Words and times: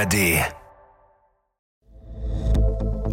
ARD. 0.00 0.14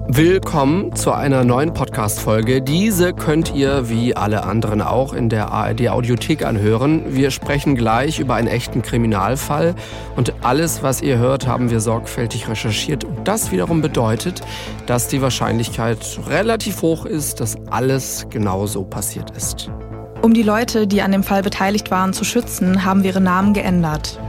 Willkommen 0.07 0.95
zu 0.95 1.11
einer 1.11 1.43
neuen 1.43 1.73
Podcast-Folge. 1.73 2.61
Diese 2.61 3.11
könnt 3.11 3.53
ihr 3.53 3.89
wie 3.89 4.15
alle 4.15 4.45
anderen 4.45 4.81
auch 4.81 5.11
in 5.11 5.27
der 5.27 5.51
ARD 5.51 5.89
Audiothek 5.89 6.45
anhören. 6.45 7.13
Wir 7.13 7.31
sprechen 7.31 7.75
gleich 7.75 8.19
über 8.19 8.35
einen 8.35 8.47
echten 8.47 8.83
Kriminalfall 8.83 9.75
und 10.15 10.33
alles, 10.45 10.81
was 10.81 11.01
ihr 11.01 11.17
hört, 11.17 11.45
haben 11.45 11.69
wir 11.69 11.81
sorgfältig 11.81 12.47
recherchiert. 12.47 13.03
Und 13.03 13.27
das 13.27 13.51
wiederum 13.51 13.81
bedeutet, 13.81 14.39
dass 14.85 15.09
die 15.09 15.21
Wahrscheinlichkeit 15.21 16.19
relativ 16.29 16.81
hoch 16.83 17.05
ist, 17.05 17.41
dass 17.41 17.57
alles 17.69 18.27
genau 18.29 18.65
so 18.65 18.85
passiert 18.85 19.31
ist. 19.31 19.69
Um 20.21 20.33
die 20.33 20.43
Leute, 20.43 20.87
die 20.87 21.01
an 21.01 21.11
dem 21.11 21.23
Fall 21.23 21.43
beteiligt 21.43 21.91
waren, 21.91 22.13
zu 22.13 22.23
schützen, 22.23 22.85
haben 22.85 23.03
wir 23.03 23.09
ihre 23.09 23.21
Namen 23.21 23.53
geändert. 23.53 24.19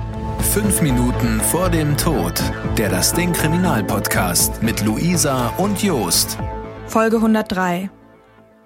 Fünf 0.51 0.81
Minuten 0.81 1.41
vor 1.43 1.69
dem 1.69 1.97
Tod. 1.99 2.33
Der 2.79 2.89
Das 2.89 3.13
Ding 3.13 3.35
Kriminalpodcast 3.35 4.63
mit 4.63 4.83
Luisa 4.83 5.49
und 5.59 5.83
Jost. 5.83 6.39
Folge 6.87 7.17
103. 7.17 7.91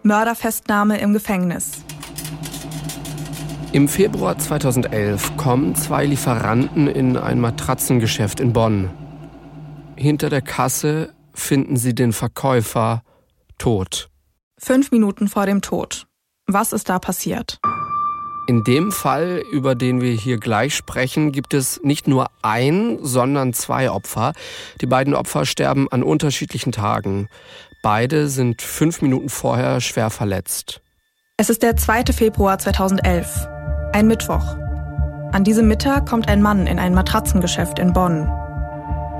Mörderfestnahme 0.04 1.00
im 1.00 1.12
Gefängnis. 1.12 1.82
Im 3.72 3.88
Februar 3.88 4.38
2011 4.38 5.36
kommen 5.36 5.74
zwei 5.74 6.06
Lieferanten 6.06 6.86
in 6.86 7.16
ein 7.16 7.40
Matratzengeschäft 7.40 8.38
in 8.38 8.52
Bonn. 8.52 8.88
Hinter 9.96 10.30
der 10.30 10.42
Kasse 10.42 11.12
finden 11.34 11.76
sie 11.76 11.96
den 11.96 12.12
Verkäufer 12.12 13.02
tot. 13.58 14.08
Fünf 14.56 14.92
Minuten 14.92 15.26
vor 15.26 15.46
dem 15.46 15.60
Tod. 15.60 16.06
Was 16.46 16.72
ist 16.72 16.88
da 16.88 17.00
passiert? 17.00 17.58
In 18.48 18.64
dem 18.64 18.90
Fall, 18.90 19.40
über 19.52 19.76
den 19.76 20.00
wir 20.00 20.12
hier 20.12 20.38
gleich 20.38 20.74
sprechen, 20.74 21.30
gibt 21.30 21.54
es 21.54 21.80
nicht 21.84 22.08
nur 22.08 22.26
ein, 22.42 22.98
sondern 23.00 23.52
zwei 23.52 23.88
Opfer. 23.90 24.32
Die 24.80 24.86
beiden 24.86 25.14
Opfer 25.14 25.46
sterben 25.46 25.86
an 25.92 26.02
unterschiedlichen 26.02 26.72
Tagen. 26.72 27.28
Beide 27.82 28.28
sind 28.28 28.60
fünf 28.60 29.00
Minuten 29.00 29.28
vorher 29.28 29.80
schwer 29.80 30.10
verletzt. 30.10 30.80
Es 31.36 31.50
ist 31.50 31.62
der 31.62 31.76
2. 31.76 32.12
Februar 32.12 32.58
2011, 32.58 33.48
ein 33.92 34.08
Mittwoch. 34.08 34.56
An 35.32 35.44
diesem 35.44 35.68
Mittag 35.68 36.08
kommt 36.08 36.28
ein 36.28 36.42
Mann 36.42 36.66
in 36.66 36.78
ein 36.78 36.94
Matratzengeschäft 36.94 37.78
in 37.78 37.92
Bonn. 37.92 38.28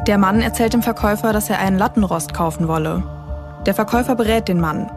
Der 0.09 0.19
Mann 0.19 0.43
erzählt 0.43 0.75
dem 0.75 0.83
Verkäufer, 0.83 1.33
dass 1.33 1.49
er 1.49 1.61
einen 1.61 1.79
Lattenrost 1.79 2.35
kaufen 2.35 2.67
wolle. 2.67 3.05
Der 3.67 3.75
Verkäufer 3.75 4.17
berät 4.17 4.49
den 4.49 4.61
Mann. 4.61 4.91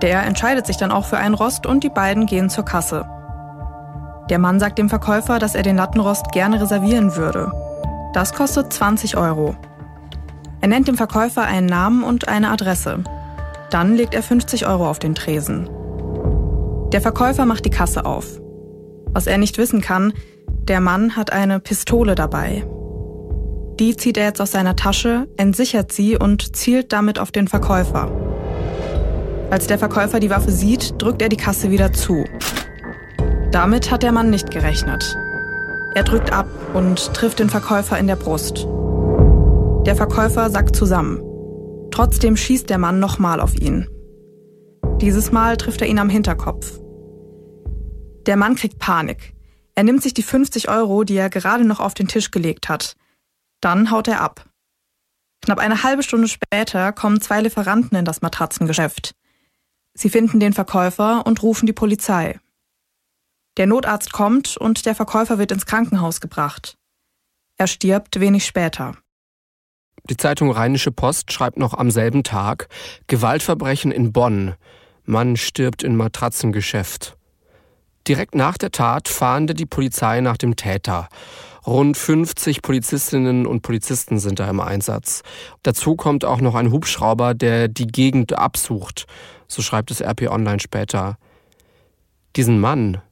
Der 0.00 0.22
entscheidet 0.22 0.66
sich 0.66 0.78
dann 0.78 0.90
auch 0.90 1.04
für 1.04 1.18
einen 1.18 1.34
Rost 1.34 1.66
und 1.66 1.84
die 1.84 1.90
beiden 1.90 2.24
gehen 2.24 2.48
zur 2.48 2.64
Kasse. 2.64 3.06
Der 4.30 4.38
Mann 4.38 4.60
sagt 4.60 4.78
dem 4.78 4.88
Verkäufer, 4.90 5.38
dass 5.38 5.54
er 5.54 5.62
den 5.62 5.76
Lattenrost 5.76 6.32
gerne 6.32 6.60
reservieren 6.60 7.16
würde. 7.16 7.50
Das 8.12 8.34
kostet 8.34 8.72
20 8.72 9.16
Euro. 9.16 9.56
Er 10.60 10.68
nennt 10.68 10.88
dem 10.88 10.96
Verkäufer 10.96 11.42
einen 11.42 11.66
Namen 11.66 12.02
und 12.02 12.28
eine 12.28 12.50
Adresse. 12.50 13.04
Dann 13.70 13.94
legt 13.94 14.14
er 14.14 14.22
50 14.22 14.66
Euro 14.66 14.88
auf 14.88 14.98
den 14.98 15.14
Tresen. 15.14 15.68
Der 16.92 17.00
Verkäufer 17.00 17.46
macht 17.46 17.64
die 17.64 17.70
Kasse 17.70 18.04
auf. 18.04 18.40
Was 19.12 19.26
er 19.26 19.38
nicht 19.38 19.56
wissen 19.56 19.80
kann, 19.80 20.12
der 20.46 20.80
Mann 20.80 21.16
hat 21.16 21.32
eine 21.32 21.60
Pistole 21.60 22.14
dabei. 22.14 22.64
Die 23.78 23.96
zieht 23.96 24.18
er 24.18 24.24
jetzt 24.24 24.40
aus 24.40 24.50
seiner 24.50 24.76
Tasche, 24.76 25.28
entsichert 25.36 25.92
sie 25.92 26.16
und 26.16 26.56
zielt 26.56 26.92
damit 26.92 27.18
auf 27.18 27.30
den 27.30 27.48
Verkäufer. 27.48 28.10
Als 29.50 29.66
der 29.66 29.78
Verkäufer 29.78 30.20
die 30.20 30.30
Waffe 30.30 30.50
sieht, 30.50 31.00
drückt 31.00 31.22
er 31.22 31.28
die 31.28 31.36
Kasse 31.36 31.70
wieder 31.70 31.92
zu. 31.92 32.24
Damit 33.52 33.90
hat 33.90 34.02
der 34.02 34.12
Mann 34.12 34.30
nicht 34.30 34.50
gerechnet. 34.50 35.16
Er 35.94 36.04
drückt 36.04 36.32
ab 36.32 36.48
und 36.74 37.14
trifft 37.14 37.38
den 37.38 37.48
Verkäufer 37.48 37.98
in 37.98 38.06
der 38.06 38.16
Brust. 38.16 38.66
Der 39.86 39.96
Verkäufer 39.96 40.50
sackt 40.50 40.76
zusammen. 40.76 41.22
Trotzdem 41.90 42.36
schießt 42.36 42.68
der 42.68 42.78
Mann 42.78 43.00
nochmal 43.00 43.40
auf 43.40 43.56
ihn. 43.56 43.88
Dieses 45.00 45.32
Mal 45.32 45.56
trifft 45.56 45.80
er 45.80 45.88
ihn 45.88 45.98
am 45.98 46.10
Hinterkopf. 46.10 46.78
Der 48.26 48.36
Mann 48.36 48.54
kriegt 48.54 48.78
Panik. 48.78 49.34
Er 49.74 49.84
nimmt 49.84 50.02
sich 50.02 50.12
die 50.12 50.22
50 50.22 50.68
Euro, 50.68 51.04
die 51.04 51.16
er 51.16 51.30
gerade 51.30 51.64
noch 51.64 51.80
auf 51.80 51.94
den 51.94 52.08
Tisch 52.08 52.30
gelegt 52.30 52.68
hat. 52.68 52.96
Dann 53.62 53.90
haut 53.90 54.08
er 54.08 54.20
ab. 54.20 54.44
Knapp 55.40 55.58
eine 55.58 55.82
halbe 55.82 56.02
Stunde 56.02 56.28
später 56.28 56.92
kommen 56.92 57.20
zwei 57.20 57.40
Lieferanten 57.40 57.96
in 57.96 58.04
das 58.04 58.20
Matratzengeschäft. 58.20 59.12
Sie 59.94 60.10
finden 60.10 60.40
den 60.40 60.52
Verkäufer 60.52 61.26
und 61.26 61.42
rufen 61.42 61.66
die 61.66 61.72
Polizei. 61.72 62.38
Der 63.58 63.66
Notarzt 63.66 64.12
kommt 64.12 64.56
und 64.56 64.86
der 64.86 64.94
Verkäufer 64.94 65.38
wird 65.38 65.50
ins 65.50 65.66
Krankenhaus 65.66 66.20
gebracht. 66.20 66.76
Er 67.58 67.66
stirbt 67.66 68.20
wenig 68.20 68.46
später. 68.46 68.96
Die 70.08 70.16
Zeitung 70.16 70.52
Rheinische 70.52 70.92
Post 70.92 71.32
schreibt 71.32 71.58
noch 71.58 71.74
am 71.74 71.90
selben 71.90 72.22
Tag 72.22 72.68
Gewaltverbrechen 73.08 73.90
in 73.90 74.12
Bonn. 74.12 74.54
Mann 75.04 75.36
stirbt 75.36 75.82
in 75.82 75.96
Matratzengeschäft. 75.96 77.16
Direkt 78.06 78.36
nach 78.36 78.56
der 78.58 78.70
Tat 78.70 79.08
fahnde 79.08 79.54
die 79.54 79.66
Polizei 79.66 80.20
nach 80.20 80.36
dem 80.36 80.54
Täter. 80.54 81.08
Rund 81.66 81.96
50 81.96 82.62
Polizistinnen 82.62 83.44
und 83.44 83.62
Polizisten 83.62 84.20
sind 84.20 84.38
da 84.38 84.48
im 84.48 84.60
Einsatz. 84.60 85.22
Dazu 85.64 85.96
kommt 85.96 86.24
auch 86.24 86.40
noch 86.40 86.54
ein 86.54 86.70
Hubschrauber, 86.70 87.34
der 87.34 87.66
die 87.66 87.88
Gegend 87.88 88.38
absucht. 88.38 89.06
So 89.48 89.62
schreibt 89.62 89.90
es 89.90 90.00
RP 90.00 90.30
Online 90.30 90.60
später. 90.60 91.18
Diesen 92.36 92.60
Mann, 92.60 93.02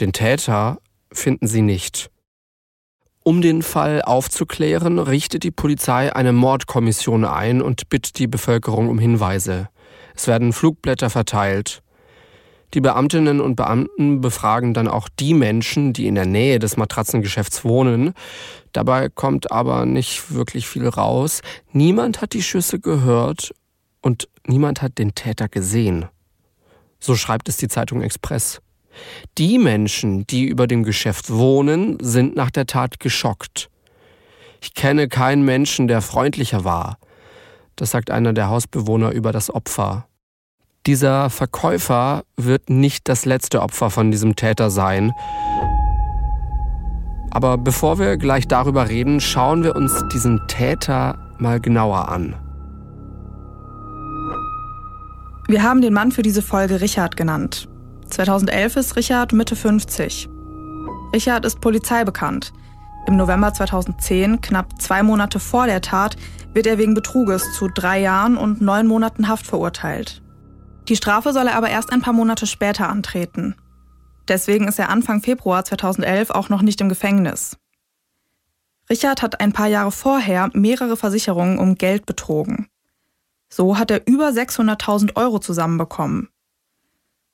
den 0.00 0.12
Täter 0.12 0.78
finden 1.12 1.46
sie 1.46 1.62
nicht. 1.62 2.10
Um 3.22 3.42
den 3.42 3.62
Fall 3.62 4.02
aufzuklären, 4.02 4.98
richtet 4.98 5.42
die 5.42 5.50
Polizei 5.50 6.14
eine 6.14 6.32
Mordkommission 6.32 7.24
ein 7.24 7.60
und 7.60 7.88
bittet 7.88 8.18
die 8.18 8.28
Bevölkerung 8.28 8.88
um 8.88 8.98
Hinweise. 8.98 9.68
Es 10.14 10.28
werden 10.28 10.52
Flugblätter 10.52 11.10
verteilt. 11.10 11.82
Die 12.74 12.80
Beamtinnen 12.80 13.40
und 13.40 13.56
Beamten 13.56 14.20
befragen 14.20 14.74
dann 14.74 14.86
auch 14.86 15.08
die 15.08 15.34
Menschen, 15.34 15.92
die 15.92 16.06
in 16.06 16.14
der 16.14 16.26
Nähe 16.26 16.58
des 16.58 16.76
Matratzengeschäfts 16.76 17.64
wohnen. 17.64 18.12
Dabei 18.72 19.08
kommt 19.08 19.50
aber 19.50 19.86
nicht 19.86 20.32
wirklich 20.32 20.68
viel 20.68 20.86
raus. 20.86 21.40
Niemand 21.72 22.20
hat 22.20 22.32
die 22.32 22.42
Schüsse 22.42 22.78
gehört 22.78 23.52
und 24.02 24.28
niemand 24.46 24.82
hat 24.82 24.98
den 24.98 25.14
Täter 25.14 25.48
gesehen. 25.48 26.06
So 27.00 27.16
schreibt 27.16 27.48
es 27.48 27.56
die 27.56 27.68
Zeitung 27.68 28.02
Express. 28.02 28.60
Die 29.38 29.58
Menschen, 29.58 30.26
die 30.26 30.44
über 30.44 30.66
dem 30.66 30.82
Geschäft 30.82 31.30
wohnen, 31.30 31.98
sind 32.00 32.36
nach 32.36 32.50
der 32.50 32.66
Tat 32.66 33.00
geschockt. 33.00 33.68
Ich 34.60 34.74
kenne 34.74 35.08
keinen 35.08 35.44
Menschen, 35.44 35.88
der 35.88 36.02
freundlicher 36.02 36.64
war. 36.64 36.98
Das 37.76 37.90
sagt 37.90 38.10
einer 38.10 38.32
der 38.32 38.48
Hausbewohner 38.48 39.10
über 39.10 39.32
das 39.32 39.54
Opfer. 39.54 40.06
Dieser 40.86 41.30
Verkäufer 41.30 42.22
wird 42.36 42.70
nicht 42.70 43.08
das 43.08 43.24
letzte 43.24 43.60
Opfer 43.60 43.90
von 43.90 44.10
diesem 44.10 44.36
Täter 44.36 44.70
sein. 44.70 45.12
Aber 47.30 47.58
bevor 47.58 47.98
wir 47.98 48.16
gleich 48.16 48.48
darüber 48.48 48.88
reden, 48.88 49.20
schauen 49.20 49.62
wir 49.62 49.76
uns 49.76 49.92
diesen 50.12 50.40
Täter 50.48 51.18
mal 51.38 51.60
genauer 51.60 52.08
an. 52.08 52.34
Wir 55.48 55.62
haben 55.62 55.80
den 55.80 55.92
Mann 55.92 56.12
für 56.12 56.22
diese 56.22 56.42
Folge 56.42 56.80
Richard 56.80 57.16
genannt. 57.16 57.68
2011 58.10 58.76
ist 58.76 58.96
Richard 58.96 59.32
Mitte 59.32 59.56
50. 59.56 60.28
Richard 61.12 61.44
ist 61.44 61.60
polizeibekannt. 61.60 62.52
Im 63.06 63.16
November 63.16 63.52
2010, 63.52 64.40
knapp 64.40 64.80
zwei 64.80 65.02
Monate 65.02 65.38
vor 65.38 65.66
der 65.66 65.80
Tat, 65.80 66.16
wird 66.52 66.66
er 66.66 66.78
wegen 66.78 66.94
Betruges 66.94 67.52
zu 67.54 67.68
drei 67.68 68.00
Jahren 68.00 68.36
und 68.36 68.60
neun 68.60 68.86
Monaten 68.86 69.28
Haft 69.28 69.46
verurteilt. 69.46 70.22
Die 70.88 70.96
Strafe 70.96 71.32
soll 71.32 71.46
er 71.46 71.56
aber 71.56 71.68
erst 71.68 71.92
ein 71.92 72.00
paar 72.00 72.12
Monate 72.12 72.46
später 72.46 72.88
antreten. 72.88 73.54
Deswegen 74.28 74.66
ist 74.66 74.78
er 74.78 74.88
Anfang 74.88 75.22
Februar 75.22 75.64
2011 75.64 76.30
auch 76.30 76.48
noch 76.48 76.62
nicht 76.62 76.80
im 76.80 76.88
Gefängnis. 76.88 77.56
Richard 78.88 79.22
hat 79.22 79.40
ein 79.40 79.52
paar 79.52 79.68
Jahre 79.68 79.92
vorher 79.92 80.50
mehrere 80.52 80.96
Versicherungen 80.96 81.58
um 81.58 81.74
Geld 81.74 82.06
betrogen. 82.06 82.68
So 83.48 83.78
hat 83.78 83.90
er 83.90 84.06
über 84.06 84.28
600.000 84.28 85.16
Euro 85.16 85.38
zusammenbekommen. 85.38 86.28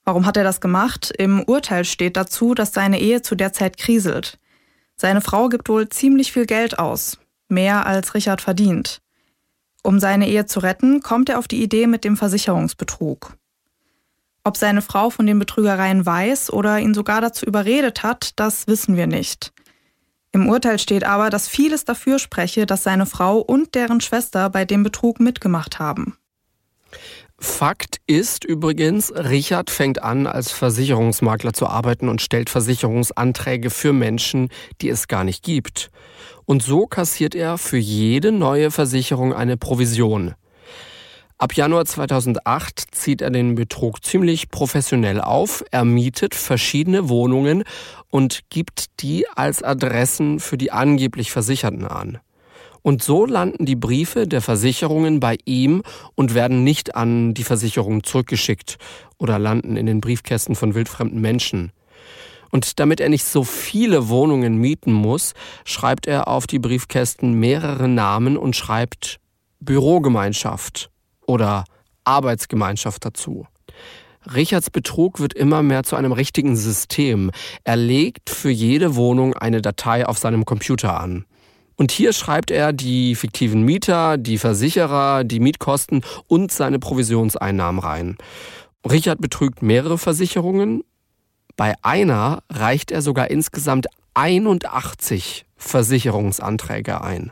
Warum 0.05 0.25
hat 0.25 0.37
er 0.37 0.43
das 0.43 0.59
gemacht? 0.59 1.13
Im 1.17 1.43
Urteil 1.43 1.85
steht 1.85 2.17
dazu, 2.17 2.53
dass 2.53 2.73
seine 2.73 2.99
Ehe 2.99 3.21
zu 3.21 3.35
der 3.35 3.53
Zeit 3.53 3.77
kriselt. 3.77 4.37
Seine 4.95 5.21
Frau 5.21 5.49
gibt 5.49 5.69
wohl 5.69 5.89
ziemlich 5.89 6.31
viel 6.31 6.45
Geld 6.45 6.77
aus, 6.77 7.17
mehr 7.47 7.85
als 7.85 8.13
Richard 8.13 8.41
verdient. 8.41 9.01
Um 9.81 9.99
seine 9.99 10.27
Ehe 10.27 10.45
zu 10.45 10.59
retten, 10.59 11.01
kommt 11.01 11.29
er 11.29 11.39
auf 11.39 11.47
die 11.47 11.61
Idee 11.61 11.87
mit 11.87 12.03
dem 12.03 12.17
Versicherungsbetrug. 12.17 13.37
Ob 14.45 14.57
seine 14.57 14.81
Frau 14.81 15.09
von 15.09 15.25
den 15.25 15.39
Betrügereien 15.39 16.05
weiß 16.05 16.51
oder 16.51 16.79
ihn 16.79 16.93
sogar 16.93 17.21
dazu 17.21 17.45
überredet 17.45 18.03
hat, 18.03 18.31
das 18.37 18.67
wissen 18.67 18.97
wir 18.97 19.07
nicht. 19.07 19.53
Im 20.33 20.49
Urteil 20.49 20.79
steht 20.79 21.03
aber, 21.03 21.29
dass 21.29 21.47
vieles 21.47 21.85
dafür 21.85 22.19
spreche, 22.19 22.65
dass 22.65 22.83
seine 22.83 23.05
Frau 23.05 23.39
und 23.39 23.75
deren 23.75 24.01
Schwester 24.01 24.49
bei 24.49 24.65
dem 24.65 24.83
Betrug 24.83 25.19
mitgemacht 25.19 25.79
haben. 25.79 26.17
Fakt 27.43 27.97
ist 28.07 28.45
übrigens, 28.45 29.11
Richard 29.13 29.69
fängt 29.69 30.01
an, 30.01 30.27
als 30.27 30.53
Versicherungsmakler 30.53 31.51
zu 31.51 31.67
arbeiten 31.67 32.07
und 32.07 32.21
stellt 32.21 32.49
Versicherungsanträge 32.49 33.69
für 33.69 33.91
Menschen, 33.91 34.47
die 34.81 34.87
es 34.87 35.09
gar 35.09 35.25
nicht 35.25 35.43
gibt. 35.43 35.91
Und 36.45 36.63
so 36.63 36.87
kassiert 36.87 37.35
er 37.35 37.57
für 37.57 37.77
jede 37.77 38.31
neue 38.31 38.71
Versicherung 38.71 39.33
eine 39.33 39.57
Provision. 39.57 40.35
Ab 41.37 41.53
Januar 41.53 41.83
2008 41.83 42.95
zieht 42.95 43.21
er 43.21 43.29
den 43.29 43.55
Betrug 43.55 44.05
ziemlich 44.05 44.49
professionell 44.49 45.19
auf. 45.19 45.65
Er 45.69 45.83
mietet 45.83 46.35
verschiedene 46.35 47.09
Wohnungen 47.09 47.65
und 48.09 48.49
gibt 48.51 49.01
die 49.01 49.27
als 49.35 49.61
Adressen 49.63 50.39
für 50.39 50.57
die 50.57 50.71
angeblich 50.71 51.31
Versicherten 51.31 51.85
an. 51.85 52.19
Und 52.83 53.01
so 53.01 53.25
landen 53.25 53.65
die 53.65 53.77
Briefe 53.77 54.27
der 54.27 54.41
Versicherungen 54.41 55.19
bei 55.19 55.37
ihm 55.45 55.83
und 56.15 56.35
werden 56.35 56.63
nicht 56.63 56.95
an 56.95 57.33
die 57.33 57.45
Versicherung 57.45 58.03
zurückgeschickt 58.03 58.77
oder 59.17 59.39
landen 59.39 59.77
in 59.77 59.85
den 59.85 60.01
Briefkästen 60.01 60.53
von 60.53 60.75
wildfremden 60.75 61.19
Menschen. 61.19 61.71
Und 62.51 62.79
damit 62.79 62.99
er 62.99 63.09
nicht 63.09 63.23
so 63.25 63.43
viele 63.43 64.09
Wohnungen 64.09 64.57
mieten 64.57 64.93
muss, 64.93 65.33
schreibt 65.65 66.05
er 66.05 66.27
auf 66.27 66.45
die 66.45 66.59
Briefkästen 66.59 67.33
mehrere 67.33 67.87
Namen 67.87 68.37
und 68.37 68.55
schreibt 68.55 69.19
Bürogemeinschaft 69.59 70.91
oder 71.25 71.63
Arbeitsgemeinschaft 72.03 73.05
dazu. 73.05 73.47
Richards 74.35 74.69
Betrug 74.69 75.19
wird 75.19 75.33
immer 75.33 75.63
mehr 75.63 75.83
zu 75.83 75.95
einem 75.95 76.11
richtigen 76.11 76.55
System. 76.55 77.31
Er 77.63 77.75
legt 77.75 78.29
für 78.29 78.51
jede 78.51 78.95
Wohnung 78.95 79.33
eine 79.33 79.61
Datei 79.61 80.05
auf 80.05 80.17
seinem 80.17 80.45
Computer 80.45 80.99
an. 80.99 81.25
Und 81.75 81.91
hier 81.91 82.13
schreibt 82.13 82.51
er 82.51 82.73
die 82.73 83.15
fiktiven 83.15 83.63
Mieter, 83.63 84.17
die 84.17 84.37
Versicherer, 84.37 85.23
die 85.23 85.39
Mietkosten 85.39 86.03
und 86.27 86.51
seine 86.51 86.79
Provisionseinnahmen 86.79 87.81
rein. 87.81 88.17
Richard 88.89 89.21
betrügt 89.21 89.61
mehrere 89.61 89.97
Versicherungen. 89.97 90.83
Bei 91.55 91.73
einer 91.81 92.43
reicht 92.49 92.91
er 92.91 93.01
sogar 93.01 93.31
insgesamt 93.31 93.87
81 94.13 95.45
Versicherungsanträge 95.55 97.01
ein. 97.01 97.31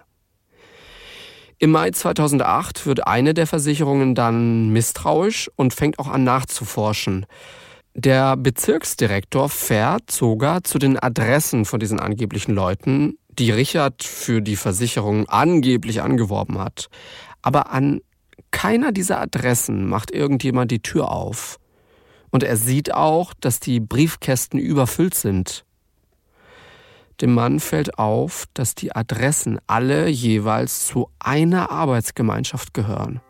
Im 1.60 1.72
Mai 1.72 1.92
2008 1.92 2.88
wird 2.88 3.06
eine 3.06 3.36
der 3.36 3.46
Versicherungen 3.46 4.16
dann 4.16 4.70
misstrauisch 4.70 5.52
und 5.56 5.76
fängt 5.76 6.00
auch 6.00 6.08
an 6.08 6.24
nachzuforschen. 6.24 7.28
Der 7.94 8.38
Bezirksdirektor 8.38 9.50
fährt 9.50 10.10
sogar 10.10 10.64
zu 10.64 10.80
den 10.80 10.98
Adressen 10.98 11.66
von 11.66 11.80
diesen 11.80 12.00
angeblichen 12.00 12.56
Leuten 12.56 13.18
die 13.42 13.50
Richard 13.50 14.04
für 14.04 14.40
die 14.40 14.56
Versicherung 14.56 15.28
angeblich 15.28 16.04
angeworben 16.04 16.60
hat. 16.60 16.90
Aber 17.42 17.72
an 17.72 18.02
keiner 18.52 18.92
dieser 18.92 19.20
Adressen 19.20 19.90
macht 19.90 20.12
irgendjemand 20.12 20.70
die 20.70 20.84
Tür 20.84 21.10
auf. 21.10 21.58
Und 22.30 22.44
er 22.44 22.56
sieht 22.56 22.94
auch, 22.94 23.34
dass 23.34 23.60
die 23.60 23.80
Briefkästen 23.80 24.60
überfüllt 24.60 25.16
sind. 25.16 25.66
Dem 27.20 27.34
Mann 27.34 27.60
fällt 27.60 27.98
auf, 27.98 28.46
dass 28.54 28.76
die 28.76 28.96
Adressen 28.96 29.58
alle 29.66 30.08
jeweils 30.08 30.86
zu 30.86 31.10
einer 31.18 31.72
Arbeitsgemeinschaft 31.72 32.76
gehören. 32.76 33.22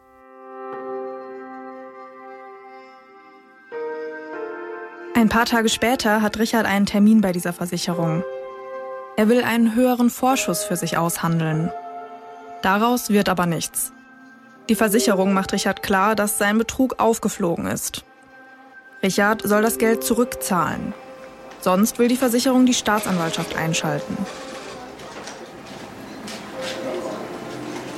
Ein 5.15 5.29
paar 5.29 5.45
Tage 5.45 5.69
später 5.69 6.21
hat 6.21 6.37
Richard 6.37 6.65
einen 6.65 6.85
Termin 6.85 7.21
bei 7.21 7.31
dieser 7.31 7.53
Versicherung. 7.53 8.25
Er 9.17 9.29
will 9.29 9.43
einen 9.43 9.75
höheren 9.75 10.09
Vorschuss 10.09 10.63
für 10.63 10.75
sich 10.75 10.97
aushandeln. 10.97 11.71
Daraus 12.61 13.09
wird 13.09 13.29
aber 13.29 13.45
nichts. 13.45 13.91
Die 14.69 14.75
Versicherung 14.75 15.33
macht 15.33 15.53
Richard 15.53 15.83
klar, 15.83 16.15
dass 16.15 16.37
sein 16.37 16.57
Betrug 16.57 16.99
aufgeflogen 16.99 17.67
ist. 17.67 18.05
Richard 19.03 19.41
soll 19.43 19.61
das 19.61 19.77
Geld 19.77 20.03
zurückzahlen. 20.03 20.93
Sonst 21.59 21.99
will 21.99 22.07
die 22.07 22.17
Versicherung 22.17 22.65
die 22.65 22.73
Staatsanwaltschaft 22.73 23.55
einschalten. 23.55 24.17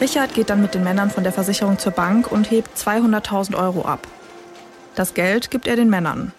Richard 0.02 0.34
geht 0.34 0.50
dann 0.50 0.62
mit 0.62 0.74
den 0.74 0.84
Männern 0.84 1.10
von 1.10 1.24
der 1.24 1.32
Versicherung 1.32 1.78
zur 1.78 1.94
Bank 1.94 2.32
und 2.32 2.52
hebt 2.52 2.78
200.000 2.78 3.56
Euro 3.56 3.86
ab. 3.86 4.08
Das 4.96 5.14
Geld 5.14 5.52
gibt 5.52 5.68
er 5.68 5.76
den 5.76 5.90
Männern. 5.90 6.34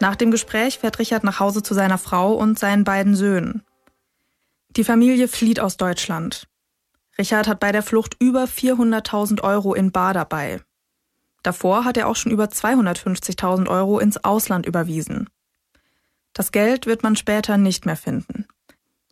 Nach 0.00 0.16
dem 0.16 0.30
Gespräch 0.30 0.80
fährt 0.80 0.98
Richard 0.98 1.24
nach 1.24 1.40
Hause 1.40 1.62
zu 1.62 1.72
seiner 1.72 1.98
Frau 1.98 2.34
und 2.34 2.58
seinen 2.58 2.84
beiden 2.84 3.14
Söhnen. 3.14 3.62
Die 4.76 4.84
Familie 4.84 5.28
flieht 5.28 5.60
aus 5.60 5.76
Deutschland. 5.76 6.48
Richard 7.16 7.46
hat 7.46 7.60
bei 7.60 7.70
der 7.70 7.82
Flucht 7.82 8.16
über 8.18 8.44
400.000 8.44 9.42
Euro 9.42 9.72
in 9.72 9.92
Bar 9.92 10.14
dabei. 10.14 10.62
Davor 11.44 11.84
hat 11.84 11.96
er 11.96 12.08
auch 12.08 12.16
schon 12.16 12.32
über 12.32 12.46
250.000 12.46 13.68
Euro 13.68 14.00
ins 14.00 14.24
Ausland 14.24 14.66
überwiesen. 14.66 15.30
Das 16.32 16.50
Geld 16.50 16.86
wird 16.86 17.04
man 17.04 17.14
später 17.14 17.56
nicht 17.56 17.86
mehr 17.86 17.96
finden. 17.96 18.46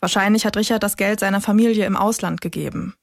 Wahrscheinlich 0.01 0.45
hat 0.45 0.57
Richard 0.57 0.83
das 0.83 0.97
Geld 0.97 1.21
seiner 1.21 1.41
Familie 1.41 1.87
im 1.87 1.97
Ausland 1.97 2.41
gegeben. 2.41 2.97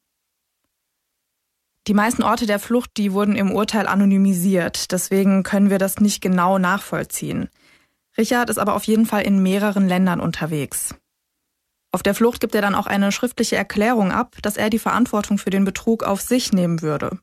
Die 1.87 1.93
meisten 1.93 2.23
Orte 2.23 2.45
der 2.45 2.59
Flucht, 2.59 2.91
die 2.97 3.13
wurden 3.13 3.35
im 3.35 3.53
Urteil 3.53 3.87
anonymisiert, 3.87 4.91
deswegen 4.91 5.43
können 5.43 5.69
wir 5.69 5.77
das 5.77 6.01
nicht 6.01 6.21
genau 6.21 6.57
nachvollziehen. 6.57 7.47
Richard 8.17 8.49
ist 8.49 8.57
aber 8.57 8.75
auf 8.75 8.83
jeden 8.83 9.05
Fall 9.05 9.21
in 9.21 9.41
mehreren 9.41 9.87
Ländern 9.87 10.19
unterwegs. 10.19 10.93
Auf 11.91 12.03
der 12.03 12.13
Flucht 12.13 12.39
gibt 12.39 12.53
er 12.55 12.61
dann 12.61 12.75
auch 12.75 12.87
eine 12.87 13.11
schriftliche 13.11 13.55
Erklärung 13.55 14.11
ab, 14.11 14.35
dass 14.41 14.57
er 14.57 14.69
die 14.69 14.79
Verantwortung 14.79 15.37
für 15.37 15.49
den 15.49 15.65
Betrug 15.65 16.03
auf 16.03 16.21
sich 16.21 16.53
nehmen 16.53 16.81
würde. 16.81 17.19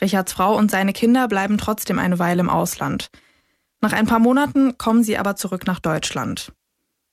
Richards 0.00 0.32
Frau 0.32 0.56
und 0.56 0.70
seine 0.70 0.92
Kinder 0.92 1.28
bleiben 1.28 1.58
trotzdem 1.58 1.98
eine 1.98 2.18
Weile 2.18 2.40
im 2.40 2.50
Ausland. 2.50 3.10
Nach 3.80 3.92
ein 3.92 4.06
paar 4.06 4.18
Monaten 4.20 4.78
kommen 4.78 5.02
sie 5.02 5.18
aber 5.18 5.36
zurück 5.36 5.66
nach 5.66 5.80
Deutschland. 5.80 6.52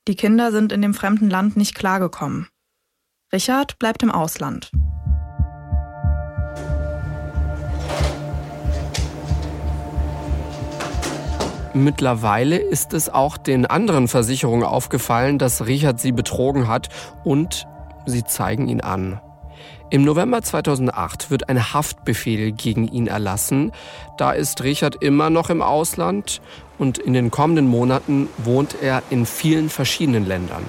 Die 0.06 0.14
Kinder 0.14 0.52
sind 0.52 0.72
in 0.72 0.82
dem 0.82 0.94
fremden 0.94 1.28
Land 1.28 1.56
nicht 1.56 1.74
klargekommen. 1.74 2.48
Richard 3.32 3.78
bleibt 3.78 4.02
im 4.02 4.10
Ausland. 4.10 4.70
Mittlerweile 11.72 12.56
ist 12.56 12.94
es 12.94 13.08
auch 13.08 13.36
den 13.36 13.64
anderen 13.64 14.08
Versicherungen 14.08 14.64
aufgefallen, 14.64 15.38
dass 15.38 15.66
Richard 15.66 16.00
sie 16.00 16.10
betrogen 16.10 16.66
hat 16.66 16.88
und 17.22 17.68
sie 18.06 18.24
zeigen 18.24 18.68
ihn 18.68 18.80
an. 18.80 19.20
Im 19.90 20.04
November 20.04 20.42
2008 20.42 21.30
wird 21.30 21.48
ein 21.48 21.72
Haftbefehl 21.72 22.52
gegen 22.52 22.88
ihn 22.88 23.06
erlassen. 23.06 23.72
Da 24.18 24.32
ist 24.32 24.62
Richard 24.64 24.96
immer 24.96 25.30
noch 25.30 25.48
im 25.48 25.62
Ausland 25.62 26.40
und 26.78 26.98
in 26.98 27.12
den 27.12 27.30
kommenden 27.30 27.68
Monaten 27.68 28.28
wohnt 28.38 28.76
er 28.80 29.02
in 29.10 29.24
vielen 29.24 29.68
verschiedenen 29.68 30.26
Ländern. 30.26 30.64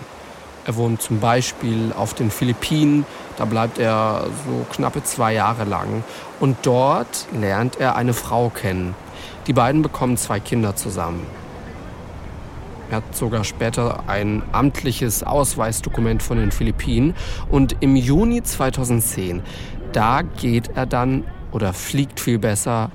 Er 0.65 0.75
wohnt 0.75 1.01
zum 1.01 1.19
Beispiel 1.19 1.93
auf 1.97 2.13
den 2.13 2.29
Philippinen, 2.29 3.05
da 3.37 3.45
bleibt 3.45 3.79
er 3.79 4.27
so 4.45 4.65
knappe 4.71 5.03
zwei 5.03 5.33
Jahre 5.33 5.63
lang. 5.63 6.03
Und 6.39 6.57
dort 6.63 7.27
lernt 7.33 7.79
er 7.79 7.95
eine 7.95 8.13
Frau 8.13 8.49
kennen. 8.49 8.93
Die 9.47 9.53
beiden 9.53 9.81
bekommen 9.81 10.17
zwei 10.17 10.39
Kinder 10.39 10.75
zusammen. 10.75 11.25
Er 12.89 12.97
hat 12.97 13.15
sogar 13.15 13.43
später 13.43 14.03
ein 14.07 14.43
amtliches 14.51 15.23
Ausweisdokument 15.23 16.21
von 16.21 16.37
den 16.37 16.51
Philippinen. 16.51 17.15
Und 17.49 17.77
im 17.79 17.95
Juni 17.95 18.43
2010, 18.43 19.41
da 19.93 20.21
geht 20.23 20.71
er 20.75 20.85
dann 20.85 21.23
oder 21.51 21.73
fliegt 21.73 22.19
viel 22.19 22.37
besser 22.37 22.91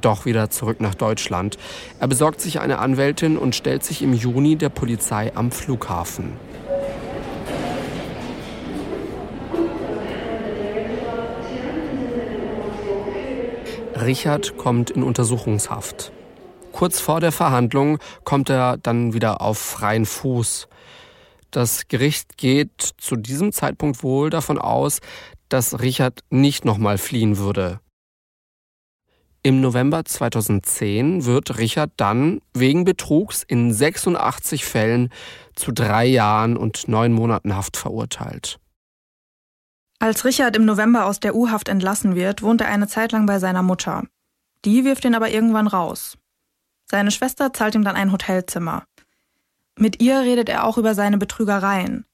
doch 0.00 0.26
wieder 0.26 0.50
zurück 0.50 0.80
nach 0.80 0.94
Deutschland. 0.94 1.58
Er 1.98 2.08
besorgt 2.08 2.40
sich 2.40 2.60
eine 2.60 2.78
Anwältin 2.78 3.36
und 3.36 3.54
stellt 3.54 3.82
sich 3.82 4.02
im 4.02 4.12
Juni 4.12 4.56
der 4.56 4.68
Polizei 4.68 5.32
am 5.34 5.50
Flughafen. 5.50 6.34
Richard 14.02 14.56
kommt 14.56 14.90
in 14.90 15.02
Untersuchungshaft. 15.02 16.12
Kurz 16.72 17.00
vor 17.00 17.20
der 17.20 17.32
Verhandlung 17.32 17.98
kommt 18.24 18.50
er 18.50 18.76
dann 18.76 19.12
wieder 19.12 19.40
auf 19.40 19.58
freien 19.58 20.06
Fuß. 20.06 20.68
Das 21.50 21.88
Gericht 21.88 22.36
geht 22.36 22.90
zu 22.98 23.16
diesem 23.16 23.52
Zeitpunkt 23.52 24.02
wohl 24.02 24.30
davon 24.30 24.58
aus, 24.58 25.00
dass 25.48 25.80
Richard 25.80 26.20
nicht 26.30 26.64
nochmal 26.64 26.98
fliehen 26.98 27.38
würde. 27.38 27.80
Im 29.42 29.60
November 29.60 30.04
2010 30.04 31.24
wird 31.24 31.58
Richard 31.58 31.92
dann 31.96 32.40
wegen 32.54 32.84
Betrugs 32.84 33.44
in 33.44 33.72
86 33.72 34.64
Fällen 34.64 35.10
zu 35.54 35.72
drei 35.72 36.04
Jahren 36.06 36.56
und 36.56 36.88
neun 36.88 37.12
Monaten 37.12 37.56
Haft 37.56 37.76
verurteilt. 37.76 38.58
Als 40.00 40.24
Richard 40.24 40.54
im 40.56 40.64
November 40.64 41.06
aus 41.06 41.18
der 41.18 41.34
U-Haft 41.34 41.68
entlassen 41.68 42.14
wird, 42.14 42.42
wohnt 42.42 42.60
er 42.60 42.68
eine 42.68 42.86
Zeit 42.86 43.12
lang 43.12 43.26
bei 43.26 43.40
seiner 43.40 43.62
Mutter. 43.62 44.04
Die 44.64 44.84
wirft 44.84 45.04
ihn 45.04 45.14
aber 45.14 45.30
irgendwann 45.30 45.66
raus. 45.66 46.16
Seine 46.86 47.10
Schwester 47.10 47.52
zahlt 47.52 47.74
ihm 47.74 47.84
dann 47.84 47.96
ein 47.96 48.12
Hotelzimmer. 48.12 48.84
Mit 49.76 50.00
ihr 50.00 50.20
redet 50.20 50.48
er 50.48 50.64
auch 50.64 50.78
über 50.78 50.94
seine 50.94 51.18
Betrügereien. 51.18 52.04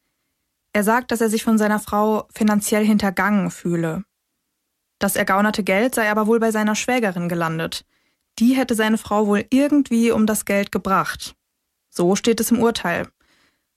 Er 0.73 0.83
sagt, 0.83 1.13
dass 1.13 1.21
er 1.21 1.31
sich 1.31 1.45
von 1.45 1.59
seiner 1.59 1.79
Frau 1.79 2.27
finanziell 2.35 2.85
hintergangen 2.85 3.51
fühle. 3.51 4.05
Das 4.99 5.17
ergaunerte 5.17 5.63
Geld 5.63 5.95
sei 5.95 6.11
aber 6.11 6.27
wohl 6.27 6.41
bei 6.41 6.51
seiner 6.51 6.75
Schwägerin 6.75 7.29
gelandet. 7.29 7.85
Die 8.39 8.55
hätte 8.55 8.75
seine 8.75 8.99
Frau 8.99 9.27
wohl 9.27 9.45
irgendwie 9.51 10.11
um 10.11 10.27
das 10.27 10.45
Geld 10.45 10.73
gebracht. 10.73 11.37
So 11.91 12.17
steht 12.17 12.41
es 12.41 12.51
im 12.51 12.61
Urteil. 12.61 13.09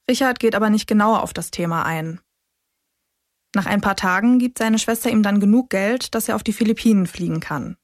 Richard 0.10 0.40
geht 0.40 0.56
aber 0.56 0.70
nicht 0.70 0.88
genauer 0.88 1.22
auf 1.22 1.34
das 1.34 1.52
Thema 1.52 1.84
ein. 1.84 2.20
Nach 3.56 3.66
ein 3.66 3.82
paar 3.82 3.96
Tagen 3.96 4.40
gibt 4.40 4.58
seine 4.58 4.80
Schwester 4.80 5.10
ihm 5.10 5.24
dann 5.24 5.40
genug 5.40 5.70
Geld, 5.70 6.14
dass 6.16 6.30
er 6.30 6.36
auf 6.36 6.44
die 6.44 6.54
Philippinen 6.54 7.08
fliegen 7.08 7.40
kann. 7.40 7.78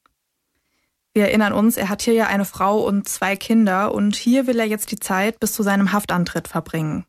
Wir 1.13 1.25
erinnern 1.25 1.53
uns, 1.53 1.77
er 1.77 1.89
hat 1.89 2.01
hier 2.01 2.13
ja 2.13 2.27
eine 2.27 2.45
Frau 2.45 2.79
und 2.79 3.07
zwei 3.07 3.35
Kinder 3.35 3.93
und 3.93 4.15
hier 4.15 4.47
will 4.47 4.59
er 4.59 4.65
jetzt 4.65 4.91
die 4.91 4.99
Zeit 4.99 5.39
bis 5.39 5.53
zu 5.53 5.61
seinem 5.61 5.91
Haftantritt 5.91 6.47
verbringen. 6.47 7.05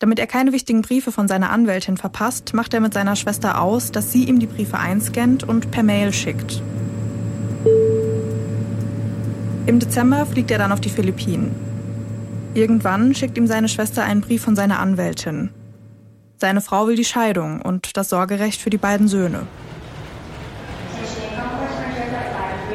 Damit 0.00 0.18
er 0.18 0.26
keine 0.26 0.52
wichtigen 0.52 0.82
Briefe 0.82 1.10
von 1.10 1.26
seiner 1.26 1.50
Anwältin 1.50 1.96
verpasst, 1.96 2.54
macht 2.54 2.74
er 2.74 2.80
mit 2.80 2.94
seiner 2.94 3.16
Schwester 3.16 3.60
aus, 3.60 3.90
dass 3.92 4.12
sie 4.12 4.24
ihm 4.24 4.38
die 4.38 4.46
Briefe 4.46 4.78
einscannt 4.78 5.42
und 5.42 5.70
per 5.70 5.82
Mail 5.82 6.12
schickt. 6.12 6.62
Im 9.66 9.78
Dezember 9.80 10.24
fliegt 10.26 10.50
er 10.50 10.58
dann 10.58 10.72
auf 10.72 10.80
die 10.80 10.90
Philippinen. 10.90 11.54
Irgendwann 12.54 13.14
schickt 13.14 13.36
ihm 13.36 13.46
seine 13.46 13.68
Schwester 13.68 14.02
einen 14.02 14.22
Brief 14.22 14.42
von 14.42 14.56
seiner 14.56 14.78
Anwältin. 14.78 15.50
Seine 16.40 16.60
Frau 16.60 16.86
will 16.86 16.94
die 16.94 17.04
Scheidung 17.04 17.60
und 17.62 17.96
das 17.96 18.10
Sorgerecht 18.10 18.60
für 18.60 18.70
die 18.70 18.78
beiden 18.78 19.08
Söhne. 19.08 19.48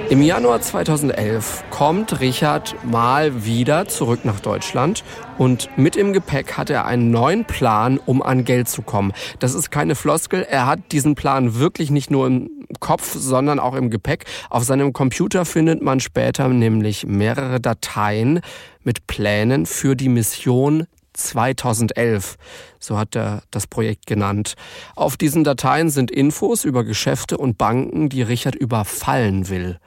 Im 0.10 0.22
Januar 0.22 0.60
2011 0.60 1.64
kommt 1.70 2.20
Richard 2.20 2.76
mal 2.84 3.46
wieder 3.46 3.88
zurück 3.88 4.26
nach 4.26 4.42
Deutschland 4.42 5.06
und 5.38 5.70
mit 5.78 5.96
im 5.96 6.12
Gepäck 6.12 6.58
hat 6.58 6.70
er 6.70 6.86
einen 6.86 7.10
neuen 7.10 7.46
Plan, 7.46 8.00
um 8.06 8.22
an 8.22 8.44
Geld 8.44 8.68
zu 8.68 8.82
kommen. 8.82 9.14
Das 9.40 9.54
ist 9.54 9.72
keine 9.72 9.96
Floskel, 9.96 10.46
er 10.48 10.68
hat 10.68 10.92
diesen 10.92 11.16
Plan 11.16 11.58
wirklich 11.58 11.90
nicht 11.90 12.12
nur 12.12 12.28
im 12.28 12.50
Kopf, 12.82 13.14
sondern 13.14 13.60
auch 13.60 13.76
im 13.76 13.90
Gepäck. 13.90 14.26
Auf 14.50 14.66
seinem 14.66 14.92
Computer 14.92 15.46
findet 15.46 15.82
man 15.82 16.02
später 16.02 16.50
nämlich 16.50 17.08
mehrere 17.08 17.62
Dateien 17.62 18.42
mit 18.84 19.08
Plänen 19.08 19.66
für 19.66 19.96
die 19.96 20.10
Mission 20.10 20.86
2011, 21.14 22.36
so 22.80 22.98
hat 22.98 23.16
er 23.16 23.44
das 23.52 23.68
Projekt 23.68 24.06
genannt. 24.06 24.56
Auf 24.96 25.18
diesen 25.18 25.44
Dateien 25.44 25.90
sind 25.90 26.12
Infos 26.12 26.66
über 26.66 26.84
Geschäfte 26.84 27.38
und 27.38 27.58
Banken, 27.58 28.10
die 28.10 28.22
Richard 28.22 28.56
überfallen 28.56 29.50
will. 29.50 29.80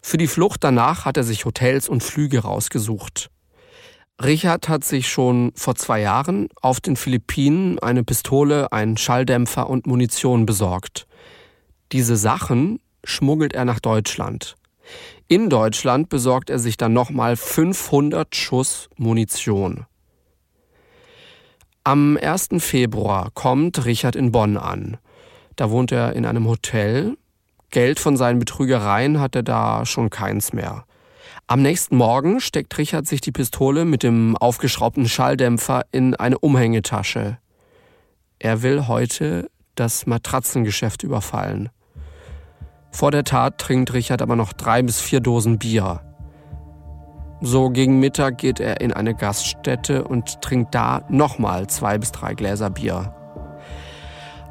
Für 0.00 0.18
die 0.18 0.26
Flucht 0.26 0.64
danach 0.64 1.04
hat 1.04 1.16
er 1.16 1.24
sich 1.24 1.44
Hotels 1.44 1.88
und 1.88 2.02
Flüge 2.02 2.40
rausgesucht. 2.40 3.30
Richard 4.22 4.68
hat 4.68 4.84
sich 4.84 5.08
schon 5.08 5.52
vor 5.54 5.76
zwei 5.76 6.00
Jahren 6.00 6.48
auf 6.60 6.80
den 6.80 6.96
Philippinen 6.96 7.78
eine 7.78 8.02
Pistole, 8.02 8.72
einen 8.72 8.96
Schalldämpfer 8.96 9.70
und 9.70 9.86
Munition 9.86 10.44
besorgt. 10.44 11.06
Diese 11.92 12.16
Sachen 12.16 12.80
schmuggelt 13.04 13.52
er 13.52 13.64
nach 13.64 13.78
Deutschland. 13.78 14.56
In 15.28 15.50
Deutschland 15.50 16.08
besorgt 16.08 16.50
er 16.50 16.58
sich 16.58 16.76
dann 16.76 16.92
nochmal 16.92 17.36
500 17.36 18.34
Schuss 18.34 18.88
Munition. 18.96 19.86
Am 21.88 22.18
1. 22.18 22.48
Februar 22.58 23.30
kommt 23.32 23.86
Richard 23.86 24.14
in 24.14 24.30
Bonn 24.30 24.58
an. 24.58 24.98
Da 25.56 25.70
wohnt 25.70 25.90
er 25.90 26.12
in 26.12 26.26
einem 26.26 26.46
Hotel. 26.46 27.16
Geld 27.70 27.98
von 27.98 28.14
seinen 28.18 28.38
Betrügereien 28.38 29.20
hat 29.20 29.34
er 29.34 29.42
da 29.42 29.86
schon 29.86 30.10
keins 30.10 30.52
mehr. 30.52 30.84
Am 31.46 31.62
nächsten 31.62 31.96
Morgen 31.96 32.40
steckt 32.40 32.76
Richard 32.76 33.06
sich 33.06 33.22
die 33.22 33.32
Pistole 33.32 33.86
mit 33.86 34.02
dem 34.02 34.36
aufgeschraubten 34.36 35.08
Schalldämpfer 35.08 35.86
in 35.90 36.14
eine 36.14 36.38
Umhängetasche. 36.38 37.38
Er 38.38 38.60
will 38.60 38.86
heute 38.86 39.50
das 39.74 40.04
Matratzengeschäft 40.04 41.04
überfallen. 41.04 41.70
Vor 42.90 43.12
der 43.12 43.24
Tat 43.24 43.56
trinkt 43.56 43.94
Richard 43.94 44.20
aber 44.20 44.36
noch 44.36 44.52
drei 44.52 44.82
bis 44.82 45.00
vier 45.00 45.20
Dosen 45.20 45.58
Bier. 45.58 46.02
So 47.40 47.70
gegen 47.70 48.00
Mittag 48.00 48.38
geht 48.38 48.58
er 48.58 48.80
in 48.80 48.92
eine 48.92 49.14
Gaststätte 49.14 50.02
und 50.02 50.42
trinkt 50.42 50.74
da 50.74 51.02
nochmal 51.08 51.68
zwei 51.68 51.96
bis 51.96 52.10
drei 52.10 52.34
Gläser 52.34 52.68
Bier. 52.68 53.14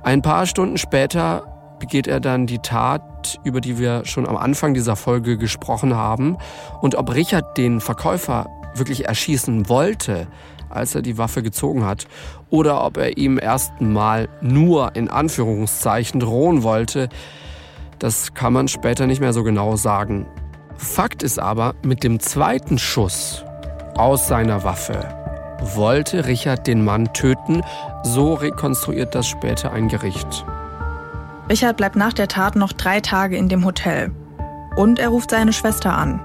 Ein 0.04 0.22
paar 0.22 0.46
Stunden 0.46 0.78
später 0.78 1.44
begeht 1.80 2.08
er 2.08 2.22
dann 2.22 2.48
die 2.48 2.60
Tat, 2.60 3.40
über 3.44 3.60
die 3.60 3.78
wir 3.78 4.06
schon 4.06 4.26
am 4.26 4.38
Anfang 4.38 4.74
dieser 4.74 4.96
Folge 4.96 5.38
gesprochen 5.38 5.96
haben. 5.96 6.38
Und 6.82 6.96
ob 6.96 7.14
Richard 7.14 7.58
den 7.58 7.82
Verkäufer 7.82 8.48
wirklich 8.74 9.06
erschießen 9.06 9.68
wollte, 9.68 10.28
als 10.70 10.96
er 10.96 11.02
die 11.02 11.18
Waffe 11.18 11.44
gezogen 11.44 11.86
hat, 11.86 12.08
oder 12.50 12.86
ob 12.86 12.96
er 12.96 13.18
ihm 13.18 13.38
erst 13.38 13.82
mal 13.82 14.30
nur 14.40 14.96
in 14.96 15.10
Anführungszeichen 15.10 16.22
drohen 16.22 16.64
wollte, 16.64 17.10
das 18.00 18.34
kann 18.34 18.54
man 18.54 18.70
später 18.70 19.08
nicht 19.08 19.20
mehr 19.20 19.34
so 19.34 19.44
genau 19.44 19.76
sagen. 19.76 20.26
Fakt 20.78 21.24
ist 21.24 21.40
aber, 21.40 21.76
mit 21.84 22.04
dem 22.04 22.20
zweiten 22.20 22.78
Schuss 22.78 23.44
aus 23.96 24.28
seiner 24.28 24.64
Waffe 24.64 25.18
wollte 25.76 26.26
Richard 26.26 26.68
den 26.68 26.84
Mann 26.84 27.12
töten, 27.14 27.62
so 28.04 28.34
rekonstruiert 28.34 29.16
das 29.16 29.28
später 29.28 29.72
ein 29.72 29.88
Gericht. 29.88 30.46
Richard 31.50 31.78
bleibt 31.78 31.96
nach 31.96 32.14
der 32.14 32.28
Tat 32.28 32.56
noch 32.56 32.74
drei 32.74 33.00
Tage 33.00 33.38
in 33.38 33.50
dem 33.50 33.66
Hotel. 33.66 34.12
Und 34.76 35.00
er 35.00 35.10
ruft 35.10 35.32
seine 35.32 35.54
Schwester 35.54 35.98
an. 35.98 36.22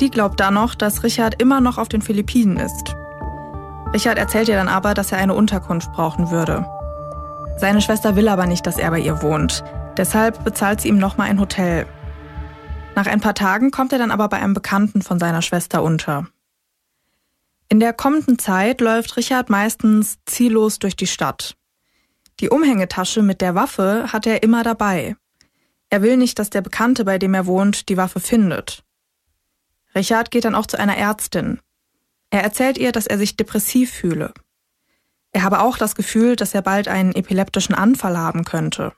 Die 0.00 0.10
glaubt 0.10 0.40
da 0.40 0.50
noch, 0.50 0.74
dass 0.74 1.04
Richard 1.04 1.40
immer 1.40 1.60
noch 1.60 1.78
auf 1.78 1.88
den 1.88 2.02
Philippinen 2.02 2.56
ist. 2.56 2.94
Richard 3.94 4.18
erzählt 4.18 4.48
ihr 4.48 4.56
dann 4.56 4.68
aber, 4.68 4.94
dass 4.94 5.12
er 5.12 5.18
eine 5.18 5.34
Unterkunft 5.34 5.92
brauchen 5.92 6.30
würde. 6.30 6.66
Seine 7.56 7.80
Schwester 7.80 8.16
will 8.16 8.28
aber 8.28 8.46
nicht, 8.46 8.66
dass 8.66 8.78
er 8.78 8.90
bei 8.90 8.98
ihr 8.98 9.22
wohnt. 9.22 9.62
Deshalb 9.96 10.42
bezahlt 10.44 10.80
sie 10.80 10.88
ihm 10.88 10.98
nochmal 10.98 11.30
ein 11.30 11.38
Hotel. 11.38 11.86
Nach 12.94 13.06
ein 13.06 13.20
paar 13.20 13.34
Tagen 13.34 13.70
kommt 13.70 13.92
er 13.92 13.98
dann 13.98 14.10
aber 14.10 14.28
bei 14.28 14.36
einem 14.38 14.52
Bekannten 14.52 15.00
von 15.02 15.18
seiner 15.18 15.40
Schwester 15.40 15.82
unter. 15.82 16.28
In 17.68 17.80
der 17.80 17.94
kommenden 17.94 18.38
Zeit 18.38 18.82
läuft 18.82 19.16
Richard 19.16 19.48
meistens 19.48 20.18
ziellos 20.26 20.78
durch 20.78 20.94
die 20.94 21.06
Stadt. 21.06 21.56
Die 22.40 22.50
Umhängetasche 22.50 23.22
mit 23.22 23.40
der 23.40 23.54
Waffe 23.54 24.12
hat 24.12 24.26
er 24.26 24.42
immer 24.42 24.62
dabei. 24.62 25.16
Er 25.88 26.02
will 26.02 26.18
nicht, 26.18 26.38
dass 26.38 26.50
der 26.50 26.60
Bekannte, 26.60 27.04
bei 27.04 27.18
dem 27.18 27.32
er 27.32 27.46
wohnt, 27.46 27.88
die 27.88 27.96
Waffe 27.96 28.20
findet. 28.20 28.84
Richard 29.94 30.30
geht 30.30 30.44
dann 30.44 30.54
auch 30.54 30.66
zu 30.66 30.78
einer 30.78 30.96
Ärztin. 30.96 31.60
Er 32.30 32.42
erzählt 32.42 32.76
ihr, 32.76 32.92
dass 32.92 33.06
er 33.06 33.16
sich 33.16 33.36
depressiv 33.36 33.90
fühle. 33.90 34.34
Er 35.32 35.42
habe 35.42 35.60
auch 35.60 35.78
das 35.78 35.94
Gefühl, 35.94 36.36
dass 36.36 36.54
er 36.54 36.62
bald 36.62 36.88
einen 36.88 37.14
epileptischen 37.14 37.74
Anfall 37.74 38.18
haben 38.18 38.44
könnte. 38.44 38.92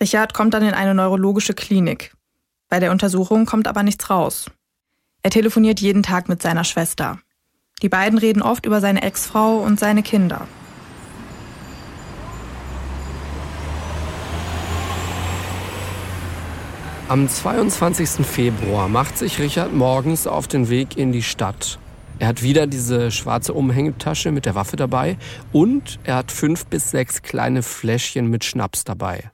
Richard 0.00 0.34
kommt 0.34 0.54
dann 0.54 0.62
in 0.62 0.74
eine 0.74 0.94
neurologische 0.94 1.54
Klinik. 1.54 2.16
Bei 2.68 2.80
der 2.80 2.90
Untersuchung 2.90 3.46
kommt 3.46 3.68
aber 3.68 3.82
nichts 3.82 4.10
raus. 4.10 4.50
Er 5.22 5.30
telefoniert 5.30 5.80
jeden 5.80 6.02
Tag 6.02 6.28
mit 6.28 6.42
seiner 6.42 6.64
Schwester. 6.64 7.18
Die 7.82 7.88
beiden 7.88 8.18
reden 8.18 8.42
oft 8.42 8.66
über 8.66 8.80
seine 8.80 9.02
Ex-Frau 9.02 9.58
und 9.58 9.78
seine 9.78 10.02
Kinder. 10.02 10.48
Am 17.08 17.28
22. 17.28 18.26
Februar 18.26 18.88
macht 18.88 19.16
sich 19.16 19.38
Richard 19.38 19.72
morgens 19.72 20.26
auf 20.26 20.48
den 20.48 20.68
Weg 20.68 20.96
in 20.96 21.12
die 21.12 21.22
Stadt. 21.22 21.78
Er 22.18 22.26
hat 22.26 22.42
wieder 22.42 22.66
diese 22.66 23.12
schwarze 23.12 23.52
Umhängetasche 23.52 24.32
mit 24.32 24.44
der 24.44 24.56
Waffe 24.56 24.74
dabei 24.74 25.16
und 25.52 26.00
er 26.02 26.16
hat 26.16 26.32
fünf 26.32 26.66
bis 26.66 26.90
sechs 26.90 27.22
kleine 27.22 27.62
Fläschchen 27.62 28.28
mit 28.28 28.44
Schnaps 28.44 28.82
dabei. 28.82 29.30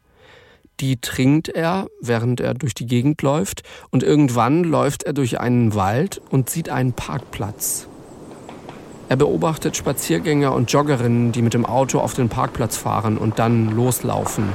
Die 0.82 1.00
trinkt 1.00 1.48
er, 1.48 1.86
während 2.00 2.40
er 2.40 2.54
durch 2.54 2.74
die 2.74 2.86
Gegend 2.86 3.22
läuft. 3.22 3.62
Und 3.90 4.02
irgendwann 4.02 4.64
läuft 4.64 5.04
er 5.04 5.12
durch 5.12 5.38
einen 5.38 5.76
Wald 5.76 6.20
und 6.28 6.50
sieht 6.50 6.70
einen 6.70 6.92
Parkplatz. 6.92 7.86
Er 9.08 9.14
beobachtet 9.14 9.76
Spaziergänger 9.76 10.52
und 10.52 10.72
Joggerinnen, 10.72 11.30
die 11.30 11.40
mit 11.40 11.54
dem 11.54 11.64
Auto 11.64 12.00
auf 12.00 12.14
den 12.14 12.28
Parkplatz 12.28 12.76
fahren 12.76 13.16
und 13.16 13.38
dann 13.38 13.70
loslaufen. 13.76 14.48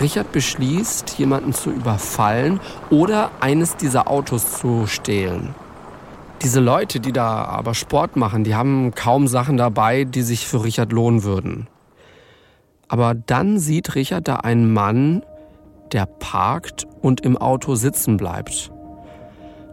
Richard 0.00 0.32
beschließt, 0.32 1.18
jemanden 1.18 1.52
zu 1.52 1.70
überfallen 1.70 2.58
oder 2.88 3.32
eines 3.40 3.76
dieser 3.76 4.08
Autos 4.08 4.58
zu 4.58 4.86
stehlen. 4.86 5.54
Diese 6.42 6.60
Leute, 6.60 7.00
die 7.00 7.12
da 7.12 7.44
aber 7.44 7.74
Sport 7.74 8.16
machen, 8.16 8.44
die 8.44 8.54
haben 8.54 8.94
kaum 8.94 9.28
Sachen 9.28 9.58
dabei, 9.58 10.04
die 10.04 10.22
sich 10.22 10.46
für 10.46 10.64
Richard 10.64 10.90
lohnen 10.90 11.22
würden. 11.22 11.68
Aber 12.88 13.14
dann 13.14 13.58
sieht 13.58 13.94
Richard 13.94 14.28
da 14.28 14.36
einen 14.36 14.72
Mann, 14.72 15.24
der 15.92 16.06
parkt 16.06 16.86
und 17.00 17.20
im 17.20 17.36
Auto 17.36 17.74
sitzen 17.74 18.16
bleibt. 18.16 18.70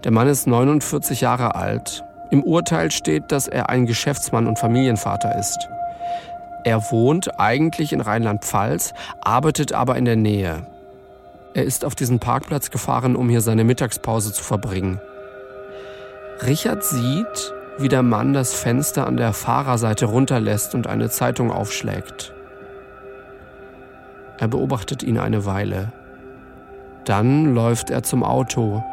Der 0.04 0.12
Mann 0.12 0.28
ist 0.28 0.48
49 0.48 1.22
Jahre 1.22 1.56
alt. 1.56 2.04
Im 2.32 2.44
Urteil 2.44 2.92
steht, 2.92 3.32
dass 3.32 3.48
er 3.48 3.70
ein 3.70 3.86
Geschäftsmann 3.86 4.48
und 4.48 4.58
Familienvater 4.58 5.38
ist. 5.38 5.68
Er 6.64 6.92
wohnt 6.92 7.40
eigentlich 7.40 7.92
in 7.92 8.02
Rheinland-Pfalz, 8.02 8.94
arbeitet 9.22 9.74
aber 9.74 9.98
in 9.98 10.06
der 10.06 10.16
Nähe. 10.16 10.68
Er 11.54 11.64
ist 11.64 11.84
auf 11.84 11.96
diesen 11.96 12.20
Parkplatz 12.20 12.72
gefahren, 12.72 13.16
um 13.16 13.28
hier 13.30 13.42
seine 13.42 13.64
Mittagspause 13.64 14.32
zu 14.32 14.44
verbringen. 14.44 15.02
Richard 16.46 16.84
sieht, 16.84 17.54
wie 17.78 17.90
der 17.90 18.04
Mann 18.04 18.34
das 18.34 18.54
Fenster 18.54 19.08
an 19.08 19.18
der 19.18 19.34
Fahrerseite 19.34 20.06
runterlässt 20.06 20.74
und 20.76 20.88
eine 20.88 21.10
Zeitung 21.10 21.52
aufschlägt. 21.52 22.34
Er 24.42 24.48
beobachtet 24.48 25.04
ihn 25.04 25.20
eine 25.20 25.46
Weile. 25.46 25.92
Dann 27.06 27.54
läuft 27.54 27.92
er 27.92 28.02
zum 28.02 28.24
Auto. 28.24 28.84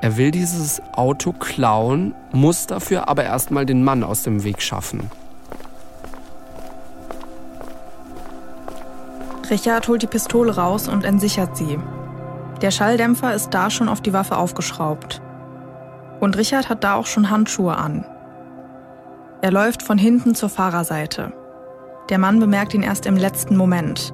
Er 0.00 0.16
will 0.16 0.30
dieses 0.30 0.80
Auto 0.92 1.32
klauen, 1.32 2.14
muss 2.30 2.68
dafür 2.68 3.08
aber 3.08 3.24
erstmal 3.24 3.66
den 3.66 3.82
Mann 3.82 4.04
aus 4.04 4.22
dem 4.22 4.44
Weg 4.44 4.62
schaffen. 4.62 5.10
Richard 9.50 9.88
holt 9.88 10.02
die 10.02 10.06
Pistole 10.06 10.54
raus 10.54 10.86
und 10.86 11.04
entsichert 11.04 11.56
sie. 11.56 11.80
Der 12.62 12.70
Schalldämpfer 12.70 13.34
ist 13.34 13.50
da 13.50 13.68
schon 13.68 13.88
auf 13.88 14.00
die 14.00 14.12
Waffe 14.12 14.36
aufgeschraubt. 14.36 15.20
Und 16.20 16.36
Richard 16.36 16.68
hat 16.68 16.84
da 16.84 16.94
auch 16.94 17.06
schon 17.06 17.30
Handschuhe 17.30 17.76
an. 17.76 18.06
Er 19.42 19.50
läuft 19.50 19.82
von 19.82 19.98
hinten 19.98 20.36
zur 20.36 20.50
Fahrerseite. 20.50 21.32
Der 22.10 22.18
Mann 22.18 22.38
bemerkt 22.38 22.74
ihn 22.74 22.82
erst 22.82 23.06
im 23.06 23.16
letzten 23.16 23.56
Moment. 23.56 24.12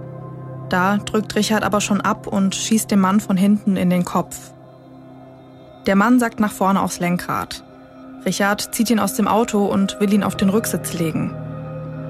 Da 0.69 0.99
drückt 0.99 1.35
Richard 1.35 1.65
aber 1.65 1.81
schon 1.81 2.01
ab 2.01 2.29
und 2.29 2.55
schießt 2.55 2.91
dem 2.91 3.01
Mann 3.01 3.19
von 3.19 3.37
hinten 3.37 3.77
in 3.77 3.91
den 3.91 4.05
Kopf. 4.05 4.53
Der 5.87 5.97
Mann 5.97 6.21
sackt 6.21 6.39
nach 6.39 6.53
vorne 6.53 6.81
aufs 6.81 7.01
Lenkrad. 7.01 7.65
Richard 8.25 8.75
zieht 8.75 8.91
ihn 8.91 9.01
aus 9.01 9.15
dem 9.15 9.27
Auto 9.27 9.65
und 9.67 9.99
will 9.99 10.13
ihn 10.13 10.23
auf 10.23 10.37
den 10.37 10.51
Rücksitz 10.51 10.93
legen. 10.93 11.35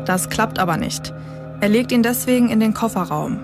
Das 0.04 0.28
klappt 0.28 0.58
aber 0.58 0.76
nicht. 0.76 1.14
Er 1.60 1.68
legt 1.68 1.92
ihn 1.92 2.02
deswegen 2.02 2.50
in 2.50 2.60
den 2.60 2.74
Kofferraum. 2.74 3.38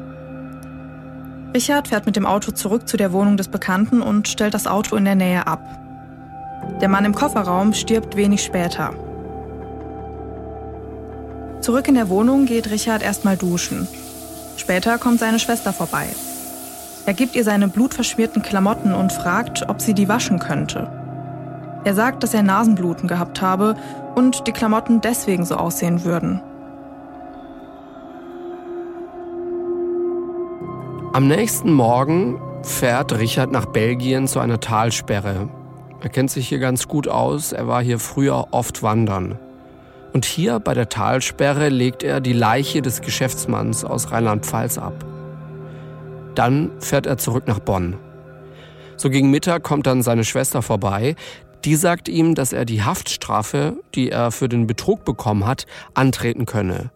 Richard 1.55 1.89
fährt 1.89 2.05
mit 2.05 2.17
dem 2.17 2.27
Auto 2.27 2.51
zurück 2.51 2.87
zu 2.87 2.99
der 2.99 3.13
Wohnung 3.13 3.39
des 3.39 3.49
Bekannten 3.49 4.03
und 4.03 4.29
stellt 4.29 4.53
das 4.53 4.67
Auto 4.67 4.97
in 4.97 5.07
der 5.07 5.15
Nähe 5.15 5.47
ab. 5.47 5.63
Der 6.81 6.89
Mann 6.89 7.05
im 7.07 7.15
Kofferraum 7.15 7.73
stirbt 7.73 8.17
wenig 8.17 8.43
später. 8.43 8.93
Zurück 11.67 11.89
in 11.89 11.97
der 11.97 12.09
Wohnung 12.09 12.47
geht 12.47 12.71
Richard 12.71 13.03
erstmal 13.03 13.37
duschen. 13.37 13.89
Später 14.57 14.99
kommt 14.99 15.19
seine 15.19 15.41
Schwester 15.41 15.73
vorbei. 15.73 16.07
Er 17.07 17.13
gibt 17.13 17.35
ihr 17.35 17.43
seine 17.43 17.67
blutverschmierten 17.67 18.41
Klamotten 18.41 18.95
und 18.95 19.13
fragt, 19.13 19.69
ob 19.69 19.81
sie 19.81 19.93
die 19.93 20.09
waschen 20.09 20.39
könnte. 20.39 20.89
Er 21.83 21.93
sagt, 21.93 22.23
dass 22.23 22.35
er 22.35 22.45
Nasenbluten 22.45 23.09
gehabt 23.09 23.43
habe 23.43 23.75
und 24.15 24.47
die 24.47 24.53
Klamotten 24.53 25.01
deswegen 25.01 25.45
so 25.45 25.57
aussehen 25.57 26.05
würden. 26.05 26.41
Am 31.15 31.27
nächsten 31.27 31.73
Morgen 31.73 32.41
fährt 32.63 33.19
Richard 33.19 33.51
nach 33.51 33.67
Belgien 33.67 34.29
zu 34.29 34.39
einer 34.39 34.61
Talsperre. 34.61 35.49
Er 36.01 36.11
kennt 36.11 36.31
sich 36.31 36.49
hier 36.49 36.61
ganz 36.61 36.87
gut 36.87 37.09
aus, 37.09 37.51
er 37.51 37.67
war 37.67 37.83
hier 37.83 37.99
früher 37.99 38.47
oft 38.53 38.85
wandern. 38.85 39.41
Und 40.17 40.25
hier 40.25 40.61
bei 40.61 40.73
der 40.73 40.89
Talsperre 40.89 41.69
legt 41.69 42.03
er 42.03 42.23
die 42.23 42.33
Leiche 42.33 42.81
des 42.81 43.03
Geschäftsmanns 43.03 43.85
aus 43.85 44.13
Rheinland-Pfalz 44.13 44.79
ab. 44.79 45.05
Dann 46.35 46.71
fährt 46.81 47.05
er 47.05 47.19
zurück 47.19 47.47
nach 47.47 47.59
Bonn. 47.59 47.99
So 48.97 49.11
gegen 49.11 49.31
Mittag 49.31 49.63
kommt 49.63 49.87
dann 49.87 50.03
seine 50.03 50.25
Schwester 50.25 50.63
vorbei. 50.63 51.17
Die 51.67 51.77
sagt 51.77 52.09
ihm, 52.09 52.35
dass 52.35 52.55
er 52.55 52.65
die 52.65 52.83
Haftstrafe, 52.83 53.77
die 53.95 54.11
er 54.11 54.31
für 54.31 54.49
den 54.49 54.67
Betrug 54.67 55.05
bekommen 55.05 55.45
hat, 55.45 55.67
antreten 55.93 56.47
könne. 56.47 56.93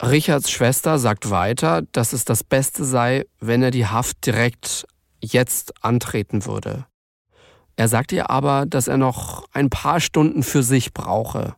Richards 0.00 0.48
Schwester 0.48 1.00
sagt 1.00 1.30
weiter, 1.30 1.82
dass 1.90 2.12
es 2.12 2.24
das 2.24 2.44
Beste 2.44 2.84
sei, 2.84 3.24
wenn 3.40 3.64
er 3.64 3.72
die 3.72 3.86
Haft 3.86 4.24
direkt 4.24 4.86
jetzt 5.20 5.72
antreten 5.84 6.46
würde. 6.46 6.86
Er 7.74 7.88
sagt 7.88 8.12
ihr 8.12 8.30
aber, 8.30 8.64
dass 8.64 8.86
er 8.86 8.96
noch 8.96 9.46
ein 9.52 9.70
paar 9.70 9.98
Stunden 9.98 10.44
für 10.44 10.62
sich 10.62 10.94
brauche. 10.94 11.56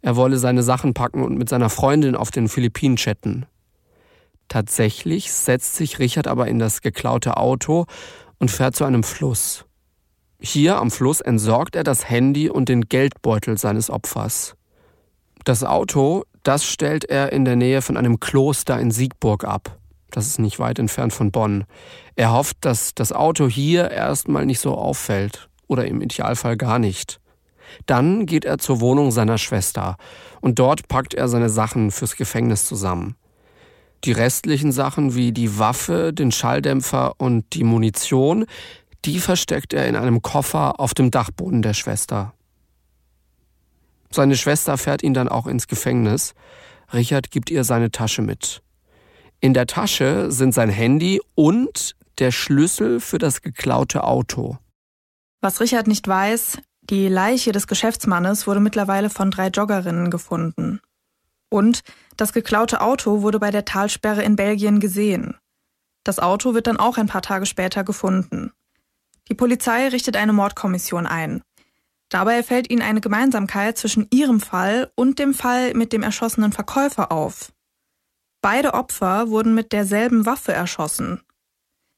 Er 0.00 0.16
wolle 0.16 0.38
seine 0.38 0.62
Sachen 0.62 0.94
packen 0.94 1.22
und 1.22 1.36
mit 1.36 1.48
seiner 1.48 1.70
Freundin 1.70 2.14
auf 2.14 2.30
den 2.30 2.48
Philippinen 2.48 2.96
chatten. 2.96 3.46
Tatsächlich 4.48 5.32
setzt 5.32 5.76
sich 5.76 5.98
Richard 5.98 6.26
aber 6.26 6.48
in 6.48 6.58
das 6.58 6.80
geklaute 6.80 7.36
Auto 7.36 7.86
und 8.38 8.50
fährt 8.50 8.76
zu 8.76 8.84
einem 8.84 9.02
Fluss. 9.02 9.66
Hier 10.40 10.76
am 10.76 10.90
Fluss 10.90 11.20
entsorgt 11.20 11.74
er 11.74 11.84
das 11.84 12.08
Handy 12.08 12.48
und 12.48 12.68
den 12.68 12.82
Geldbeutel 12.82 13.58
seines 13.58 13.90
Opfers. 13.90 14.54
Das 15.44 15.64
Auto, 15.64 16.24
das 16.44 16.64
stellt 16.64 17.04
er 17.04 17.32
in 17.32 17.44
der 17.44 17.56
Nähe 17.56 17.82
von 17.82 17.96
einem 17.96 18.20
Kloster 18.20 18.78
in 18.78 18.90
Siegburg 18.90 19.44
ab. 19.44 19.78
Das 20.10 20.26
ist 20.26 20.38
nicht 20.38 20.58
weit 20.58 20.78
entfernt 20.78 21.12
von 21.12 21.32
Bonn. 21.32 21.64
Er 22.16 22.32
hofft, 22.32 22.58
dass 22.60 22.94
das 22.94 23.12
Auto 23.12 23.48
hier 23.48 23.90
erstmal 23.90 24.46
nicht 24.46 24.60
so 24.60 24.74
auffällt 24.74 25.48
oder 25.66 25.86
im 25.86 26.00
Idealfall 26.00 26.56
gar 26.56 26.78
nicht. 26.78 27.20
Dann 27.86 28.26
geht 28.26 28.44
er 28.44 28.58
zur 28.58 28.80
Wohnung 28.80 29.10
seiner 29.10 29.38
Schwester 29.38 29.96
und 30.40 30.58
dort 30.58 30.88
packt 30.88 31.14
er 31.14 31.28
seine 31.28 31.50
Sachen 31.50 31.90
fürs 31.90 32.16
Gefängnis 32.16 32.64
zusammen. 32.64 33.16
Die 34.04 34.12
restlichen 34.12 34.72
Sachen 34.72 35.14
wie 35.14 35.32
die 35.32 35.58
Waffe, 35.58 36.12
den 36.12 36.30
Schalldämpfer 36.30 37.14
und 37.18 37.54
die 37.54 37.64
Munition, 37.64 38.46
die 39.04 39.18
versteckt 39.18 39.72
er 39.72 39.86
in 39.86 39.96
einem 39.96 40.22
Koffer 40.22 40.78
auf 40.80 40.94
dem 40.94 41.10
Dachboden 41.10 41.62
der 41.62 41.74
Schwester. 41.74 42.34
Seine 44.10 44.36
Schwester 44.36 44.78
fährt 44.78 45.02
ihn 45.02 45.14
dann 45.14 45.28
auch 45.28 45.46
ins 45.46 45.66
Gefängnis. 45.66 46.34
Richard 46.92 47.30
gibt 47.30 47.50
ihr 47.50 47.64
seine 47.64 47.90
Tasche 47.90 48.22
mit. 48.22 48.62
In 49.40 49.54
der 49.54 49.66
Tasche 49.66 50.30
sind 50.32 50.52
sein 50.52 50.70
Handy 50.70 51.20
und 51.34 51.94
der 52.18 52.32
Schlüssel 52.32 53.00
für 53.00 53.18
das 53.18 53.42
geklaute 53.42 54.04
Auto. 54.04 54.58
Was 55.40 55.60
Richard 55.60 55.86
nicht 55.86 56.08
weiß, 56.08 56.58
die 56.90 57.08
Leiche 57.08 57.52
des 57.52 57.66
Geschäftsmannes 57.66 58.46
wurde 58.46 58.60
mittlerweile 58.60 59.10
von 59.10 59.30
drei 59.30 59.48
Joggerinnen 59.48 60.10
gefunden. 60.10 60.80
Und 61.50 61.82
das 62.16 62.32
geklaute 62.32 62.80
Auto 62.80 63.22
wurde 63.22 63.38
bei 63.38 63.50
der 63.50 63.64
Talsperre 63.64 64.22
in 64.22 64.36
Belgien 64.36 64.80
gesehen. 64.80 65.36
Das 66.04 66.18
Auto 66.18 66.54
wird 66.54 66.66
dann 66.66 66.78
auch 66.78 66.96
ein 66.96 67.06
paar 67.06 67.22
Tage 67.22 67.46
später 67.46 67.84
gefunden. 67.84 68.52
Die 69.28 69.34
Polizei 69.34 69.88
richtet 69.88 70.16
eine 70.16 70.32
Mordkommission 70.32 71.06
ein. 71.06 71.42
Dabei 72.08 72.42
fällt 72.42 72.70
ihnen 72.70 72.80
eine 72.80 73.02
Gemeinsamkeit 73.02 73.76
zwischen 73.76 74.06
ihrem 74.10 74.40
Fall 74.40 74.90
und 74.94 75.18
dem 75.18 75.34
Fall 75.34 75.74
mit 75.74 75.92
dem 75.92 76.02
erschossenen 76.02 76.52
Verkäufer 76.52 77.12
auf. 77.12 77.52
Beide 78.40 78.72
Opfer 78.72 79.28
wurden 79.28 79.54
mit 79.54 79.72
derselben 79.72 80.24
Waffe 80.24 80.52
erschossen. 80.52 81.20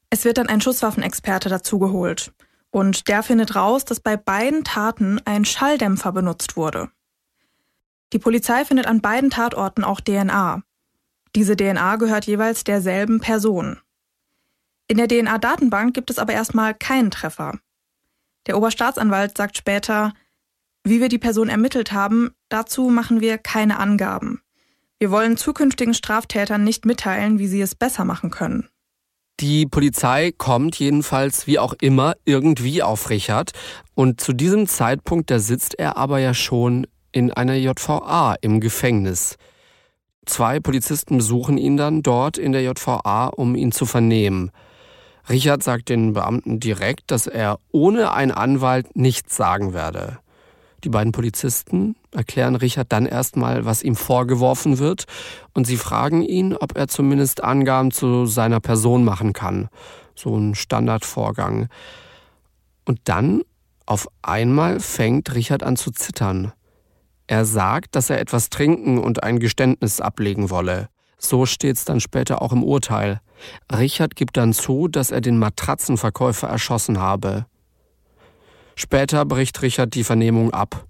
Es 0.09 0.25
wird 0.25 0.37
dann 0.37 0.49
ein 0.49 0.59
Schusswaffenexperte 0.59 1.47
dazugeholt. 1.47 2.33
Und 2.71 3.07
der 3.07 3.21
findet 3.21 3.55
raus, 3.55 3.85
dass 3.85 3.99
bei 3.99 4.17
beiden 4.17 4.63
Taten 4.63 5.19
ein 5.25 5.45
Schalldämpfer 5.45 6.11
benutzt 6.11 6.55
wurde. 6.55 6.89
Die 8.13 8.19
Polizei 8.19 8.65
findet 8.65 8.87
an 8.87 9.01
beiden 9.01 9.29
Tatorten 9.29 9.83
auch 9.83 10.01
DNA. 10.01 10.63
Diese 11.35 11.55
DNA 11.55 11.97
gehört 11.97 12.25
jeweils 12.25 12.63
derselben 12.63 13.19
Person. 13.19 13.79
In 14.87 14.97
der 14.97 15.07
DNA-Datenbank 15.07 15.93
gibt 15.93 16.09
es 16.09 16.19
aber 16.19 16.33
erstmal 16.33 16.73
keinen 16.73 17.11
Treffer. 17.11 17.59
Der 18.47 18.57
Oberstaatsanwalt 18.57 19.37
sagt 19.37 19.57
später, 19.57 20.13
wie 20.83 20.99
wir 20.99 21.09
die 21.09 21.19
Person 21.19 21.47
ermittelt 21.47 21.91
haben, 21.91 22.33
dazu 22.49 22.89
machen 22.89 23.21
wir 23.21 23.37
keine 23.37 23.79
Angaben. 23.79 24.41
Wir 24.99 25.11
wollen 25.11 25.37
zukünftigen 25.37 25.93
Straftätern 25.93 26.63
nicht 26.63 26.85
mitteilen, 26.85 27.39
wie 27.39 27.47
sie 27.47 27.61
es 27.61 27.75
besser 27.75 28.03
machen 28.03 28.31
können. 28.31 28.67
Die 29.39 29.65
Polizei 29.65 30.31
kommt 30.37 30.77
jedenfalls 30.77 31.47
wie 31.47 31.57
auch 31.57 31.73
immer 31.81 32.13
irgendwie 32.25 32.83
auf 32.83 33.09
Richard 33.09 33.51
und 33.95 34.21
zu 34.21 34.33
diesem 34.33 34.67
Zeitpunkt, 34.67 35.31
da 35.31 35.39
sitzt 35.39 35.79
er 35.79 35.97
aber 35.97 36.19
ja 36.19 36.33
schon 36.33 36.85
in 37.11 37.31
einer 37.31 37.55
JVA 37.55 38.35
im 38.41 38.59
Gefängnis. 38.59 39.37
Zwei 40.25 40.59
Polizisten 40.59 41.17
besuchen 41.17 41.57
ihn 41.57 41.77
dann 41.77 42.03
dort 42.03 42.37
in 42.37 42.51
der 42.51 42.61
JVA, 42.61 43.27
um 43.27 43.55
ihn 43.55 43.71
zu 43.71 43.85
vernehmen. 43.85 44.51
Richard 45.29 45.63
sagt 45.63 45.89
den 45.89 46.13
Beamten 46.13 46.59
direkt, 46.59 47.09
dass 47.11 47.27
er 47.27 47.57
ohne 47.71 48.13
einen 48.13 48.31
Anwalt 48.31 48.95
nichts 48.95 49.35
sagen 49.35 49.73
werde. 49.73 50.19
Die 50.83 50.89
beiden 50.89 51.11
Polizisten 51.11 51.95
erklären 52.11 52.55
Richard 52.55 52.91
dann 52.91 53.05
erstmal, 53.05 53.65
was 53.65 53.83
ihm 53.83 53.95
vorgeworfen 53.95 54.79
wird, 54.79 55.05
und 55.53 55.67
sie 55.67 55.77
fragen 55.77 56.23
ihn, 56.23 56.55
ob 56.55 56.75
er 56.75 56.87
zumindest 56.87 57.43
Angaben 57.43 57.91
zu 57.91 58.25
seiner 58.25 58.59
Person 58.59 59.03
machen 59.03 59.33
kann. 59.33 59.69
So 60.15 60.35
ein 60.35 60.55
Standardvorgang. 60.55 61.67
Und 62.85 62.99
dann, 63.03 63.43
auf 63.85 64.07
einmal, 64.21 64.79
fängt 64.79 65.33
Richard 65.35 65.63
an 65.63 65.75
zu 65.75 65.91
zittern. 65.91 66.51
Er 67.27 67.45
sagt, 67.45 67.95
dass 67.95 68.09
er 68.09 68.19
etwas 68.19 68.49
trinken 68.49 68.97
und 68.97 69.23
ein 69.23 69.39
Geständnis 69.39 70.01
ablegen 70.01 70.49
wolle. 70.49 70.89
So 71.17 71.45
steht's 71.45 71.85
dann 71.85 71.99
später 71.99 72.41
auch 72.41 72.51
im 72.51 72.63
Urteil. 72.63 73.21
Richard 73.71 74.15
gibt 74.15 74.37
dann 74.37 74.53
zu, 74.53 74.87
dass 74.87 75.11
er 75.11 75.21
den 75.21 75.37
Matratzenverkäufer 75.37 76.47
erschossen 76.47 76.99
habe. 76.99 77.45
Später 78.81 79.25
bricht 79.25 79.61
Richard 79.61 79.93
die 79.93 80.03
Vernehmung 80.03 80.55
ab. 80.55 80.87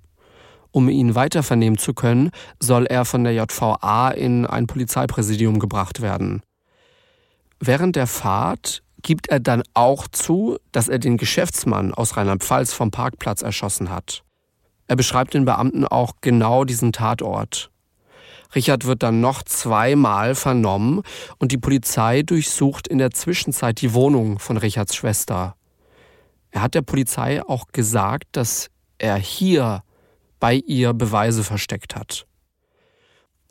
Um 0.72 0.88
ihn 0.88 1.14
weiter 1.14 1.44
vernehmen 1.44 1.78
zu 1.78 1.94
können, 1.94 2.32
soll 2.58 2.86
er 2.86 3.04
von 3.04 3.26
der 3.26 3.34
JVA 3.34 4.12
in 4.12 4.46
ein 4.46 4.66
Polizeipräsidium 4.66 5.60
gebracht 5.60 6.02
werden. 6.02 6.42
Während 7.60 7.98
der 7.98 8.08
Fahrt 8.08 8.82
gibt 9.02 9.28
er 9.28 9.42
dann 9.42 9.62
auch 9.74 10.08
zu, 10.08 10.58
dass 10.72 10.88
er 10.88 11.00
den 11.00 11.18
Geschäftsmann 11.18 11.94
aus 11.94 12.16
Rheinland-Pfalz 12.16 12.72
vom 12.72 12.92
Parkplatz 12.92 13.42
erschossen 13.42 13.90
hat. 13.90 14.24
Er 14.88 14.96
beschreibt 14.96 15.34
den 15.34 15.44
Beamten 15.44 15.86
auch 15.86 16.14
genau 16.22 16.64
diesen 16.64 16.94
Tatort. 16.94 17.72
Richard 18.56 18.86
wird 18.86 19.04
dann 19.04 19.20
noch 19.20 19.44
zweimal 19.44 20.36
vernommen 20.36 21.02
und 21.40 21.52
die 21.52 21.58
Polizei 21.58 22.22
durchsucht 22.22 22.88
in 22.88 23.00
der 23.00 23.12
Zwischenzeit 23.12 23.82
die 23.82 23.94
Wohnung 23.94 24.40
von 24.40 24.56
Richards 24.56 24.96
Schwester. 24.96 25.58
Er 26.52 26.62
hat 26.62 26.76
der 26.76 26.82
Polizei 26.82 27.42
auch 27.42 27.68
gesagt, 27.72 28.26
dass 28.34 28.70
er 28.98 29.16
hier 29.18 29.84
bei 30.40 30.56
ihr 30.56 30.94
Beweise 30.94 31.44
versteckt 31.44 31.96
hat. 31.96 32.28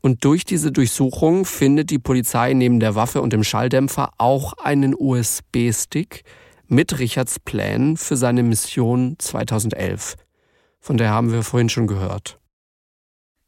Und 0.02 0.24
durch 0.24 0.44
diese 0.44 0.72
Durchsuchung 0.72 1.44
findet 1.44 1.90
die 1.90 1.98
Polizei 1.98 2.54
neben 2.54 2.80
der 2.80 2.94
Waffe 2.94 3.20
und 3.20 3.32
dem 3.32 3.44
Schalldämpfer 3.44 4.10
auch 4.18 4.54
einen 4.54 4.94
USB-Stick 4.94 6.24
mit 6.68 6.98
Richards 6.98 7.38
Plänen 7.38 7.96
für 7.96 8.16
seine 8.16 8.42
Mission 8.42 9.16
2011. 9.18 10.16
Von 10.78 10.96
der 10.96 11.10
haben 11.10 11.32
wir 11.32 11.42
vorhin 11.42 11.68
schon 11.68 11.86
gehört. 11.86 12.38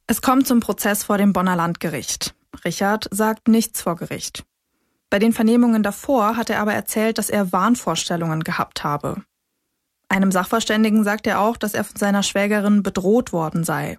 Es 0.07 0.21
kommt 0.21 0.47
zum 0.47 0.61
Prozess 0.61 1.05
vor 1.05 1.17
dem 1.17 1.33
Bonner 1.33 1.57
Landgericht. 1.57 2.35
Richard 2.65 3.09
sagt 3.11 3.49
nichts 3.49 3.81
vor 3.81 3.97
Gericht. 3.97 4.45
Bei 5.09 5.19
den 5.19 5.33
Vernehmungen 5.33 5.83
davor 5.83 6.37
hat 6.37 6.51
er 6.51 6.61
aber 6.61 6.75
erzählt, 6.75 7.19
dass 7.19 7.31
er 7.31 7.53
Wahnvorstellungen 7.53 8.45
gehabt 8.45 8.85
habe. 8.85 9.23
Einem 10.13 10.31
Sachverständigen 10.31 11.05
sagt 11.05 11.27
er 11.27 11.41
auch, 11.41 11.57
dass 11.57 11.73
er 11.73 11.85
von 11.85 11.97
seiner 11.97 12.23
Schwägerin 12.23 12.83
bedroht 12.83 13.33
worden 13.33 13.65
sei. 13.65 13.99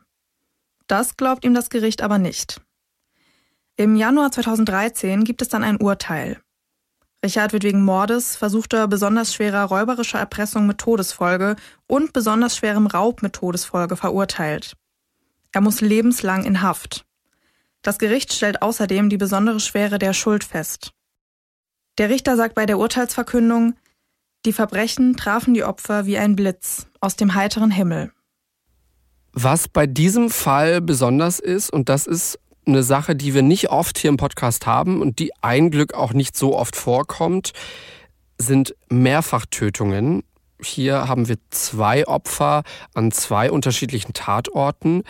Das 0.86 1.18
glaubt 1.18 1.44
ihm 1.44 1.56
das 1.56 1.72
Gericht 1.72 2.04
aber 2.04 2.20
nicht. 2.20 2.62
Im 3.78 3.96
Januar 3.96 4.32
2013 4.32 5.24
gibt 5.24 5.42
es 5.42 5.50
dann 5.50 5.64
ein 5.64 5.82
Urteil. 5.82 6.40
Richard 7.26 7.52
wird 7.52 7.64
wegen 7.64 7.84
Mordes, 7.84 8.36
versuchter 8.36 8.88
besonders 8.88 9.34
schwerer 9.34 9.64
räuberischer 9.64 10.20
Erpressung 10.20 10.68
mit 10.68 10.78
Todesfolge 10.78 11.56
und 11.88 12.14
besonders 12.14 12.58
schwerem 12.58 12.86
Raub 12.86 13.24
mit 13.24 13.34
Todesfolge 13.34 13.96
verurteilt. 13.96 14.78
Er 15.52 15.62
muss 15.62 15.82
lebenslang 15.82 16.44
in 16.44 16.62
Haft. 16.62 17.08
Das 17.82 17.98
Gericht 17.98 18.34
stellt 18.34 18.62
außerdem 18.62 19.10
die 19.10 19.18
besondere 19.18 19.60
Schwere 19.60 19.98
der 19.98 20.14
Schuld 20.14 20.44
fest. 20.44 20.92
Der 21.98 22.10
Richter 22.10 22.38
sagt 22.38 22.54
bei 22.54 22.68
der 22.68 22.78
Urteilsverkündung, 22.78 23.74
die 24.46 24.54
Verbrechen 24.54 25.16
trafen 25.16 25.54
die 25.54 25.64
Opfer 25.64 26.06
wie 26.06 26.18
ein 26.18 26.36
Blitz 26.36 26.88
aus 27.00 27.16
dem 27.16 27.36
heiteren 27.36 27.72
Himmel. 27.72 28.12
Was 29.32 29.68
bei 29.68 29.88
diesem 29.88 30.30
Fall 30.30 30.82
besonders 30.82 31.40
ist, 31.40 31.72
und 31.72 31.90
das 31.90 32.06
ist 32.06 32.40
eine 32.66 32.84
Sache, 32.84 33.16
die 33.16 33.34
wir 33.34 33.42
nicht 33.42 33.70
oft 33.70 33.98
hier 33.98 34.10
im 34.10 34.18
Podcast 34.18 34.66
haben 34.68 35.02
und 35.02 35.20
die 35.20 35.32
ein 35.42 35.72
Glück 35.72 35.94
auch 35.94 36.14
nicht 36.14 36.38
so 36.38 36.58
oft 36.58 36.76
vorkommt, 36.76 37.54
sind 38.38 38.76
Mehrfachtötungen. 38.90 40.24
Hier 40.62 41.08
haben 41.08 41.28
wir 41.28 41.38
zwei 41.50 42.08
Opfer 42.08 42.64
an 42.94 43.12
zwei 43.12 43.52
unterschiedlichen 43.52 44.14
Tatorten. 44.14 45.04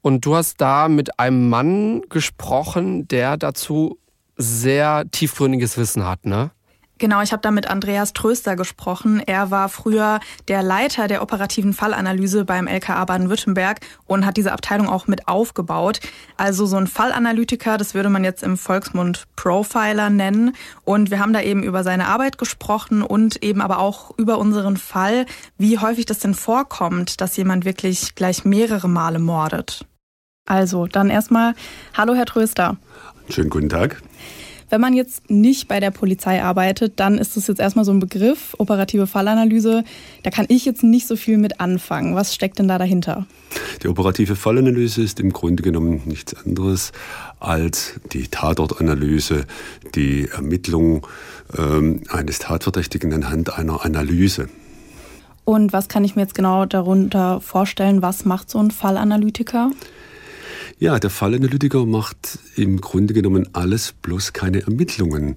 Und 0.00 0.24
du 0.24 0.36
hast 0.36 0.60
da 0.60 0.88
mit 0.88 1.18
einem 1.18 1.48
Mann 1.48 2.02
gesprochen, 2.08 3.06
der 3.08 3.36
dazu 3.36 3.98
sehr 4.36 5.04
tiefgründiges 5.10 5.76
Wissen 5.76 6.04
hat, 6.04 6.26
ne? 6.26 6.50
Genau, 6.98 7.20
ich 7.20 7.32
habe 7.32 7.42
da 7.42 7.50
mit 7.50 7.68
Andreas 7.68 8.14
Tröster 8.14 8.56
gesprochen. 8.56 9.20
Er 9.26 9.50
war 9.50 9.68
früher 9.68 10.18
der 10.48 10.62
Leiter 10.62 11.08
der 11.08 11.20
operativen 11.20 11.74
Fallanalyse 11.74 12.46
beim 12.46 12.66
LKA 12.66 13.04
Baden-Württemberg 13.04 13.80
und 14.06 14.24
hat 14.24 14.38
diese 14.38 14.52
Abteilung 14.52 14.88
auch 14.88 15.06
mit 15.06 15.28
aufgebaut. 15.28 16.00
Also 16.38 16.64
so 16.64 16.76
ein 16.76 16.86
Fallanalytiker, 16.86 17.76
das 17.76 17.92
würde 17.92 18.08
man 18.08 18.24
jetzt 18.24 18.42
im 18.42 18.56
Volksmund 18.56 19.26
Profiler 19.36 20.08
nennen. 20.08 20.56
Und 20.84 21.10
wir 21.10 21.20
haben 21.20 21.34
da 21.34 21.42
eben 21.42 21.62
über 21.62 21.84
seine 21.84 22.06
Arbeit 22.06 22.38
gesprochen 22.38 23.02
und 23.02 23.42
eben 23.42 23.60
aber 23.60 23.78
auch 23.78 24.16
über 24.16 24.38
unseren 24.38 24.78
Fall, 24.78 25.26
wie 25.58 25.78
häufig 25.78 26.06
das 26.06 26.20
denn 26.20 26.34
vorkommt, 26.34 27.20
dass 27.20 27.36
jemand 27.36 27.66
wirklich 27.66 28.14
gleich 28.14 28.46
mehrere 28.46 28.88
Male 28.88 29.18
mordet. 29.18 29.84
Also, 30.46 30.86
dann 30.86 31.10
erstmal, 31.10 31.54
hallo 31.92 32.14
Herr 32.14 32.24
Tröster. 32.24 32.78
Schönen 33.28 33.50
guten 33.50 33.68
Tag. 33.68 34.00
Wenn 34.68 34.80
man 34.80 34.94
jetzt 34.94 35.30
nicht 35.30 35.68
bei 35.68 35.78
der 35.78 35.92
Polizei 35.92 36.42
arbeitet, 36.42 36.94
dann 36.96 37.18
ist 37.18 37.36
das 37.36 37.46
jetzt 37.46 37.60
erstmal 37.60 37.84
so 37.84 37.92
ein 37.92 38.00
Begriff, 38.00 38.54
operative 38.58 39.06
Fallanalyse. 39.06 39.84
Da 40.24 40.30
kann 40.30 40.46
ich 40.48 40.64
jetzt 40.64 40.82
nicht 40.82 41.06
so 41.06 41.14
viel 41.14 41.38
mit 41.38 41.60
anfangen. 41.60 42.16
Was 42.16 42.34
steckt 42.34 42.58
denn 42.58 42.66
da 42.66 42.78
dahinter? 42.78 43.26
Die 43.82 43.88
operative 43.88 44.34
Fallanalyse 44.34 45.02
ist 45.02 45.20
im 45.20 45.32
Grunde 45.32 45.62
genommen 45.62 46.02
nichts 46.06 46.34
anderes 46.44 46.92
als 47.38 47.94
die 48.12 48.26
Tatortanalyse, 48.26 49.46
die 49.94 50.28
Ermittlung 50.28 51.06
ähm, 51.56 52.02
eines 52.10 52.40
Tatverdächtigen 52.40 53.12
anhand 53.12 53.56
einer 53.56 53.84
Analyse. 53.84 54.48
Und 55.44 55.72
was 55.72 55.86
kann 55.86 56.02
ich 56.02 56.16
mir 56.16 56.22
jetzt 56.22 56.34
genau 56.34 56.64
darunter 56.66 57.40
vorstellen? 57.40 58.02
Was 58.02 58.24
macht 58.24 58.50
so 58.50 58.58
ein 58.58 58.72
Fallanalytiker? 58.72 59.70
Ja, 60.78 60.98
der 60.98 61.08
Fallanalytiker 61.08 61.86
macht 61.86 62.38
im 62.54 62.82
Grunde 62.82 63.14
genommen 63.14 63.48
alles, 63.54 63.94
bloß 64.02 64.34
keine 64.34 64.60
Ermittlungen. 64.60 65.36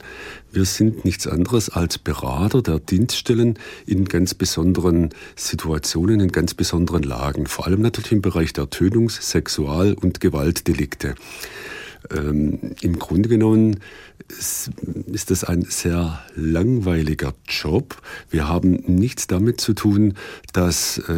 Wir 0.52 0.66
sind 0.66 1.06
nichts 1.06 1.28
anderes 1.28 1.70
als 1.70 1.98
Berater 1.98 2.62
der 2.62 2.80
Dienststellen 2.80 3.58
in 3.86 4.04
ganz 4.04 4.34
besonderen 4.34 5.12
Situationen, 5.38 6.20
in 6.20 6.34
ganz 6.34 6.54
besonderen 6.56 7.04
Lagen, 7.04 7.46
vor 7.46 7.68
allem 7.68 7.82
natürlich 7.82 8.12
im 8.12 8.22
Bereich 8.22 8.52
der 8.52 8.70
Tötungs-, 8.70 9.32
Sexual- 9.32 9.94
und 9.94 10.20
Gewaltdelikte. 10.20 11.16
Ähm, 12.14 12.76
Im 12.82 13.00
Grunde 13.00 13.30
genommen 13.30 13.80
ist 14.30 15.32
das 15.32 15.44
ein 15.44 15.64
sehr 15.64 16.24
langweiliger 16.36 17.34
Job. 17.48 18.02
Wir 18.30 18.48
haben 18.48 18.84
nichts 18.86 19.28
damit 19.28 19.60
zu 19.60 19.74
tun, 19.74 20.14
dass 20.54 21.00
äh, 21.00 21.14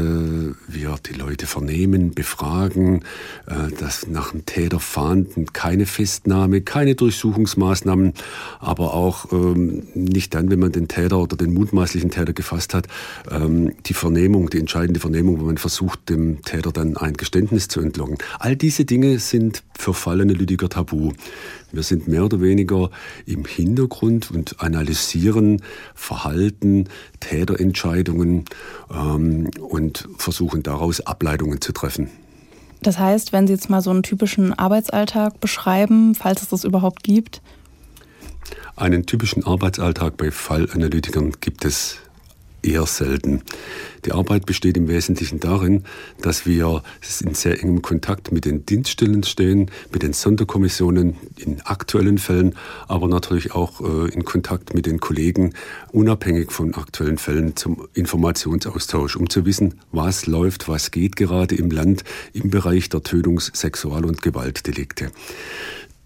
wir 0.67 0.95
die 1.06 1.13
Leute 1.13 1.45
vernehmen, 1.45 2.13
befragen, 2.13 3.04
äh, 3.47 3.71
dass 3.78 4.08
nach 4.08 4.32
dem 4.32 4.45
Täter 4.45 4.80
fahnden, 4.80 5.52
keine 5.54 5.86
Festnahme, 5.86 6.62
keine 6.62 6.95
Durchsuchungsmaßnahmen, 6.95 8.13
aber 8.60 8.93
auch 8.93 9.32
ähm, 9.32 9.84
nicht 9.93 10.34
dann, 10.34 10.50
wenn 10.50 10.60
man 10.60 10.71
den 10.71 10.88
Täter 10.88 11.19
oder 11.19 11.36
den 11.36 11.54
mutmaßlichen 11.54 12.12
Täter 12.12 12.34
gefasst 12.34 12.74
hat, 12.74 12.88
ähm, 13.30 13.74
die 13.86 13.93
Vernehmung, 13.93 14.50
die 14.50 14.60
entscheidende 14.60 15.00
Vernehmung, 15.00 15.39
wo 15.39 15.45
man 15.45 15.58
versucht, 15.58 16.10
dem 16.10 16.41
Täter 16.43 16.71
dann 16.71 16.97
ein 16.97 17.13
Geständnis 17.13 17.67
zu 17.67 17.82
entlocken. 17.82 18.17
All 18.39 18.56
diese 18.56 18.86
Dinge 18.86 19.19
sind 19.19 19.63
für 19.78 19.93
fallende 19.93 20.34
Lydiker 20.34 20.69
tabu. 20.69 21.12
Wir 21.71 21.84
sind 21.84 22.07
mehr 22.07 22.25
oder 22.25 22.41
weniger 22.41 22.89
im 23.25 23.45
Hintergrund 23.45 24.31
und 24.31 24.62
analysieren 24.62 25.62
Verhalten, 25.95 26.89
Täterentscheidungen 27.19 28.45
ähm, 28.93 29.49
und 29.60 30.07
versuchen 30.17 30.63
daraus 30.63 31.01
Ableitungen 31.01 31.62
zu 31.62 31.71
treffen. 31.71 32.10
Das 32.81 32.97
heißt, 32.97 33.31
wenn 33.31 33.45
Sie 33.47 33.53
jetzt 33.53 33.69
mal 33.69 33.81
so 33.81 33.91
einen 33.91 34.03
typischen 34.03 34.53
Arbeitsalltag 34.53 35.39
beschreiben, 35.39 36.15
falls 36.15 36.41
es 36.41 36.49
das 36.49 36.63
überhaupt 36.63 37.03
gibt? 37.03 37.41
Einen 38.75 39.05
typischen 39.05 39.45
Arbeitsalltag 39.45 40.17
bei 40.17 40.31
Fallanalytikern 40.31 41.34
gibt 41.39 41.63
es 41.63 41.99
eher 42.63 42.86
selten. 42.86 43.41
Die 44.06 44.12
Arbeit 44.12 44.45
besteht 44.45 44.78
im 44.78 44.88
Wesentlichen 44.88 45.39
darin, 45.39 45.84
dass 46.21 46.45
wir 46.45 46.84
in 47.21 47.34
sehr 47.34 47.62
engem 47.62 47.82
Kontakt 47.82 48.32
mit 48.32 48.45
den 48.45 48.65
Dienststellen 48.65 49.24
stehen, 49.24 49.69
mit 49.91 50.04
den 50.04 50.13
Sonderkommissionen 50.13 51.17
in 51.38 51.62
aktuellen 51.62 52.17
Fällen, 52.17 52.56
aber 52.88 53.08
natürlich 53.08 53.54
auch 53.54 53.82
äh, 53.82 54.13
in 54.13 54.26
Kontakt 54.26 54.74
mit 54.74 54.86
den 54.86 55.00
Kollegen, 55.00 55.54
unabhängig 55.91 56.52
von 56.52 56.74
aktuellen 56.74 57.17
Fällen 57.17 57.56
zum 57.56 57.88
Informationsaustausch, 57.93 59.15
um 59.15 59.30
zu 59.30 59.45
wissen, 59.45 59.80
was 59.91 60.26
läuft, 60.26 60.67
was 60.67 60.91
geht 60.91 61.15
gerade 61.15 61.56
im 61.56 61.69
Land 61.69 62.04
im 62.34 62.50
Bereich 62.50 62.89
der 62.89 63.02
Tötungs-, 63.02 63.52
Sexual- 63.54 64.06
und 64.06 64.21
Gewaltdelikte. 64.21 65.12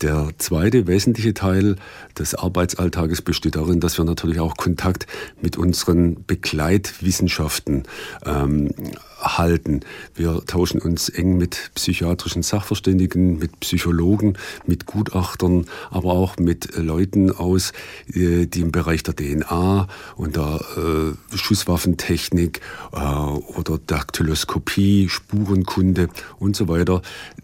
Der 0.02 0.30
zweite 0.38 0.88
wesentliche 0.88 1.34
Teil 1.34 1.78
des 2.18 2.36
Arbeitsalltages 2.36 3.22
besteht 3.22 3.56
darin, 3.56 3.80
dass 3.80 3.98
wir 3.98 4.06
natürlich 4.06 4.40
auch 4.40 4.58
Kontakt 4.58 5.08
mit 5.42 5.58
unseren 5.58 6.26
Begleitwissenschaften 6.26 7.84
ähm, 8.26 8.72
halten. 9.20 9.82
Wir 10.14 10.44
tauschen 10.46 10.82
uns 10.82 11.10
eng 11.10 11.38
mit 11.38 11.72
psychiatrischen 11.76 12.44
Sachverständigen, 12.44 13.38
mit 13.38 13.60
Psychologen, 13.60 14.38
mit 14.66 14.86
Gutachtern, 14.86 15.66
aber 15.90 16.12
auch 16.12 16.38
mit 16.38 16.76
Leuten 16.76 17.32
aus, 17.32 17.74
äh, 18.14 18.46
die 18.46 18.62
im 18.62 18.72
Bereich 18.72 19.04
der 19.04 19.16
DNA 19.16 19.88
und 20.16 20.36
der 20.36 20.60
äh, 20.78 21.38
Schusswaffentechnik 21.38 22.62
äh, 22.94 22.98
oder 22.98 23.80
Daktyloskopie, 23.86 25.10
Spurenkunde 25.10 26.10
und 26.40 26.56
so 26.56 26.68
weiter 26.68 27.02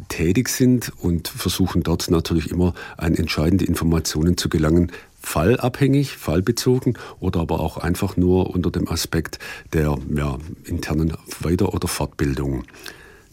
tätig 0.09 0.49
sind 0.49 0.91
und 1.01 1.27
versuchen 1.27 1.83
dort 1.83 2.09
natürlich 2.09 2.51
immer 2.51 2.73
an 2.97 3.15
entscheidende 3.15 3.65
Informationen 3.65 4.37
zu 4.37 4.49
gelangen, 4.49 4.91
fallabhängig, 5.21 6.17
fallbezogen 6.17 6.97
oder 7.19 7.39
aber 7.41 7.59
auch 7.59 7.77
einfach 7.77 8.17
nur 8.17 8.49
unter 8.49 8.71
dem 8.71 8.89
Aspekt 8.89 9.39
der 9.73 9.97
ja, 10.15 10.37
internen 10.65 11.13
Weiter- 11.39 11.73
oder 11.73 11.87
Fortbildung. 11.87 12.63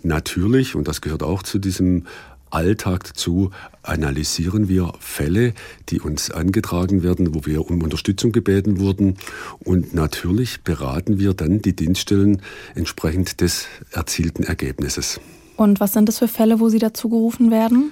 Natürlich, 0.02 0.74
und 0.74 0.86
das 0.86 1.00
gehört 1.00 1.22
auch 1.22 1.42
zu 1.42 1.58
diesem 1.58 2.04
Alltag 2.50 3.04
dazu, 3.04 3.50
analysieren 3.82 4.68
wir 4.68 4.92
Fälle, 5.00 5.54
die 5.88 6.00
uns 6.00 6.30
angetragen 6.30 7.02
werden, 7.02 7.34
wo 7.34 7.44
wir 7.44 7.68
um 7.68 7.82
Unterstützung 7.82 8.32
gebeten 8.32 8.78
wurden. 8.78 9.16
Und 9.58 9.94
natürlich 9.94 10.62
beraten 10.62 11.18
wir 11.18 11.34
dann 11.34 11.60
die 11.60 11.74
Dienststellen 11.76 12.42
entsprechend 12.74 13.40
des 13.40 13.66
erzielten 13.92 14.44
Ergebnisses. 14.44 15.20
Und 15.56 15.80
was 15.80 15.92
sind 15.92 16.08
das 16.08 16.18
für 16.18 16.28
Fälle, 16.28 16.60
wo 16.60 16.68
Sie 16.68 16.78
dazu 16.78 17.08
gerufen 17.08 17.50
werden? 17.50 17.90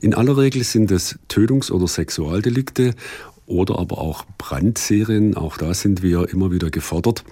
In 0.00 0.14
aller 0.14 0.36
Regel 0.36 0.62
sind 0.62 0.90
es 0.90 1.18
Tötungs- 1.28 1.70
oder 1.70 1.88
Sexualdelikte 1.88 2.94
oder 3.46 3.78
aber 3.78 3.98
auch 3.98 4.24
Brandserien, 4.38 5.36
auch 5.36 5.56
da 5.56 5.74
sind 5.74 6.02
wir 6.02 6.28
immer 6.28 6.50
wieder 6.52 6.70
gefordert, 6.70 7.24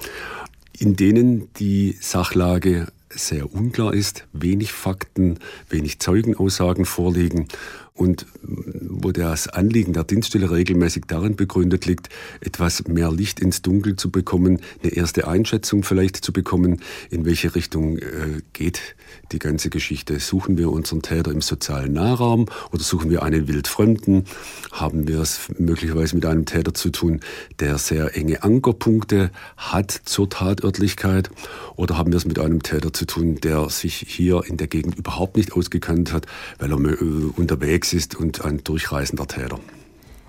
in 0.78 0.96
denen 0.96 1.52
die 1.54 1.96
Sachlage 2.00 2.86
sehr 3.10 3.52
unklar 3.54 3.94
ist, 3.94 4.26
wenig 4.32 4.72
Fakten, 4.72 5.38
wenig 5.68 6.00
Zeugenaussagen 6.00 6.84
vorliegen 6.84 7.48
und 7.96 8.26
wo 8.42 9.12
das 9.12 9.46
Anliegen 9.46 9.92
der 9.92 10.02
Dienststelle 10.02 10.50
regelmäßig 10.50 11.04
darin 11.06 11.36
begründet 11.36 11.86
liegt, 11.86 12.08
etwas 12.40 12.88
mehr 12.88 13.12
Licht 13.12 13.38
ins 13.38 13.62
Dunkel 13.62 13.94
zu 13.94 14.10
bekommen, 14.10 14.60
eine 14.82 14.92
erste 14.92 15.28
Einschätzung 15.28 15.84
vielleicht 15.84 16.16
zu 16.16 16.32
bekommen, 16.32 16.80
in 17.10 17.24
welche 17.24 17.54
Richtung 17.54 17.98
äh, 17.98 18.40
geht 18.52 18.96
die 19.30 19.38
ganze 19.38 19.70
Geschichte. 19.70 20.18
Suchen 20.18 20.58
wir 20.58 20.70
unseren 20.70 21.02
Täter 21.02 21.30
im 21.30 21.40
sozialen 21.40 21.92
Nahraum 21.92 22.46
oder 22.72 22.82
suchen 22.82 23.10
wir 23.10 23.22
einen 23.22 23.46
Wildfremden? 23.46 24.24
Haben 24.72 25.06
wir 25.06 25.20
es 25.20 25.48
möglicherweise 25.58 26.16
mit 26.16 26.26
einem 26.26 26.46
Täter 26.46 26.74
zu 26.74 26.90
tun, 26.90 27.20
der 27.60 27.78
sehr 27.78 28.16
enge 28.16 28.42
Ankerpunkte 28.42 29.30
hat 29.56 29.92
zur 29.92 30.28
Tatörtlichkeit? 30.28 31.30
Oder 31.76 31.96
haben 31.96 32.12
wir 32.12 32.16
es 32.16 32.24
mit 32.24 32.40
einem 32.40 32.62
Täter 32.62 32.92
zu 32.92 33.04
tun, 33.04 33.36
der 33.36 33.68
sich 33.70 34.04
hier 34.08 34.42
in 34.46 34.56
der 34.56 34.66
Gegend 34.66 34.96
überhaupt 34.98 35.36
nicht 35.36 35.52
ausgekannt 35.52 36.12
hat, 36.12 36.26
weil 36.58 36.72
er 36.72 36.78
äh, 36.78 37.04
unterwegs 37.36 37.83
unterwegs 37.84 37.92
ist 37.92 38.14
und 38.14 38.44
ein 38.44 38.62
durchreisender 38.64 39.26
Täter. 39.26 39.58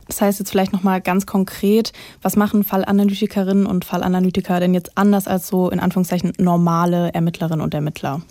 Das 0.08 0.22
heißt 0.22 0.39
jetzt 0.39 0.52
vielleicht 0.52 0.74
nochmal 0.74 1.02
ganz 1.02 1.26
konkret, 1.26 1.91
was 2.22 2.36
machen 2.36 2.63
Fallanalytikerinnen 2.63 3.65
und 3.65 3.86
Fallanalytiker 3.86 4.60
denn 4.60 4.74
jetzt 4.74 4.98
anders 4.98 5.28
als 5.28 5.48
so 5.48 5.70
in 5.72 5.80
Anführungszeichen 5.80 6.34
normale 6.38 7.12
Ermittlerinnen 7.13 7.62
und 7.62 7.74
Ermittler? 7.74 8.22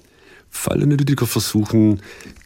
Fallanalytiker 0.54 1.26
versuchen, 1.26 2.00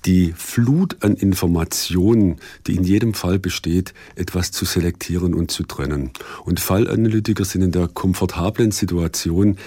die 0.07 0.33
Flut 0.37 0.97
an 1.05 1.15
Informationen, 1.15 2.37
die 2.67 2.75
in 2.75 2.83
jedem 2.83 3.15
Fall 3.15 3.39
besteht, 3.39 3.95
etwas 4.17 4.51
zu 4.51 4.65
selektieren 4.65 5.35
und 5.35 5.51
zu 5.51 5.63
trennen. 5.63 6.11
Und 6.45 6.59
Fallanalytiker 6.59 7.45
sind 7.45 7.63
in 7.63 7.71
der 7.71 7.87
komfortablen 7.87 8.73
Situation, 8.73 9.59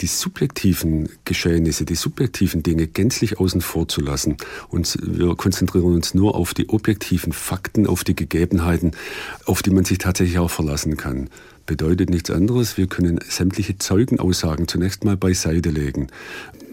die 0.00 0.06
subjektiven 0.06 1.10
Geschehnisse, 1.24 1.84
die 1.84 1.94
subjektiven 1.94 2.62
Dinge 2.62 2.86
gänzlich 2.86 3.38
außen 3.38 3.60
vor 3.60 3.86
zu 3.86 4.00
lassen. 4.00 4.38
Und 4.70 4.96
wir 5.02 5.36
konzentrieren 5.36 5.94
uns 5.94 6.14
nur 6.14 6.34
auf 6.34 6.54
die 6.54 6.70
objektiven 6.70 7.32
Fakten, 7.32 7.86
auf 7.86 8.02
die 8.02 8.16
Gegebenheiten, 8.16 8.92
auf 9.44 9.62
die 9.62 9.70
man 9.70 9.84
sich 9.84 9.98
tatsächlich 9.98 10.38
auch 10.38 10.50
verlassen 10.50 10.96
kann 10.96 11.28
bedeutet 11.70 12.10
nichts 12.10 12.32
anderes. 12.32 12.76
Wir 12.76 12.88
können 12.88 13.20
sämtliche 13.28 13.78
Zeugenaussagen 13.78 14.66
zunächst 14.66 15.04
mal 15.04 15.16
beiseite 15.16 15.70
legen. 15.70 16.08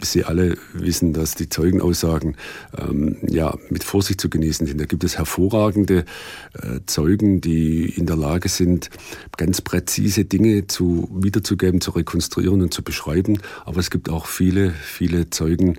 Sie 0.02 0.24
alle 0.24 0.58
wissen, 0.74 1.14
dass 1.14 1.36
die 1.36 1.50
Zeugenaussagen 1.50 2.36
ähm, 2.78 3.18
ja, 3.28 3.58
mit 3.70 3.84
Vorsicht 3.84 4.22
zu 4.22 4.30
genießen 4.30 4.68
sind. 4.68 4.80
Da 4.80 4.86
gibt 4.86 5.04
es 5.04 5.18
hervorragende 5.18 6.06
äh, 6.54 6.80
Zeugen, 6.86 7.42
die 7.42 7.90
in 7.90 8.06
der 8.06 8.16
Lage 8.16 8.50
sind, 8.50 8.90
ganz 9.38 9.62
präzise 9.62 10.26
Dinge 10.26 10.68
zu, 10.68 11.10
wiederzugeben, 11.14 11.82
zu 11.82 11.92
rekonstruieren 11.92 12.62
und 12.62 12.74
zu 12.74 12.84
beschreiben. 12.84 13.40
Aber 13.66 13.80
es 13.80 13.90
gibt 13.90 14.10
auch 14.10 14.26
viele, 14.26 14.72
viele 14.72 15.30
Zeugen, 15.30 15.78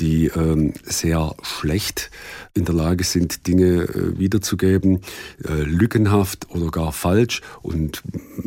die 0.00 0.26
ähm, 0.26 0.74
sehr 0.84 1.34
schlecht 1.42 2.10
in 2.54 2.64
der 2.64 2.74
Lage 2.74 3.04
sind, 3.04 3.46
Dinge 3.46 3.82
äh, 3.82 4.18
wiederzugeben, 4.18 5.00
äh, 5.44 5.62
lückenhaft 5.62 6.50
oder 6.50 6.70
gar 6.70 6.92
falsch. 6.92 7.42
Und 7.62 8.02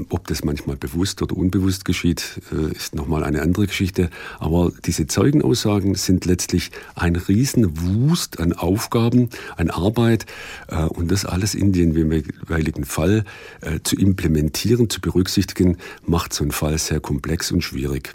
ob 0.10 0.28
das 0.28 0.44
manchmal 0.44 0.78
bewusst 0.78 1.22
oder 1.22 1.36
unbewusst 1.36 1.86
geschieht, 1.86 2.42
äh, 2.52 2.72
ist 2.76 2.96
nochmal 2.96 3.24
eine 3.24 3.42
andere 3.42 3.68
Geschichte. 3.68 4.10
Aber 4.40 4.72
diese 4.86 5.08
Zeugenaussagen 5.12 5.96
sind 5.96 6.26
letztlich 6.26 6.72
ein 6.96 7.16
Riesenwust 7.16 8.40
an 8.40 8.54
Aufgaben, 8.54 9.30
an 9.58 9.70
Arbeit 9.70 10.26
äh, 10.70 10.84
und 10.84 11.12
das 11.12 11.26
alles 11.26 11.54
in 11.54 11.74
den 11.74 11.94
jeweiligen 11.94 12.86
Fall 12.86 13.26
äh, 13.60 13.80
zu 13.84 13.96
implementieren, 13.98 14.90
zu 14.90 15.02
berücksichtigen, 15.02 15.78
macht 16.06 16.34
so 16.34 16.44
einen 16.44 16.52
Fall 16.52 16.78
sehr 16.78 17.02
komplex 17.02 17.52
und 17.52 17.62
schwierig. 17.62 18.14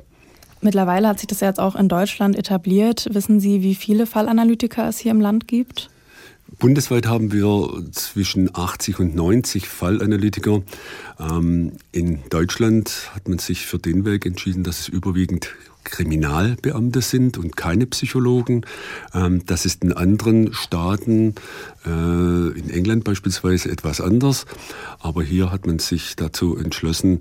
Mittlerweile 0.62 1.08
hat 1.08 1.20
sich 1.20 1.28
das 1.28 1.40
ja 1.40 1.48
jetzt 1.48 1.60
auch 1.60 1.76
in 1.76 1.88
Deutschland 1.88 2.34
etabliert. 2.34 3.06
Wissen 3.12 3.40
Sie, 3.40 3.62
wie 3.62 3.74
viele 3.74 4.06
Fallanalytiker 4.06 4.88
es 4.88 4.98
hier 4.98 5.12
im 5.12 5.20
Land 5.20 5.46
gibt? 5.46 5.90
Bundesweit 6.58 7.06
haben 7.06 7.32
wir 7.32 7.84
zwischen 7.92 8.54
80 8.54 9.00
und 9.00 9.14
90 9.14 9.68
Fallanalytiker. 9.68 10.62
Ähm, 11.20 11.72
in 11.92 12.20
Deutschland 12.30 13.10
hat 13.14 13.28
man 13.28 13.38
sich 13.38 13.66
für 13.66 13.78
den 13.78 14.04
Weg 14.06 14.24
entschieden, 14.24 14.64
dass 14.64 14.80
es 14.80 14.88
überwiegend 14.88 15.50
Kriminalbeamte 15.86 17.00
sind 17.00 17.38
und 17.38 17.56
keine 17.56 17.86
Psychologen. 17.86 18.66
Ähm, 19.14 19.42
das 19.46 19.64
ist 19.64 19.82
in 19.82 19.92
anderen 19.92 20.52
Staaten, 20.52 21.34
äh, 21.86 21.88
in 21.88 22.70
England 22.70 23.04
beispielsweise, 23.04 23.70
etwas 23.70 24.00
anders. 24.00 24.44
Aber 24.98 25.22
hier 25.22 25.50
hat 25.50 25.66
man 25.66 25.78
sich 25.78 26.16
dazu 26.16 26.56
entschlossen, 26.56 27.20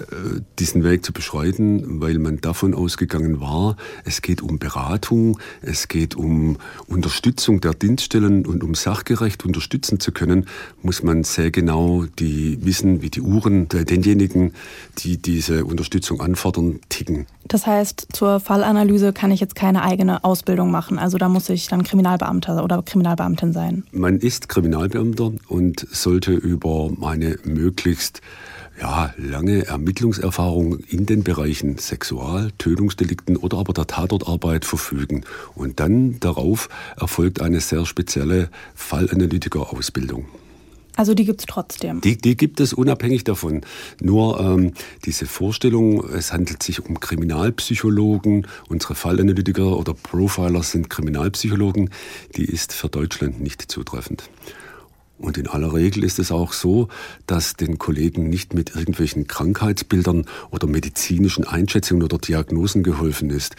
äh, 0.00 0.40
diesen 0.58 0.82
Weg 0.82 1.04
zu 1.04 1.12
beschreiten, 1.12 2.00
weil 2.00 2.18
man 2.18 2.40
davon 2.40 2.74
ausgegangen 2.74 3.40
war, 3.40 3.76
es 4.04 4.22
geht 4.22 4.42
um 4.42 4.58
Beratung, 4.58 5.38
es 5.62 5.88
geht 5.88 6.16
um 6.16 6.56
Unterstützung 6.86 7.60
der 7.60 7.74
Dienststellen 7.74 8.46
und 8.46 8.64
um 8.64 8.74
sachgerecht 8.74 9.44
unterstützen 9.44 10.00
zu 10.00 10.10
können, 10.12 10.46
muss 10.82 11.02
man 11.02 11.22
sehr 11.22 11.50
genau 11.50 12.04
die 12.18 12.64
wissen, 12.64 13.02
wie 13.02 13.10
die 13.10 13.20
Uhren 13.20 13.68
denjenigen, 13.68 14.52
die 14.98 15.18
diese 15.18 15.64
Unterstützung 15.64 16.20
anfordern, 16.20 16.80
ticken. 16.88 17.26
Das 17.48 17.66
heißt, 17.66 18.08
zur 18.12 18.40
Fallanalyse 18.40 19.12
kann 19.12 19.30
ich 19.30 19.40
jetzt 19.40 19.54
keine 19.54 19.82
eigene 19.82 20.24
Ausbildung 20.24 20.70
machen. 20.70 20.98
Also 20.98 21.18
da 21.18 21.28
muss 21.28 21.48
ich 21.48 21.68
dann 21.68 21.84
Kriminalbeamter 21.84 22.62
oder 22.62 22.82
Kriminalbeamtin 22.82 23.52
sein. 23.52 23.84
Man 23.92 24.18
ist 24.18 24.48
Kriminalbeamter 24.48 25.32
und 25.48 25.86
sollte 25.90 26.32
über 26.32 26.90
eine 27.02 27.38
möglichst 27.44 28.20
ja, 28.80 29.14
lange 29.16 29.66
Ermittlungserfahrung 29.66 30.80
in 30.80 31.06
den 31.06 31.22
Bereichen 31.22 31.78
Sexual-, 31.78 32.50
Tötungsdelikten 32.58 33.36
oder 33.36 33.58
aber 33.58 33.72
der 33.72 33.86
Tatortarbeit 33.86 34.64
verfügen. 34.64 35.24
Und 35.54 35.80
dann 35.80 36.20
darauf 36.20 36.68
erfolgt 37.00 37.40
eine 37.40 37.60
sehr 37.60 37.86
spezielle 37.86 38.50
Fallanalytiker-Ausbildung. 38.74 40.26
Also 40.96 41.14
die 41.14 41.24
gibt 41.24 41.40
es 41.40 41.46
trotzdem. 41.46 42.00
Die, 42.00 42.16
die, 42.16 42.36
gibt 42.36 42.58
es 42.58 42.72
unabhängig 42.72 43.24
davon. 43.24 43.60
Nur 44.00 44.40
ähm, 44.40 44.72
diese 45.04 45.26
Vorstellung, 45.26 46.08
es 46.08 46.32
handelt 46.32 46.62
sich 46.62 46.84
um 46.84 46.98
Kriminalpsychologen, 46.98 48.46
unsere 48.68 48.94
Fallanalytiker 48.94 49.78
oder 49.78 49.92
Profiler 49.94 50.62
sind 50.62 50.88
Kriminalpsychologen, 50.90 51.90
die 52.36 52.46
ist 52.46 52.72
für 52.72 52.88
Deutschland 52.88 53.40
nicht 53.40 53.70
zutreffend. 53.70 54.28
Und 55.18 55.38
in 55.38 55.46
aller 55.46 55.72
Regel 55.72 56.04
ist 56.04 56.18
es 56.18 56.30
auch 56.30 56.52
so, 56.52 56.88
dass 57.26 57.54
den 57.54 57.78
Kollegen 57.78 58.28
nicht 58.28 58.54
mit 58.54 58.74
irgendwelchen 58.74 59.26
Krankheitsbildern 59.26 60.26
oder 60.50 60.66
medizinischen 60.66 61.44
Einschätzungen 61.44 62.02
oder 62.02 62.18
Diagnosen 62.18 62.82
geholfen 62.82 63.30
ist. 63.30 63.56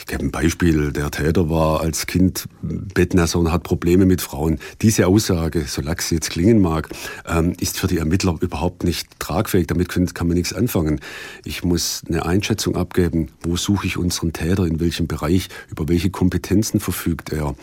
Ich 0.00 0.06
gebe 0.06 0.24
ein 0.24 0.30
Beispiel. 0.30 0.92
Der 0.92 1.10
Täter 1.10 1.50
war 1.50 1.82
als 1.82 2.06
Kind 2.06 2.46
Bettnässer 2.62 3.38
und 3.38 3.52
hat 3.52 3.64
Probleme 3.64 4.06
mit 4.06 4.22
Frauen. 4.22 4.58
Diese 4.80 5.06
Aussage, 5.06 5.66
so 5.66 5.82
lax 5.82 6.08
sie 6.08 6.14
jetzt 6.14 6.30
klingen 6.30 6.58
mag, 6.58 6.88
ähm, 7.28 7.52
ist 7.60 7.78
für 7.78 7.86
die 7.86 7.98
Ermittler 7.98 8.34
überhaupt 8.40 8.82
nicht 8.82 9.20
tragfähig. 9.20 9.66
Damit 9.66 9.90
kann 9.90 10.26
man 10.26 10.38
nichts 10.38 10.54
anfangen. 10.54 11.00
Ich 11.44 11.64
muss 11.64 12.02
eine 12.08 12.24
Einschätzung 12.24 12.76
abgeben. 12.76 13.28
Wo 13.42 13.58
suche 13.58 13.86
ich 13.86 13.98
unseren 13.98 14.32
Täter? 14.32 14.64
In 14.64 14.80
welchem 14.80 15.06
Bereich? 15.06 15.50
Über 15.70 15.86
welche 15.86 16.08
Kompetenzen 16.08 16.80
verfügt 16.80 17.30
er? 17.30 17.50
Äh, 17.50 17.54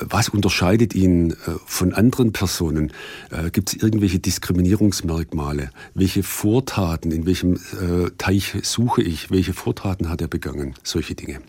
was 0.00 0.28
unterscheidet 0.28 0.92
ihn 0.92 1.30
äh, 1.30 1.36
von 1.66 1.94
anderen 1.94 2.32
Personen? 2.32 2.92
Äh, 3.30 3.50
Gibt 3.50 3.68
es 3.68 3.80
irgendwelche 3.80 4.18
Diskriminierungsmerkmale? 4.18 5.70
Welche 5.94 6.24
Vortaten, 6.24 7.12
in 7.12 7.26
welchem 7.26 7.60
Teich 8.18 8.54
suche 8.62 9.02
ich? 9.02 9.30
Welche 9.30 9.52
Vortaten 9.52 10.08
hat 10.08 10.20
er 10.20 10.28
begangen? 10.28 10.74
Solche 10.82 11.14
Dinge. 11.14 11.40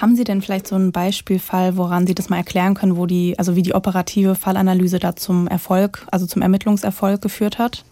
Haben 0.00 0.14
Sie 0.14 0.22
denn 0.22 0.42
vielleicht 0.42 0.68
so 0.68 0.76
einen 0.76 0.92
Beispielfall, 0.92 1.76
woran 1.76 2.06
Sie 2.06 2.14
das 2.14 2.28
mal 2.28 2.36
erklären 2.36 2.74
können, 2.74 2.96
wo 2.96 3.06
die, 3.06 3.36
also 3.36 3.56
wie 3.56 3.62
die 3.62 3.74
operative 3.74 4.36
Fallanalyse 4.36 5.00
da 5.00 5.16
zum 5.16 5.48
Erfolg, 5.48 6.06
also 6.12 6.24
zum 6.24 6.40
Ermittlungserfolg 6.40 7.20
geführt 7.20 7.58
hat? 7.58 7.84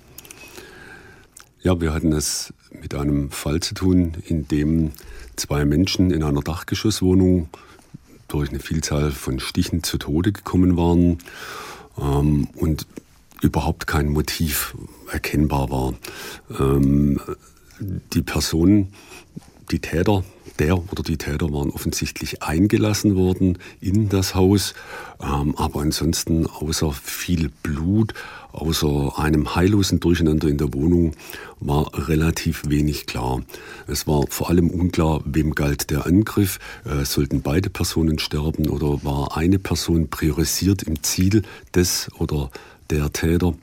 Ja, 1.63 1.81
wir 1.81 1.93
hatten 1.93 2.13
es 2.13 2.55
mit 2.71 2.95
einem 2.95 3.33
Fall 3.33 3.59
zu 3.59 3.75
tun, 3.75 4.13
in 4.25 4.47
dem 4.47 4.93
zwei 5.35 5.65
Menschen 5.65 6.13
in 6.13 6.23
einer 6.23 6.43
Dachgeschosswohnung 6.43 7.49
durch 8.29 8.51
eine 8.51 8.61
Vielzahl 8.61 9.11
von 9.11 9.41
Stichen 9.41 9.83
zu 9.83 9.99
Tode 9.99 10.31
gekommen 10.31 10.77
waren 10.77 11.19
ähm, 11.99 12.47
und 12.55 12.87
überhaupt 13.43 13.89
kein 13.89 14.11
Motiv 14.11 14.77
erkennbar 15.11 15.71
war. 15.71 15.95
Ähm, 16.61 17.21
die 17.81 18.23
Person 18.23 18.93
die 19.71 19.81
Täter, 19.81 20.25
der 20.59 20.79
oder 20.79 21.03
die 21.03 21.17
Täter 21.17 21.53
waren 21.53 21.71
offensichtlich 21.71 22.43
eingelassen 22.43 23.17
worden 23.17 23.59
in 23.81 24.09
das 24.09 24.35
Haus, 24.35 24.75
ähm, 25.21 25.55
aber 25.57 25.81
ansonsten 25.81 26.47
außer 26.47 26.93
viel 26.93 27.51
Blut, 27.63 28.15
außer 28.53 29.19
einem 29.19 29.55
heillosen 29.55 30.01
Durcheinander 30.01 30.49
in 30.49 30.59
der 30.59 30.73
Wohnung 30.73 31.13
war 31.61 31.91
relativ 32.09 32.63
wenig 32.69 33.07
klar. 33.07 33.43
Es 33.87 34.07
war 34.07 34.25
vor 34.29 34.49
allem 34.49 34.71
unklar, 34.71 35.21
wem 35.25 35.55
galt 35.55 35.91
der 35.91 36.07
Angriff, 36.07 36.59
äh, 36.85 37.05
sollten 37.05 37.43
beide 37.43 37.69
Personen 37.69 38.19
sterben 38.19 38.69
oder 38.69 39.05
war 39.05 39.37
eine 39.37 39.59
Person 39.59 40.09
priorisiert 40.09 40.83
im 40.85 41.03
Ziel 41.03 41.43
des 41.75 42.11
oder 42.19 42.51
der 42.91 43.13
Täter. 43.13 43.55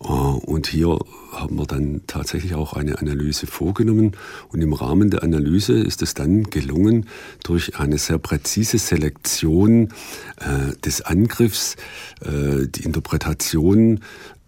Äh, 0.00 0.06
und 0.06 0.66
hier 0.66 0.98
haben 1.32 1.58
wir 1.58 1.66
dann 1.66 2.02
tatsächlich 2.06 2.54
auch 2.54 2.72
eine 2.72 2.98
Analyse 2.98 3.46
vorgenommen. 3.46 4.12
Und 4.48 4.62
im 4.62 4.72
Rahmen 4.72 5.10
der 5.10 5.22
Analyse 5.22 5.74
ist 5.74 6.02
es 6.02 6.14
dann 6.14 6.44
gelungen, 6.44 7.06
durch 7.44 7.78
eine 7.78 7.98
sehr 7.98 8.18
präzise 8.18 8.78
Selektion 8.78 9.92
äh, 10.38 10.76
des 10.84 11.02
Angriffs, 11.02 11.76
äh, 12.24 12.66
die 12.66 12.84
Interpretation 12.84 14.00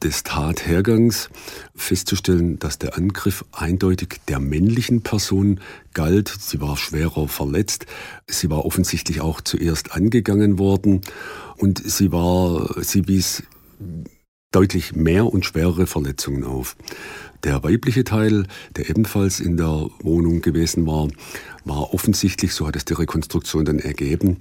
des 0.03 0.23
Tathergangs 0.23 1.29
festzustellen, 1.75 2.59
dass 2.61 2.79
der 2.79 2.97
Angriff 2.97 3.45
eindeutig 3.51 4.21
der 4.29 4.39
männlichen 4.39 5.03
Person 5.03 5.61
galt. 5.93 6.33
Sie 6.39 6.61
war 6.61 6.77
schwerer 6.77 7.27
verletzt. 7.27 7.87
Sie 8.29 8.49
war 8.49 8.65
offensichtlich 8.65 9.21
auch 9.21 9.41
zuerst 9.41 9.93
angegangen 9.93 10.59
worden 10.59 11.01
und 11.57 11.83
sie 11.85 12.13
war, 12.13 12.81
sie 12.83 13.09
wies 13.09 13.43
deutlich 14.51 14.95
mehr 14.95 15.27
und 15.27 15.45
schwerere 15.45 15.87
Verletzungen 15.87 16.45
auf. 16.45 16.77
Der 17.45 17.63
weibliche 17.63 18.03
Teil, 18.03 18.47
der 18.77 18.91
ebenfalls 18.91 19.39
in 19.39 19.57
der 19.57 19.89
Wohnung 20.03 20.41
gewesen 20.41 20.87
war, 20.87 21.09
war 21.65 21.95
offensichtlich, 21.95 22.53
so 22.53 22.67
hat 22.67 22.75
es 22.75 22.85
die 22.85 22.95
Rekonstruktion 22.95 23.65
dann 23.65 23.79
ergeben, 23.79 24.39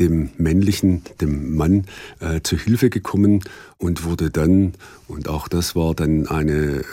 dem 0.00 0.30
männlichen, 0.38 1.02
dem 1.20 1.56
Mann 1.56 1.86
äh, 2.20 2.40
zu 2.42 2.56
Hilfe 2.56 2.88
gekommen 2.88 3.42
und 3.76 4.04
wurde 4.04 4.30
dann, 4.30 4.74
und 5.08 5.28
auch 5.28 5.48
das 5.48 5.76
war 5.76 5.94
dann 5.94 6.26
eine 6.28 6.78
äh, 6.78 6.84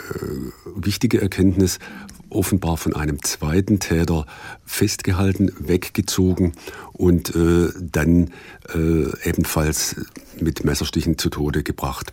wichtige 0.75 1.21
Erkenntnis, 1.21 1.79
offenbar 2.35 2.77
von 2.77 2.95
einem 2.95 3.23
zweiten 3.23 3.79
Täter 3.79 4.25
festgehalten, 4.65 5.51
weggezogen 5.59 6.53
und 6.93 7.35
äh, 7.35 7.69
dann 7.79 8.31
äh, 8.73 9.27
ebenfalls 9.27 9.95
mit 10.39 10.63
Messerstichen 10.63 11.17
zu 11.17 11.29
Tode 11.29 11.63
gebracht. 11.63 12.11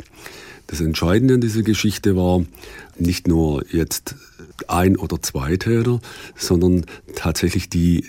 Das 0.68 0.80
Entscheidende 0.80 1.34
an 1.34 1.40
dieser 1.40 1.62
Geschichte 1.62 2.16
war 2.16 2.44
nicht 2.96 3.28
nur 3.28 3.64
jetzt 3.70 4.14
ein 4.68 4.96
oder 4.96 5.20
zwei 5.20 5.56
Täter, 5.56 6.00
sondern 6.36 6.86
tatsächlich 7.14 7.68
die 7.68 8.06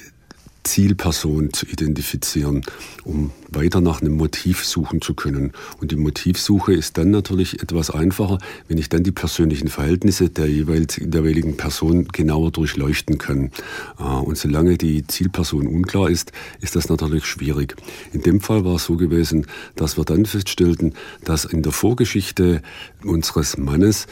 Zielperson 0.64 1.54
zu 1.54 1.66
identifizieren, 1.66 2.64
um 3.04 3.32
weiter 3.50 3.82
nach 3.82 4.02
einem 4.02 4.14
Motiv 4.14 4.66
suchen 4.66 5.02
zu 5.02 5.14
können. 5.14 5.52
Und 5.80 5.92
die 5.92 5.96
Motivsuche 5.96 6.74
ist 6.74 6.98
dann 6.98 7.12
natürlich 7.12 7.62
etwas 7.62 7.90
einfacher, 7.90 8.40
wenn 8.68 8.78
ich 8.78 8.90
dann 8.90 9.04
die 9.04 9.12
persönlichen 9.12 9.68
Verhältnisse 9.68 10.30
der 10.30 10.48
jeweiligen 10.48 11.58
Person 11.58 12.08
genauer 12.08 12.52
durchleuchten 12.52 13.18
kann. 13.18 13.52
Äh, 14.00 14.04
und 14.04 14.38
solange 14.38 14.78
die 14.78 15.06
Zielperson 15.06 15.68
unklar 15.68 16.10
ist, 16.10 16.32
ist 16.62 16.76
das 16.76 16.90
natürlich 16.90 17.26
schwierig. 17.26 17.76
In 18.12 18.22
dem 18.22 18.42
Fall 18.42 18.66
war 18.66 18.76
es 18.76 18.86
so 18.86 18.96
gewesen, 18.96 19.48
dass 19.76 19.98
wir 19.98 20.06
dann 20.06 20.26
feststellten, 20.26 20.94
dass 21.24 21.46
in 21.46 21.62
der 21.62 21.72
Vorgeschichte 21.72 22.62
unseres 23.04 23.58
Mannes 23.58 24.08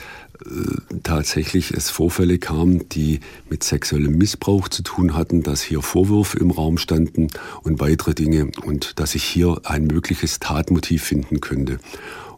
tatsächlich 1.03 1.71
es 1.71 1.89
Vorfälle 1.89 2.37
kam, 2.37 2.87
die 2.89 3.19
mit 3.49 3.63
sexuellem 3.63 4.17
Missbrauch 4.17 4.69
zu 4.69 4.83
tun 4.83 5.15
hatten, 5.15 5.43
dass 5.43 5.61
hier 5.61 5.81
Vorwürfe 5.81 6.39
im 6.39 6.51
Raum 6.51 6.77
standen 6.77 7.27
und 7.63 7.79
weitere 7.79 8.13
Dinge 8.13 8.51
und 8.65 8.99
dass 8.99 9.15
ich 9.15 9.23
hier 9.23 9.61
ein 9.63 9.87
mögliches 9.87 10.39
Tatmotiv 10.39 11.03
finden 11.03 11.41
könnte. 11.41 11.79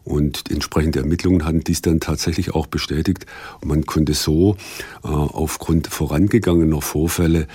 Und 0.04 0.50
entsprechende 0.50 0.98
Ermittlungen 0.98 1.46
hatten 1.46 1.64
dies 1.64 1.80
dann 1.80 1.98
tatsächlich 1.98 2.54
auch 2.54 2.66
bestätigt. 2.66 3.24
Und 3.62 3.68
man 3.68 3.86
konnte 3.86 4.12
so 4.12 4.56
äh, 5.02 5.08
aufgrund 5.08 5.86
vorangegangener 5.86 6.82
Vorfälle 6.82 7.46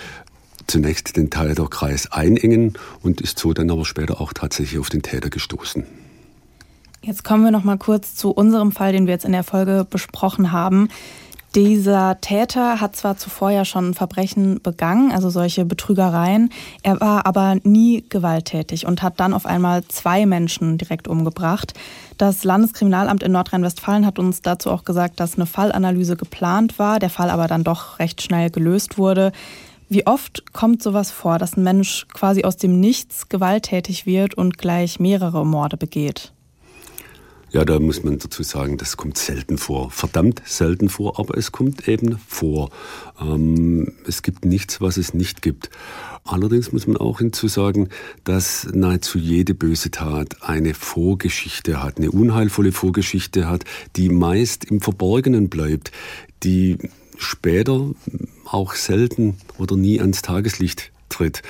zunächst 0.66 1.16
den 1.16 1.30
Täterkreis 1.30 2.12
einengen 2.12 2.74
und 3.02 3.22
ist 3.22 3.38
so 3.38 3.54
dann 3.54 3.70
aber 3.70 3.86
später 3.86 4.20
auch 4.20 4.34
tatsächlich 4.34 4.80
auf 4.80 4.90
den 4.90 5.04
Täter 5.04 5.30
gestoßen. 5.30 5.84
Jetzt 7.02 7.24
kommen 7.24 7.44
wir 7.44 7.52
noch 7.52 7.64
mal 7.64 7.78
kurz 7.78 8.16
zu 8.16 8.32
unserem 8.32 8.72
Fall, 8.72 8.92
den 8.92 9.08
wir 9.08 9.14
jetzt 9.14 9.26
in 9.26 9.32
der 9.32 9.44
Folge 9.44 9.86
besprochen 9.90 10.52
haben. 10.52 10.90
Dieser 11.56 12.22
Täter 12.22 12.80
hat 12.80 12.96
zwar 12.96 13.18
zuvor 13.18 13.50
ja 13.50 13.66
schon 13.66 13.96
Verbrechen 13.96 14.62
begangen, 14.62 15.12
also 15.12 15.32
solche 15.32 15.66
Betrügereien, 15.66 16.52
er 16.84 17.02
war 17.02 17.26
aber 17.26 17.56
nie 17.64 18.06
gewalttätig 18.08 18.86
und 18.86 19.02
hat 19.02 19.20
dann 19.20 19.34
auf 19.34 19.48
einmal 19.48 19.84
zwei 19.86 20.28
Menschen 20.28 20.78
direkt 20.78 21.08
umgebracht. 21.08 21.74
Das 22.20 22.44
Landeskriminalamt 22.44 23.24
in 23.24 23.32
Nordrhein-Westfalen 23.32 24.06
hat 24.06 24.20
uns 24.20 24.44
dazu 24.44 24.70
auch 24.70 24.84
gesagt, 24.84 25.20
dass 25.20 25.38
eine 25.38 25.48
Fallanalyse 25.48 26.16
geplant 26.16 26.78
war, 26.78 27.00
der 27.00 27.10
Fall 27.10 27.32
aber 27.32 27.48
dann 27.48 27.64
doch 27.64 27.98
recht 27.98 28.22
schnell 28.22 28.52
gelöst 28.52 29.00
wurde. 29.00 29.32
Wie 29.88 30.06
oft 30.06 30.54
kommt 30.54 30.84
sowas 30.84 31.10
vor, 31.10 31.40
dass 31.40 31.58
ein 31.58 31.64
Mensch 31.64 32.06
quasi 32.14 32.44
aus 32.44 32.58
dem 32.58 32.80
Nichts 32.80 33.28
gewalttätig 33.28 34.06
wird 34.06 34.36
und 34.36 34.60
gleich 34.60 35.00
mehrere 35.00 35.48
Morde 35.48 35.78
begeht? 35.78 36.32
Ja, 37.52 37.66
da 37.66 37.80
muss 37.80 38.04
man 38.04 38.20
dazu 38.20 38.44
sagen, 38.44 38.78
das 38.78 38.96
kommt 38.96 39.18
selten 39.18 39.58
vor. 39.58 39.90
Verdammt 39.90 40.42
selten 40.46 40.88
vor, 40.88 41.20
aber 41.20 41.36
es 41.36 41.52
kommt 41.52 41.88
eben 41.88 42.20
vor. 42.28 42.70
Ähm, 43.20 43.94
es 44.06 44.22
gibt 44.22 44.46
nichts, 44.46 44.82
was 44.82 44.98
es 44.98 45.16
nicht 45.16 45.42
gibt. 45.42 45.72
Allerdings 46.26 46.72
muss 46.72 46.86
man 46.86 46.98
auch 46.98 47.18
hinzusagen, 47.18 47.90
dass 48.24 48.68
nahezu 48.72 49.18
jede 49.18 49.56
böse 49.56 49.90
Tat 49.90 50.44
eine 50.44 50.76
Vorgeschichte 50.76 51.82
hat, 51.82 51.98
eine 51.98 52.12
unheilvolle 52.12 52.72
Vorgeschichte 52.72 53.48
hat, 53.48 53.66
die 53.96 54.10
meist 54.10 54.66
im 54.66 54.80
Verborgenen 54.80 55.50
bleibt, 55.50 55.92
die 56.44 56.78
später 57.18 57.90
auch 58.46 58.76
selten 58.76 59.38
oder 59.58 59.76
nie 59.76 60.00
ans 60.00 60.22
Tageslicht 60.22 60.92
tritt. 61.10 61.42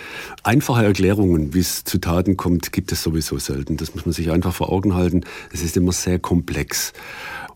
Einfache 0.44 0.84
Erklärungen, 0.84 1.54
wie 1.54 1.60
es 1.60 1.84
zu 1.84 2.00
Taten 2.00 2.38
kommt, 2.38 2.72
gibt 2.72 2.92
es 2.92 3.04
sowieso 3.04 3.38
selten. 3.38 3.78
Das 3.78 3.94
muss 3.96 4.06
man 4.06 4.14
sich 4.14 4.32
einfach 4.32 4.54
vor 4.54 4.72
Augen 4.72 4.96
halten. 4.96 5.22
Es 5.52 5.62
ist 5.62 5.78
immer 5.78 5.92
sehr 5.92 6.20
komplex. 6.20 6.94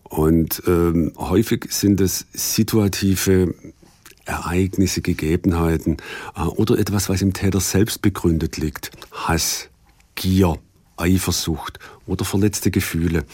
Und 0.04 0.62
ähm, 0.66 1.12
häufig 1.16 1.66
sind 1.70 2.00
es 2.00 2.26
situative 2.32 3.54
Ereignisse, 4.26 5.02
Gegebenheiten 5.02 5.96
äh, 6.36 6.42
oder 6.42 6.78
etwas, 6.78 7.08
was 7.08 7.22
im 7.22 7.32
Täter 7.32 7.60
selbst 7.60 8.02
begründet 8.02 8.56
liegt. 8.56 8.90
Hass, 9.10 9.68
Gier, 10.14 10.58
Eifersucht 10.96 11.78
oder 12.06 12.24
verletzte 12.24 12.70
Gefühle. 12.70 13.24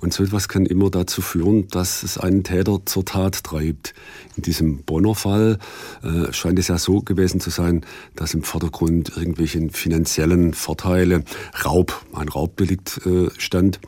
Und 0.00 0.12
so 0.12 0.22
etwas 0.22 0.48
kann 0.48 0.66
immer 0.66 0.90
dazu 0.90 1.22
führen, 1.22 1.68
dass 1.68 2.02
es 2.02 2.18
einen 2.18 2.44
Täter 2.44 2.80
zur 2.84 3.04
Tat 3.04 3.42
treibt. 3.44 3.94
In 4.36 4.42
diesem 4.42 4.82
Bonner 4.82 5.14
Fall 5.14 5.58
äh, 6.02 6.32
scheint 6.32 6.58
es 6.58 6.68
ja 6.68 6.78
so 6.78 7.00
gewesen 7.00 7.40
zu 7.40 7.50
sein, 7.50 7.84
dass 8.16 8.34
im 8.34 8.42
Vordergrund 8.42 9.16
irgendwelche 9.16 9.68
finanziellen 9.70 10.54
Vorteile, 10.54 11.24
Raub, 11.64 12.04
ein 12.14 12.28
Raubdelikt 12.28 13.00
äh, 13.06 13.28
stand. 13.36 13.80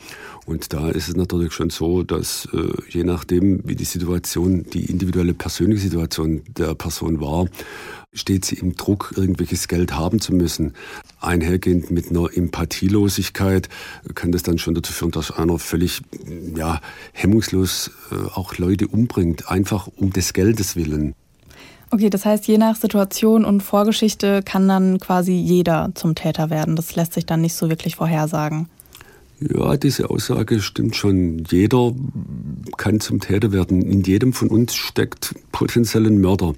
Und 0.45 0.73
da 0.73 0.91
ist 0.91 1.09
es 1.09 1.17
natürlich 1.17 1.53
schon 1.53 1.71
so, 1.71 2.03
dass 2.03 2.49
äh, 2.53 2.73
je 2.89 3.05
nachdem, 3.05 3.61
wie 3.65 3.77
die 3.77 3.85
Situation, 3.85 4.65
die 4.65 4.87
individuelle 4.87 5.35
persönliche 5.35 5.83
Situation 5.83 6.43
der 6.49 6.75
Person 6.75 7.21
war, 7.21 7.47
steht 8.15 8.45
sie 8.45 8.57
im 8.57 8.77
Druck, 8.77 9.15
irgendwelches 9.17 9.69
Geld 9.69 9.95
haben 9.95 10.21
zu 10.21 10.35
müssen. 10.35 10.75
Einhergehend 11.21 11.91
mit 11.91 12.11
einer 12.11 12.29
Empathielosigkeit 12.35 13.69
kann 14.15 14.33
das 14.33 14.43
dann 14.43 14.59
schon 14.59 14.75
dazu 14.75 14.93
führen, 14.93 15.13
dass 15.13 15.31
einer 15.31 15.59
völlig 15.59 16.03
ja, 16.55 16.81
hemmungslos 17.13 17.91
äh, 18.11 18.15
auch 18.35 18.59
Leute 18.59 18.87
umbringt, 18.89 19.51
einfach 19.51 19.89
um 19.97 20.13
des 20.13 20.35
Geldes 20.35 20.77
willen. 20.77 21.15
Okay, 21.91 22.11
das 22.11 22.25
heißt, 22.25 22.47
je 22.47 22.59
nach 22.59 22.77
Situation 22.77 23.45
und 23.45 23.63
Vorgeschichte 23.63 24.43
kann 24.43 24.69
dann 24.69 24.99
quasi 24.99 25.33
jeder 25.33 25.91
zum 25.95 26.15
Täter 26.15 26.49
werden. 26.51 26.77
Das 26.77 26.95
lässt 26.97 27.15
sich 27.15 27.27
dann 27.27 27.43
nicht 27.43 27.55
so 27.55 27.69
wirklich 27.69 27.97
vorhersagen. 27.97 28.69
Ja, 29.41 29.77
diese 29.77 30.09
Aussage 30.09 30.61
stimmt 30.61 30.97
schon. 30.97 31.45
Jeder 31.51 31.93
kann 32.77 33.01
zum 33.01 33.21
Täter 33.21 33.53
werden. 33.53 33.83
In 33.83 34.03
jedem 34.03 34.33
von 34.33 34.49
uns 34.49 34.75
steckt 34.75 35.35
potenziell 35.51 36.07
ein 36.07 36.21
Mörder. 36.21 36.55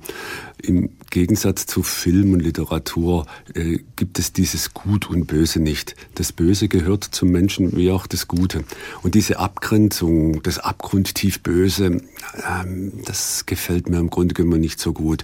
Im 0.62 0.90
Gegensatz 1.14 1.66
zu 1.66 1.84
Film 1.84 2.32
und 2.32 2.40
Literatur 2.40 3.26
äh, 3.54 3.78
gibt 3.94 4.18
es 4.18 4.32
dieses 4.32 4.74
Gut 4.74 5.08
und 5.08 5.26
Böse 5.26 5.60
nicht. 5.60 5.94
Das 6.16 6.32
Böse 6.32 6.66
gehört 6.66 7.04
zum 7.04 7.30
Menschen 7.30 7.76
wie 7.76 7.92
auch 7.92 8.08
das 8.08 8.26
Gute. 8.26 8.64
Und 9.04 9.14
diese 9.14 9.38
Abgrenzung, 9.38 10.42
das 10.42 10.58
abgrundtief 10.58 11.40
Böse, 11.40 12.02
ähm, 12.50 12.92
das 13.04 13.46
gefällt 13.46 13.88
mir 13.88 13.98
im 13.98 14.10
Grunde 14.10 14.34
genommen 14.34 14.60
nicht 14.60 14.80
so 14.80 14.92
gut. 14.92 15.22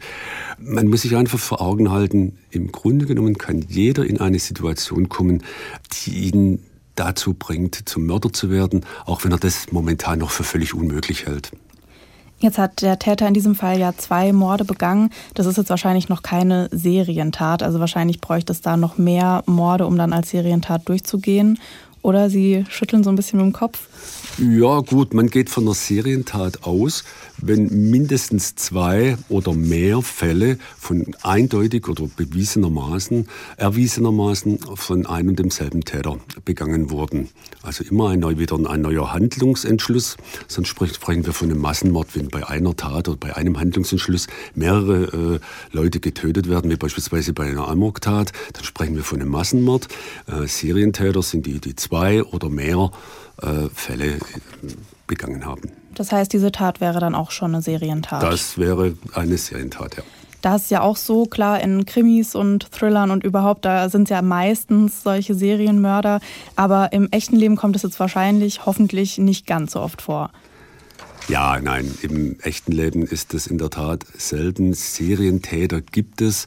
Man 0.60 0.86
muss 0.86 1.02
sich 1.02 1.16
einfach 1.16 1.40
vor 1.40 1.60
Augen 1.60 1.90
halten, 1.90 2.38
im 2.50 2.70
Grunde 2.70 3.06
genommen 3.06 3.36
kann 3.36 3.60
jeder 3.68 4.06
in 4.06 4.20
eine 4.20 4.38
Situation 4.38 5.08
kommen, 5.08 5.42
die 6.04 6.28
ihn 6.28 6.60
dazu 6.94 7.34
bringt, 7.34 7.88
zum 7.88 8.06
Mörder 8.06 8.32
zu 8.32 8.48
werden, 8.48 8.86
auch 9.06 9.24
wenn 9.24 9.32
er 9.32 9.38
das 9.38 9.72
momentan 9.72 10.20
noch 10.20 10.30
für 10.30 10.44
völlig 10.44 10.72
unmöglich 10.72 11.26
hält. 11.26 11.50
Jetzt 12.40 12.56
hat 12.56 12.80
der 12.80 12.98
Täter 12.98 13.28
in 13.28 13.34
diesem 13.34 13.54
Fall 13.54 13.78
ja 13.78 13.92
zwei 13.96 14.32
Morde 14.32 14.64
begangen. 14.64 15.10
Das 15.34 15.44
ist 15.44 15.58
jetzt 15.58 15.68
wahrscheinlich 15.68 16.08
noch 16.08 16.22
keine 16.22 16.68
Serientat. 16.72 17.62
Also 17.62 17.80
wahrscheinlich 17.80 18.20
bräuchte 18.20 18.52
es 18.52 18.62
da 18.62 18.78
noch 18.78 18.96
mehr 18.96 19.42
Morde, 19.46 19.86
um 19.86 19.98
dann 19.98 20.14
als 20.14 20.30
Serientat 20.30 20.88
durchzugehen. 20.88 21.58
Oder 22.02 22.30
Sie 22.30 22.64
schütteln 22.70 23.04
so 23.04 23.10
ein 23.10 23.16
bisschen 23.16 23.38
mit 23.38 23.46
dem 23.46 23.52
Kopf? 23.52 23.88
Ja, 24.38 24.80
gut, 24.80 25.12
man 25.12 25.28
geht 25.28 25.50
von 25.50 25.64
einer 25.64 25.74
Serientat 25.74 26.64
aus, 26.64 27.04
wenn 27.42 27.90
mindestens 27.90 28.54
zwei 28.54 29.16
oder 29.28 29.52
mehr 29.52 30.02
Fälle 30.02 30.58
von 30.78 31.14
eindeutig 31.22 31.88
oder 31.88 32.08
bewiesenermaßen, 32.16 33.28
erwiesenermaßen 33.56 34.58
von 34.74 35.06
einem 35.06 35.30
und 35.30 35.38
demselben 35.38 35.84
Täter 35.84 36.18
begangen 36.44 36.90
wurden. 36.90 37.28
Also 37.62 37.84
immer 37.84 38.10
ein, 38.10 38.38
wieder 38.38 38.56
ein 38.56 38.80
neuer 38.80 39.12
Handlungsentschluss, 39.12 40.16
sonst 40.48 40.68
sprechen 40.68 41.26
wir 41.26 41.32
von 41.32 41.50
einem 41.50 41.60
Massenmord, 41.60 42.14
wenn 42.14 42.28
bei 42.28 42.46
einer 42.46 42.76
Tat 42.76 43.08
oder 43.08 43.16
bei 43.16 43.36
einem 43.36 43.58
Handlungsentschluss 43.58 44.26
mehrere 44.54 45.36
äh, 45.36 45.40
Leute 45.76 46.00
getötet 46.00 46.48
werden, 46.48 46.70
wie 46.70 46.76
beispielsweise 46.76 47.32
bei 47.32 47.46
einer 47.46 47.68
Amok-Tat, 47.68 48.32
dann 48.52 48.64
sprechen 48.64 48.96
wir 48.96 49.04
von 49.04 49.20
einem 49.20 49.30
Massenmord. 49.30 49.88
Äh, 50.26 50.46
Serientäter 50.46 51.22
sind 51.22 51.46
die, 51.46 51.60
die 51.60 51.76
zwei 51.76 52.22
oder 52.22 52.48
mehr 52.48 52.90
äh, 53.42 53.68
Fälle 53.72 54.18
begangen 55.06 55.44
haben. 55.44 55.79
Das 56.00 56.12
heißt, 56.12 56.32
diese 56.32 56.50
Tat 56.50 56.80
wäre 56.80 56.98
dann 56.98 57.14
auch 57.14 57.30
schon 57.30 57.52
eine 57.52 57.60
Serientat? 57.60 58.22
Das 58.22 58.56
wäre 58.56 58.94
eine 59.12 59.36
Serientat, 59.36 59.98
ja. 59.98 60.02
Da 60.40 60.56
ist 60.56 60.70
ja 60.70 60.80
auch 60.80 60.96
so 60.96 61.26
klar 61.26 61.60
in 61.60 61.84
Krimis 61.84 62.34
und 62.34 62.72
Thrillern 62.72 63.10
und 63.10 63.22
überhaupt, 63.22 63.66
da 63.66 63.90
sind 63.90 64.08
ja 64.08 64.22
meistens 64.22 65.02
solche 65.02 65.34
Serienmörder. 65.34 66.20
Aber 66.56 66.94
im 66.94 67.10
echten 67.10 67.36
Leben 67.36 67.54
kommt 67.54 67.76
es 67.76 67.82
jetzt 67.82 68.00
wahrscheinlich, 68.00 68.64
hoffentlich 68.64 69.18
nicht 69.18 69.46
ganz 69.46 69.72
so 69.72 69.80
oft 69.82 70.00
vor. 70.00 70.30
Ja, 71.28 71.60
nein, 71.60 71.94
im 72.00 72.40
echten 72.40 72.72
Leben 72.72 73.02
ist 73.02 73.34
es 73.34 73.46
in 73.46 73.58
der 73.58 73.68
Tat 73.68 74.06
selten. 74.16 74.72
Serientäter 74.72 75.82
gibt 75.82 76.22
es, 76.22 76.46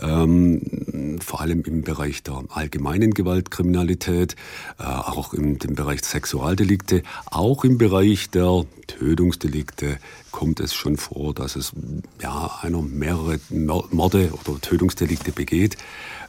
ähm, 0.00 1.18
vor 1.20 1.40
allem 1.40 1.62
im 1.62 1.82
Bereich 1.82 2.22
der 2.22 2.44
allgemeinen 2.50 3.12
Gewaltkriminalität, 3.12 4.36
äh, 4.78 4.84
auch 4.84 5.34
im 5.34 5.58
Bereich 5.58 6.04
Sexualdelikte, 6.04 7.02
auch 7.26 7.64
im 7.64 7.78
Bereich 7.78 8.30
der 8.30 8.64
Tötungsdelikte 8.86 9.98
kommt 10.30 10.60
es 10.60 10.74
schon 10.74 10.96
vor, 10.96 11.32
dass 11.32 11.56
es 11.56 11.72
ja 12.20 12.58
einer 12.62 12.82
mehrere 12.82 13.38
Morde 13.50 14.32
oder 14.32 14.60
Tötungsdelikte 14.60 15.32
begeht. 15.32 15.76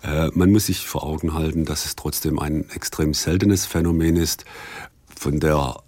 Äh, 0.04 0.30
man 0.34 0.52
muss 0.52 0.68
sich 0.68 0.86
vor 0.86 1.04
Augen 1.04 1.34
halten, 1.34 1.66
dass 1.66 1.86
es 1.86 1.96
trotzdem 1.96 2.40
ein 2.40 2.70
extrem 2.70 3.14
seltenes 3.14 3.66
Phänomen 3.66 4.16
ist. 4.16 4.46
Von 5.16 5.40
der 5.40 5.82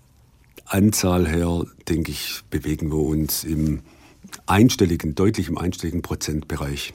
Anzahl 0.66 1.28
her, 1.28 1.64
denke 1.88 2.12
ich, 2.12 2.42
bewegen 2.50 2.92
wir 2.92 3.00
uns 3.00 3.44
im 3.44 3.82
einstelligen, 4.46 5.16
deutlich 5.16 5.48
im 5.48 5.58
einstelligen 5.58 6.02
Prozentbereich. 6.02 6.94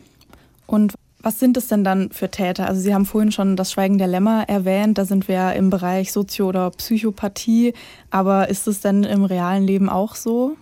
Und 0.72 0.94
was 1.20 1.38
sind 1.38 1.58
es 1.58 1.68
denn 1.68 1.84
dann 1.84 2.10
für 2.12 2.30
Täter? 2.30 2.66
Also 2.66 2.80
Sie 2.80 2.94
haben 2.94 3.04
vorhin 3.04 3.30
schon 3.30 3.56
das 3.56 3.70
Schweigen 3.72 3.98
der 3.98 4.06
Lämmer 4.06 4.48
erwähnt, 4.48 4.96
da 4.96 5.04
sind 5.04 5.28
wir 5.28 5.52
im 5.52 5.68
Bereich 5.68 6.12
Sozio- 6.12 6.48
oder 6.48 6.70
Psychopathie, 6.70 7.74
aber 8.08 8.48
ist 8.48 8.66
es 8.66 8.80
denn 8.80 9.04
im 9.04 9.22
realen 9.24 9.64
Leben 9.64 9.90
auch 9.90 10.14
so? 10.14 10.56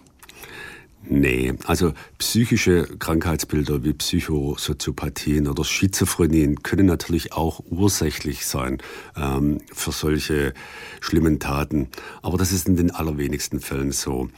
Nee, 1.09 1.55
also 1.65 1.93
psychische 2.19 2.89
Krankheitsbilder 2.99 3.85
wie 3.85 3.93
Psychosoziopathien 3.93 5.47
oder 5.47 5.65
Schizophrenien 5.65 6.65
können 6.65 6.87
natürlich 6.87 7.33
auch 7.33 7.63
ursächlich 7.71 8.47
sein 8.47 8.79
ähm, 9.17 9.61
für 9.73 9.93
solche 9.93 10.55
schlimmen 11.01 11.39
Taten. 11.39 11.89
Aber 12.21 12.37
das 12.37 12.51
ist 12.51 12.69
in 12.69 12.77
den 12.77 12.91
allerwenigsten 12.91 13.61
Fällen 13.61 13.93
so. 13.93 14.29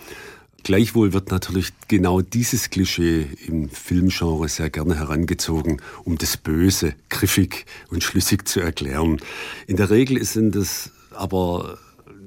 Gleichwohl 0.64 1.12
wird 1.12 1.30
natürlich 1.30 1.70
genau 1.88 2.20
dieses 2.20 2.70
Klischee 2.70 3.26
im 3.46 3.68
Filmgenre 3.68 4.48
sehr 4.48 4.70
gerne 4.70 4.94
herangezogen, 4.94 5.82
um 6.04 6.18
das 6.18 6.36
Böse 6.36 6.94
griffig 7.08 7.66
und 7.90 8.04
schlüssig 8.04 8.46
zu 8.46 8.60
erklären. 8.60 9.20
In 9.66 9.76
der 9.76 9.90
Regel 9.90 10.22
sind 10.24 10.54
es 10.54 10.92
aber 11.10 11.78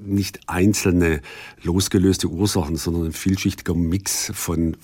nicht 0.04 0.40
einzelne 0.48 1.22
losgelöste 1.62 2.28
Ursachen, 2.28 2.76
sondern 2.76 3.06
ein 3.06 3.12
vielschichtiger 3.12 3.74
Mix 3.74 4.30
von 4.34 4.76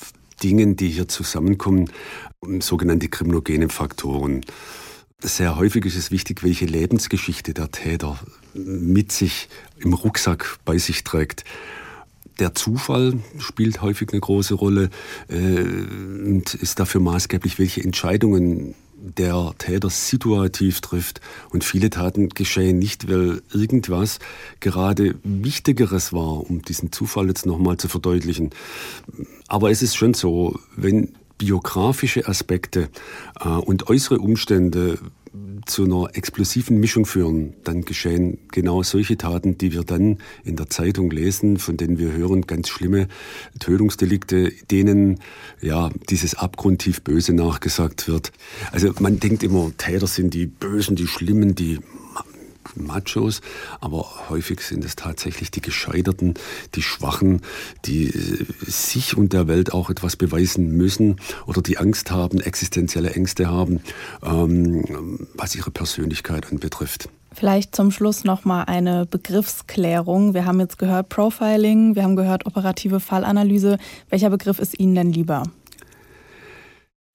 Dingen, 0.43 0.77
die 0.77 0.89
hier 0.89 1.09
zusammenkommen, 1.09 1.91
sogenannte 2.61 3.09
kriminogene 3.09 3.69
Faktoren. 3.69 4.45
Sehr 5.21 5.57
häufig 5.57 5.85
ist 5.85 5.97
es 5.97 6.11
wichtig, 6.11 6.43
welche 6.43 6.65
Lebensgeschichte 6.65 7.55
der 7.55 7.71
Täter 7.71 8.19
mit 8.55 9.13
sich 9.13 9.49
im 9.79 9.93
Rucksack 9.93 10.59
bei 10.65 10.79
sich 10.79 11.05
trägt. 11.05 11.45
Der 12.39 12.55
Zufall 12.55 13.19
spielt 13.39 13.83
häufig 13.83 14.11
eine 14.13 14.21
große 14.21 14.55
Rolle 14.55 14.91
äh, 15.29 15.35
und 15.35 16.55
ist 16.55 16.81
dafür 16.81 17.01
maßgeblich, 17.01 17.59
welche 17.59 17.83
Entscheidungen 17.83 18.75
der 19.03 19.55
Täter 19.59 19.91
situativ 19.91 20.81
trifft. 20.81 21.21
Und 21.51 21.65
viele 21.65 21.91
Taten 21.91 22.29
geschehen 22.29 22.79
nicht, 22.79 23.11
weil 23.11 23.43
irgendwas 23.53 24.19
gerade 24.61 25.17
Wichtigeres 25.25 26.13
war, 26.13 26.49
um 26.49 26.63
diesen 26.63 26.93
Zufall 26.93 27.27
jetzt 27.27 27.47
nochmal 27.47 27.77
zu 27.77 27.89
verdeutlichen. 27.89 28.51
Aber 29.49 29.71
es 29.71 29.83
ist 29.83 29.97
schon 29.97 30.15
so, 30.15 30.59
wenn 30.77 31.15
biografische 31.39 32.29
Aspekte 32.29 32.89
äh, 33.41 33.49
und 33.49 33.89
äußere 33.89 34.19
Umstände 34.19 34.99
zu 35.65 35.85
einer 35.85 36.09
explosiven 36.15 36.79
Mischung 36.79 37.07
führen, 37.07 37.55
dann 37.65 37.83
geschehen 37.83 38.39
genau 38.51 38.83
solche 38.83 39.17
Taten, 39.17 39.57
die 39.57 39.73
wir 39.73 39.83
dann 39.83 40.19
in 40.45 40.57
der 40.57 40.69
Zeitung 40.69 41.11
lesen, 41.11 41.57
von 41.57 41.77
denen 41.77 41.99
wir 41.99 42.13
hören, 42.13 42.43
ganz 42.43 42.69
schlimme 42.69 43.09
Tötungsdelikte, 43.59 44.53
denen 44.71 45.21
ja 45.61 45.91
dieses 46.11 46.35
abgrundtief 46.35 47.03
Böse 47.03 47.33
nachgesagt 47.33 48.09
wird. 48.09 48.33
Also 48.73 48.93
man 49.01 49.21
denkt 49.21 49.43
immer, 49.43 49.73
Täter 49.79 50.07
sind 50.07 50.35
die 50.35 50.47
Bösen, 50.47 50.97
die 50.97 51.07
Schlimmen, 51.07 51.55
die 51.55 51.79
Machos, 52.77 53.41
aber 53.81 54.29
häufig 54.29 54.61
sind 54.61 54.85
es 54.85 54.97
tatsächlich 54.97 55.51
die 55.51 55.61
Gescheiterten, 55.61 56.35
die 56.75 56.83
Schwachen, 56.83 57.41
die 57.85 58.09
äh, 58.09 58.47
sich 58.61 59.17
und 59.17 59.33
der 59.33 59.49
Welt 59.49 59.73
auch 59.73 59.91
etwas 59.91 60.17
beweisen 60.17 60.77
müssen 60.77 61.17
oder 61.47 61.63
die 61.63 61.79
Angst 61.79 62.11
haben, 62.11 62.41
existenzielle 62.41 63.11
Ängste 63.11 63.49
haben, 63.49 63.81
ähm, 64.23 65.27
was 65.35 65.55
ihre 65.55 65.71
Persönlichkeit 65.71 66.51
anbetrifft. 66.51 67.09
Vielleicht 67.35 67.75
zum 67.75 67.91
Schluss 67.91 68.25
noch 68.25 68.45
mal 68.45 68.65
eine 68.65 69.07
Begriffsklärung. 69.07 70.35
Wir 70.35 70.45
haben 70.45 70.61
jetzt 70.61 70.79
gehört 70.79 71.09
Profiling, 71.09 71.95
wir 71.95 72.03
haben 72.03 72.17
gehört 72.17 72.45
operative 72.47 73.01
Fallanalyse. 73.01 73.79
Welcher 74.11 74.31
Begriff 74.31 74.59
ist 74.59 74.79
Ihnen 74.79 74.95
denn 74.95 75.13
lieber? 75.13 75.45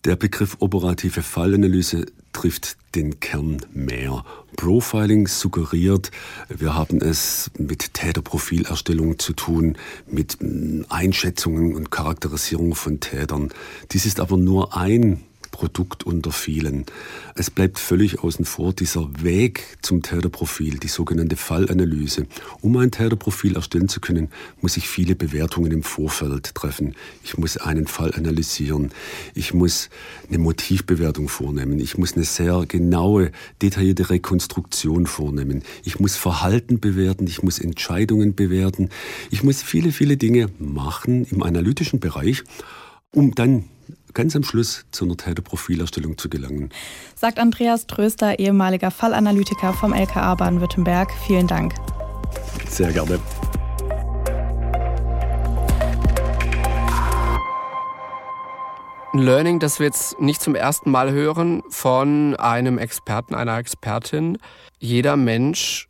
Der 0.05 0.16
Begriff 0.16 0.58
operative 0.60 1.22
Fallanalyse 1.22 2.05
trifft 2.38 2.77
den 2.93 3.19
Kern 3.19 3.65
mehr. 3.73 4.23
Profiling 4.57 5.27
suggeriert, 5.27 6.11
wir 6.49 6.75
haben 6.75 7.01
es 7.01 7.49
mit 7.57 7.95
Täterprofilerstellung 7.95 9.17
zu 9.17 9.33
tun, 9.33 9.75
mit 10.05 10.38
Einschätzungen 10.88 11.75
und 11.75 11.89
Charakterisierung 11.89 12.75
von 12.75 12.99
Tätern. 12.99 13.49
Dies 13.91 14.05
ist 14.05 14.19
aber 14.19 14.38
nur 14.38 14.77
ein 14.77 15.23
Produkt 15.58 16.03
unter 16.03 16.32
vielen. 16.32 16.86
Es 17.34 17.49
bleibt 17.49 17.80
völlig 17.80 18.24
außen 18.24 18.45
vor 18.45 18.74
dieser 18.74 19.10
Weg 19.24 19.80
zum 19.82 20.03
Täterprofil, 20.03 20.78
die 20.78 20.88
sogenannte 20.88 21.36
Fallanalyse. 21.36 22.28
Um 22.62 22.78
ein 22.78 22.91
Täterprofil 22.91 23.55
erstellen 23.55 23.89
zu 23.89 23.99
können, 23.99 24.30
muss 24.62 24.78
ich 24.78 24.88
viele 24.88 25.16
Bewertungen 25.16 25.72
im 25.72 25.82
Vorfeld 25.82 26.53
treffen. 26.53 26.93
Ich 27.24 27.39
muss 27.39 27.58
einen 27.58 27.88
Fall 27.88 28.14
analysieren. 28.14 28.91
Ich 29.34 29.55
muss 29.55 29.89
eine 30.28 30.38
Motivbewertung 30.38 31.28
vornehmen. 31.28 31.80
Ich 31.80 31.97
muss 31.97 32.14
eine 32.14 32.24
sehr 32.24 32.66
genaue, 32.68 33.32
detaillierte 33.60 34.12
Rekonstruktion 34.12 35.08
vornehmen. 35.08 35.64
Ich 35.84 35.99
muss 35.99 36.16
Verhalten 36.16 36.80
bewerten. 36.80 37.26
Ich 37.26 37.41
muss 37.41 37.58
Entscheidungen 37.58 38.36
bewerten. 38.36 38.89
Ich 39.32 39.41
muss 39.41 39.64
viele, 39.64 39.91
viele 39.91 40.18
Dinge 40.18 40.49
machen 40.60 41.26
im 41.32 41.41
analytischen 41.41 41.99
Bereich, 41.99 42.43
um 43.12 43.34
dann 43.34 43.64
ganz 44.18 44.36
am 44.36 44.41
Schluss 44.41 44.84
zu 44.89 45.05
einer 45.05 45.15
Täterprofilerstellung 45.15 46.18
zu 46.18 46.28
gelangen. 46.28 46.72
Sagt 47.15 47.38
Andreas 47.38 47.86
Tröster, 47.86 48.39
ehemaliger 48.39 48.89
Fallanalytiker 48.89 49.74
vom 49.74 49.93
LKA 49.93 50.34
Baden-Württemberg. 50.34 51.11
Vielen 51.28 51.45
Dank. 51.45 51.76
Sehr 52.68 52.91
gerne. 52.91 53.20
Ein 59.13 59.20
Learning, 59.20 59.59
das 59.59 59.78
wir 59.78 59.86
jetzt 59.86 60.20
nicht 60.20 60.41
zum 60.41 60.55
ersten 60.55 60.89
Mal 60.89 61.11
hören 61.11 61.61
von 61.70 62.36
einem 62.38 62.80
Experten, 62.80 63.36
einer 63.36 63.55
Expertin. 63.59 64.39
Jeder 64.80 65.15
Mensch 65.15 65.89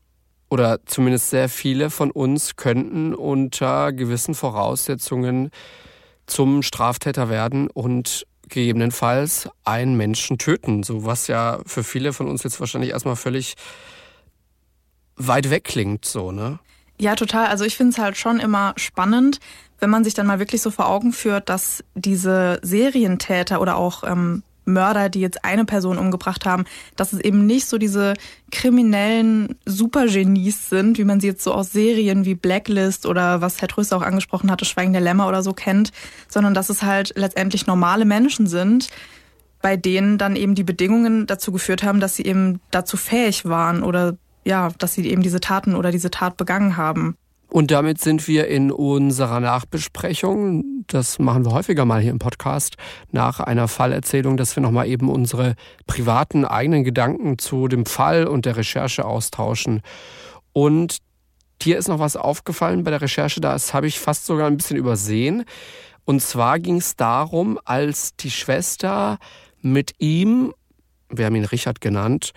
oder 0.50 0.86
zumindest 0.86 1.30
sehr 1.30 1.48
viele 1.48 1.90
von 1.90 2.12
uns 2.12 2.58
könnten 2.58 3.16
unter 3.16 3.94
gewissen 3.94 4.36
Voraussetzungen 4.36 5.50
zum 6.28 6.62
Straftäter 6.62 7.30
werden 7.30 7.70
und 7.70 8.28
gegebenenfalls 8.50 9.50
einen 9.66 9.98
Menschen 9.98 10.38
töten. 10.38 10.84
So 10.84 11.06
was 11.06 11.28
ja 11.28 11.60
für 11.66 11.84
viele 11.84 12.14
von 12.14 12.28
uns 12.28 12.44
jetzt 12.44 12.60
wahrscheinlich 12.60 12.92
erstmal 12.92 13.16
völlig 13.16 13.56
weit 15.16 15.50
weg 15.50 15.64
klingt, 15.64 16.06
so, 16.06 16.32
ne? 16.32 16.60
Ja, 17.00 17.16
total. 17.16 17.48
Also 17.48 17.64
ich 17.66 17.78
finde 17.78 17.92
es 17.92 17.98
halt 17.98 18.18
schon 18.18 18.40
immer 18.40 18.74
spannend, 18.78 19.40
wenn 19.80 19.90
man 19.90 20.04
sich 20.04 20.14
dann 20.14 20.26
mal 20.26 20.40
wirklich 20.40 20.62
so 20.62 20.72
vor 20.72 20.88
Augen 20.88 21.14
führt, 21.14 21.50
dass 21.50 21.84
diese 21.94 22.60
Serientäter 22.64 23.62
oder 23.62 23.78
auch 23.78 24.04
ähm, 24.04 24.44
Mörder, 24.68 25.10
die 25.10 25.22
jetzt 25.22 25.44
eine 25.44 25.66
Person 25.66 25.98
umgebracht 25.98 26.46
haben, 26.46 26.66
dass 26.96 27.14
es 27.14 27.20
eben 27.20 27.46
nicht 27.46 27.68
so 27.68 27.78
diese 27.78 28.14
kriminellen 28.52 29.56
Supergenies 29.66 30.70
sind, 30.70 30.98
wie 30.98 31.04
man 31.04 31.20
sie 31.20 31.28
jetzt 31.28 31.44
so 31.44 31.54
aus 31.54 31.72
Serien 31.72 32.26
wie 32.26 32.36
Blacklist 32.36 33.06
oder 33.06 33.42
was 33.42 33.62
Herr 33.62 33.68
Tröster 33.68 33.98
auch 33.98 34.02
angesprochen 34.02 34.52
hatte, 34.52 34.66
Schweigen 34.66 34.94
der 34.94 35.02
Lämmer 35.02 35.28
oder 35.28 35.44
so 35.44 35.54
kennt, 35.54 35.92
sondern 36.28 36.54
dass 36.54 36.70
es 36.70 36.84
halt 36.84 37.14
letztendlich 37.16 37.68
normale 37.68 38.06
Menschen 38.06 38.48
sind, 38.48 38.90
bei 39.62 39.76
denen 39.76 40.18
dann 40.18 40.36
eben 40.36 40.56
die 40.56 40.64
Bedingungen 40.64 41.26
dazu 41.26 41.52
geführt 41.52 41.84
haben, 41.84 42.00
dass 42.00 42.16
sie 42.16 42.24
eben 42.24 42.60
dazu 42.72 42.98
fähig 42.98 43.46
waren 43.46 43.84
oder 43.84 44.18
ja, 44.46 44.70
dass 44.78 44.94
sie 44.94 45.06
eben 45.08 45.24
diese 45.24 45.42
Taten 45.42 45.76
oder 45.76 45.92
diese 45.92 46.10
Tat 46.10 46.38
begangen 46.38 46.78
haben. 46.78 47.18
Und 47.50 47.72
damit 47.72 48.02
sind 48.02 48.28
wir 48.28 48.48
in 48.48 48.72
unserer 48.72 49.40
Nachbesprechung, 49.40 50.84
das 50.88 51.18
machen 51.18 51.46
wir 51.46 51.54
häufiger 51.54 51.86
mal 51.86 52.02
hier 52.02 52.12
im 52.12 52.20
Podcast, 52.20 52.76
nach 53.12 53.40
einer 53.40 53.68
Fallerzählung, 53.68 54.36
dass 54.36 54.56
wir 54.56 54.62
nochmal 54.62 54.88
eben 54.88 55.10
unsere 55.10 55.56
privaten 55.86 56.44
eigenen 56.44 56.84
Gedanken 56.84 57.38
zu 57.38 57.68
dem 57.68 57.86
Fall 57.86 58.28
und 58.28 58.46
der 58.46 58.58
Recherche 58.58 59.06
austauschen. 59.06 59.82
Und 60.52 60.98
dir 61.62 61.78
ist 61.78 61.88
noch 61.88 62.00
was 62.00 62.18
aufgefallen 62.18 62.84
bei 62.84 62.92
der 62.92 63.02
Recherche, 63.02 63.40
das 63.40 63.74
habe 63.74 63.88
ich 63.88 64.00
fast 64.00 64.26
sogar 64.26 64.48
ein 64.48 64.58
bisschen 64.58 64.78
übersehen. 64.78 65.46
Und 66.04 66.22
zwar 66.22 66.60
ging 66.60 66.78
es 66.78 66.96
darum, 66.96 67.60
als 67.66 68.16
die 68.16 68.32
Schwester 68.32 69.18
mit 69.62 69.96
ihm, 70.00 70.54
wir 71.10 71.26
haben 71.26 71.36
ihn 71.36 71.46
Richard 71.46 71.82
genannt, 71.82 72.34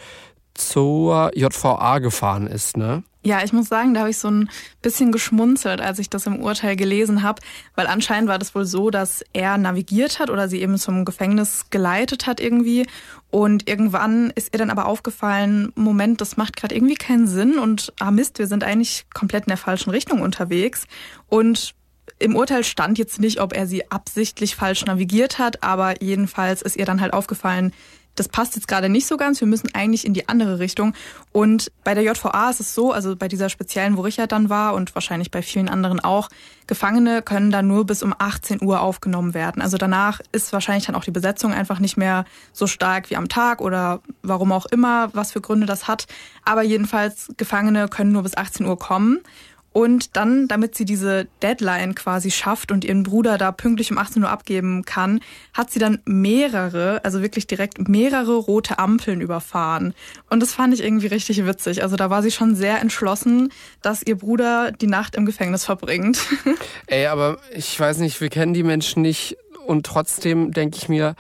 zur 0.60 1.30
JVA 1.34 1.98
gefahren 1.98 2.46
ist, 2.46 2.76
ne? 2.76 3.02
Ja, 3.22 3.44
ich 3.44 3.52
muss 3.52 3.68
sagen, 3.68 3.92
da 3.92 4.00
habe 4.00 4.10
ich 4.10 4.16
so 4.16 4.30
ein 4.30 4.48
bisschen 4.80 5.12
geschmunzelt, 5.12 5.82
als 5.82 5.98
ich 5.98 6.08
das 6.08 6.26
im 6.26 6.40
Urteil 6.40 6.74
gelesen 6.74 7.22
habe, 7.22 7.42
weil 7.74 7.86
anscheinend 7.86 8.30
war 8.30 8.38
das 8.38 8.54
wohl 8.54 8.64
so, 8.64 8.88
dass 8.88 9.22
er 9.34 9.58
navigiert 9.58 10.18
hat 10.18 10.30
oder 10.30 10.48
sie 10.48 10.62
eben 10.62 10.78
zum 10.78 11.04
Gefängnis 11.04 11.66
geleitet 11.68 12.26
hat 12.26 12.40
irgendwie. 12.40 12.86
Und 13.30 13.68
irgendwann 13.68 14.30
ist 14.34 14.54
ihr 14.54 14.58
dann 14.58 14.70
aber 14.70 14.86
aufgefallen, 14.86 15.70
Moment, 15.74 16.22
das 16.22 16.38
macht 16.38 16.56
gerade 16.56 16.74
irgendwie 16.74 16.94
keinen 16.94 17.26
Sinn 17.26 17.58
und 17.58 17.92
ah 18.00 18.10
Mist, 18.10 18.38
wir 18.38 18.46
sind 18.46 18.64
eigentlich 18.64 19.04
komplett 19.12 19.44
in 19.44 19.50
der 19.50 19.58
falschen 19.58 19.90
Richtung 19.90 20.22
unterwegs. 20.22 20.86
Und 21.28 21.74
im 22.18 22.36
Urteil 22.36 22.64
stand 22.64 22.98
jetzt 22.98 23.20
nicht, 23.20 23.40
ob 23.40 23.52
er 23.54 23.66
sie 23.66 23.90
absichtlich 23.90 24.56
falsch 24.56 24.84
navigiert 24.86 25.38
hat, 25.38 25.62
aber 25.62 26.02
jedenfalls 26.02 26.62
ist 26.62 26.76
ihr 26.76 26.86
dann 26.86 27.00
halt 27.02 27.12
aufgefallen, 27.12 27.72
das 28.14 28.28
passt 28.28 28.54
jetzt 28.56 28.68
gerade 28.68 28.88
nicht 28.88 29.06
so 29.06 29.16
ganz, 29.16 29.40
wir 29.40 29.48
müssen 29.48 29.74
eigentlich 29.74 30.04
in 30.04 30.14
die 30.14 30.28
andere 30.28 30.58
Richtung. 30.58 30.94
Und 31.32 31.70
bei 31.84 31.94
der 31.94 32.02
JVA 32.02 32.50
ist 32.50 32.60
es 32.60 32.74
so, 32.74 32.92
also 32.92 33.16
bei 33.16 33.28
dieser 33.28 33.48
speziellen, 33.48 33.96
wo 33.96 34.02
Richard 34.02 34.32
dann 34.32 34.50
war 34.50 34.74
und 34.74 34.94
wahrscheinlich 34.94 35.30
bei 35.30 35.42
vielen 35.42 35.68
anderen 35.68 36.00
auch, 36.00 36.28
Gefangene 36.66 37.22
können 37.22 37.50
da 37.50 37.62
nur 37.62 37.84
bis 37.84 38.02
um 38.02 38.14
18 38.16 38.62
Uhr 38.62 38.80
aufgenommen 38.80 39.34
werden. 39.34 39.60
Also 39.60 39.76
danach 39.76 40.20
ist 40.30 40.52
wahrscheinlich 40.52 40.86
dann 40.86 40.94
auch 40.94 41.04
die 41.04 41.10
Besetzung 41.10 41.52
einfach 41.52 41.80
nicht 41.80 41.96
mehr 41.96 42.24
so 42.52 42.68
stark 42.68 43.10
wie 43.10 43.16
am 43.16 43.28
Tag 43.28 43.60
oder 43.60 44.00
warum 44.22 44.52
auch 44.52 44.66
immer, 44.66 45.12
was 45.12 45.32
für 45.32 45.40
Gründe 45.40 45.66
das 45.66 45.88
hat. 45.88 46.06
Aber 46.44 46.62
jedenfalls, 46.62 47.32
Gefangene 47.36 47.88
können 47.88 48.12
nur 48.12 48.22
bis 48.22 48.36
18 48.36 48.66
Uhr 48.66 48.78
kommen. 48.78 49.20
Und 49.72 50.16
dann, 50.16 50.48
damit 50.48 50.74
sie 50.74 50.84
diese 50.84 51.28
Deadline 51.42 51.94
quasi 51.94 52.32
schafft 52.32 52.72
und 52.72 52.84
ihren 52.84 53.04
Bruder 53.04 53.38
da 53.38 53.52
pünktlich 53.52 53.92
um 53.92 53.98
18 53.98 54.24
Uhr 54.24 54.28
abgeben 54.28 54.84
kann, 54.84 55.20
hat 55.54 55.70
sie 55.70 55.78
dann 55.78 56.00
mehrere, 56.04 57.00
also 57.04 57.22
wirklich 57.22 57.46
direkt 57.46 57.88
mehrere 57.88 58.34
rote 58.34 58.80
Ampeln 58.80 59.20
überfahren. 59.20 59.94
Und 60.28 60.40
das 60.40 60.54
fand 60.54 60.74
ich 60.74 60.82
irgendwie 60.82 61.06
richtig 61.06 61.46
witzig. 61.46 61.84
Also 61.84 61.94
da 61.94 62.10
war 62.10 62.22
sie 62.22 62.32
schon 62.32 62.56
sehr 62.56 62.80
entschlossen, 62.80 63.52
dass 63.80 64.02
ihr 64.02 64.16
Bruder 64.16 64.72
die 64.72 64.88
Nacht 64.88 65.14
im 65.14 65.24
Gefängnis 65.24 65.64
verbringt. 65.64 66.18
Ey, 66.86 67.06
aber 67.06 67.38
ich 67.54 67.78
weiß 67.78 67.98
nicht, 67.98 68.20
wir 68.20 68.28
kennen 68.28 68.54
die 68.54 68.64
Menschen 68.64 69.02
nicht 69.02 69.36
und 69.66 69.86
trotzdem 69.86 70.50
denke 70.50 70.78
ich 70.78 70.88
mir, 70.88 71.14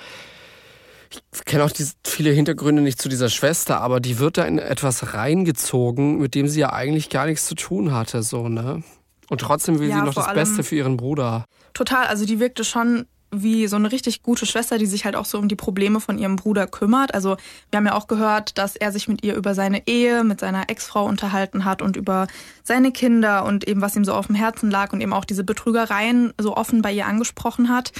ich 1.10 1.44
kenne 1.44 1.64
auch 1.64 1.70
die, 1.70 1.86
viele 2.04 2.30
Hintergründe 2.30 2.82
nicht 2.82 3.00
zu 3.00 3.08
dieser 3.08 3.28
Schwester, 3.28 3.80
aber 3.80 4.00
die 4.00 4.18
wird 4.18 4.38
da 4.38 4.44
in 4.44 4.58
etwas 4.58 5.14
reingezogen, 5.14 6.18
mit 6.18 6.34
dem 6.34 6.48
sie 6.48 6.60
ja 6.60 6.72
eigentlich 6.72 7.10
gar 7.10 7.26
nichts 7.26 7.46
zu 7.46 7.54
tun 7.54 7.92
hatte, 7.92 8.22
so, 8.22 8.48
ne? 8.48 8.82
Und 9.28 9.40
trotzdem 9.40 9.78
will 9.78 9.88
ja, 9.88 9.96
sie 9.96 10.02
noch 10.02 10.14
das 10.14 10.32
Beste 10.34 10.64
für 10.64 10.76
ihren 10.76 10.96
Bruder. 10.96 11.44
Total, 11.72 12.06
also 12.06 12.26
die 12.26 12.40
wirkte 12.40 12.64
schon 12.64 13.06
wie 13.32 13.68
so 13.68 13.76
eine 13.76 13.92
richtig 13.92 14.22
gute 14.22 14.44
Schwester, 14.44 14.76
die 14.76 14.86
sich 14.86 15.04
halt 15.04 15.14
auch 15.14 15.24
so 15.24 15.38
um 15.38 15.46
die 15.46 15.56
Probleme 15.56 16.00
von 16.00 16.18
ihrem 16.18 16.36
Bruder 16.36 16.66
kümmert. 16.66 17.14
Also 17.14 17.36
wir 17.70 17.76
haben 17.76 17.86
ja 17.86 17.94
auch 17.94 18.08
gehört, 18.08 18.58
dass 18.58 18.74
er 18.74 18.90
sich 18.90 19.06
mit 19.06 19.24
ihr 19.24 19.36
über 19.36 19.54
seine 19.54 19.86
Ehe, 19.86 20.24
mit 20.24 20.40
seiner 20.40 20.68
Ex-Frau 20.68 21.06
unterhalten 21.06 21.64
hat 21.64 21.80
und 21.80 21.96
über 21.96 22.26
seine 22.64 22.90
Kinder 22.90 23.44
und 23.44 23.68
eben 23.68 23.80
was 23.80 23.94
ihm 23.94 24.04
so 24.04 24.14
auf 24.14 24.26
dem 24.26 24.34
Herzen 24.34 24.70
lag 24.70 24.92
und 24.92 25.00
eben 25.00 25.12
auch 25.12 25.24
diese 25.24 25.44
Betrügereien 25.44 26.32
so 26.38 26.56
offen 26.56 26.82
bei 26.82 26.92
ihr 26.92 27.06
angesprochen 27.06 27.68
hat. 27.68 27.92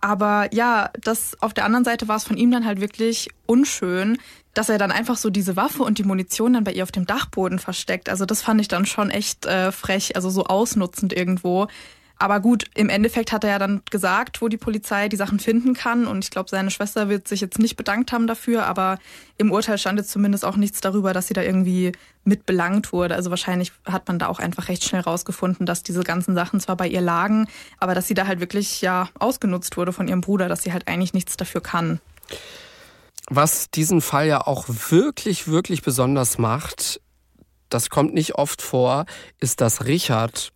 Aber 0.00 0.52
ja, 0.52 0.90
das 1.00 1.36
auf 1.40 1.52
der 1.52 1.64
anderen 1.64 1.84
Seite 1.84 2.08
war 2.08 2.16
es 2.16 2.24
von 2.24 2.36
ihm 2.36 2.50
dann 2.50 2.64
halt 2.64 2.80
wirklich 2.80 3.28
unschön, 3.46 4.18
dass 4.54 4.68
er 4.68 4.78
dann 4.78 4.90
einfach 4.90 5.16
so 5.16 5.30
diese 5.30 5.56
Waffe 5.56 5.82
und 5.82 5.98
die 5.98 6.04
Munition 6.04 6.54
dann 6.54 6.64
bei 6.64 6.72
ihr 6.72 6.82
auf 6.82 6.92
dem 6.92 7.06
Dachboden 7.06 7.58
versteckt. 7.58 8.08
Also 8.08 8.24
das 8.24 8.42
fand 8.42 8.60
ich 8.60 8.68
dann 8.68 8.86
schon 8.86 9.10
echt 9.10 9.46
äh, 9.46 9.70
frech, 9.72 10.16
also 10.16 10.30
so 10.30 10.44
ausnutzend 10.44 11.12
irgendwo. 11.12 11.68
Aber 12.20 12.38
gut, 12.38 12.66
im 12.74 12.90
Endeffekt 12.90 13.32
hat 13.32 13.44
er 13.44 13.50
ja 13.50 13.58
dann 13.58 13.80
gesagt, 13.90 14.42
wo 14.42 14.48
die 14.48 14.58
Polizei 14.58 15.08
die 15.08 15.16
Sachen 15.16 15.40
finden 15.40 15.72
kann. 15.72 16.06
Und 16.06 16.22
ich 16.22 16.30
glaube, 16.30 16.50
seine 16.50 16.70
Schwester 16.70 17.08
wird 17.08 17.26
sich 17.26 17.40
jetzt 17.40 17.58
nicht 17.58 17.76
bedankt 17.76 18.12
haben 18.12 18.26
dafür. 18.26 18.66
Aber 18.66 18.98
im 19.38 19.50
Urteil 19.50 19.78
stand 19.78 19.98
jetzt 19.98 20.10
zumindest 20.10 20.44
auch 20.44 20.56
nichts 20.56 20.82
darüber, 20.82 21.14
dass 21.14 21.28
sie 21.28 21.32
da 21.32 21.40
irgendwie 21.40 21.92
mit 22.24 22.44
belangt 22.44 22.92
wurde. 22.92 23.14
Also 23.14 23.30
wahrscheinlich 23.30 23.72
hat 23.86 24.06
man 24.06 24.18
da 24.18 24.26
auch 24.26 24.38
einfach 24.38 24.68
recht 24.68 24.84
schnell 24.84 25.00
rausgefunden, 25.00 25.64
dass 25.64 25.82
diese 25.82 26.02
ganzen 26.02 26.34
Sachen 26.34 26.60
zwar 26.60 26.76
bei 26.76 26.88
ihr 26.88 27.00
lagen, 27.00 27.48
aber 27.78 27.94
dass 27.94 28.06
sie 28.06 28.14
da 28.14 28.26
halt 28.26 28.40
wirklich 28.40 28.82
ja 28.82 29.08
ausgenutzt 29.18 29.78
wurde 29.78 29.94
von 29.94 30.06
ihrem 30.06 30.20
Bruder, 30.20 30.50
dass 30.50 30.62
sie 30.62 30.74
halt 30.74 30.88
eigentlich 30.88 31.14
nichts 31.14 31.38
dafür 31.38 31.62
kann. 31.62 32.00
Was 33.30 33.70
diesen 33.70 34.02
Fall 34.02 34.26
ja 34.26 34.46
auch 34.46 34.66
wirklich, 34.68 35.48
wirklich 35.48 35.80
besonders 35.80 36.36
macht, 36.36 37.00
das 37.70 37.88
kommt 37.88 38.12
nicht 38.12 38.34
oft 38.34 38.60
vor, 38.60 39.06
ist, 39.38 39.62
dass 39.62 39.86
Richard 39.86 40.52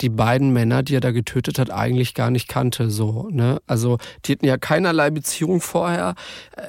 die 0.00 0.08
beiden 0.08 0.52
Männer, 0.52 0.82
die 0.82 0.96
er 0.96 1.00
da 1.00 1.12
getötet 1.12 1.58
hat, 1.58 1.70
eigentlich 1.70 2.14
gar 2.14 2.30
nicht 2.30 2.48
kannte. 2.48 2.90
So, 2.90 3.28
ne? 3.30 3.60
Also 3.66 3.98
die 4.24 4.32
hatten 4.32 4.46
ja 4.46 4.56
keinerlei 4.56 5.10
Beziehung 5.10 5.60
vorher, 5.60 6.14
äh, 6.56 6.62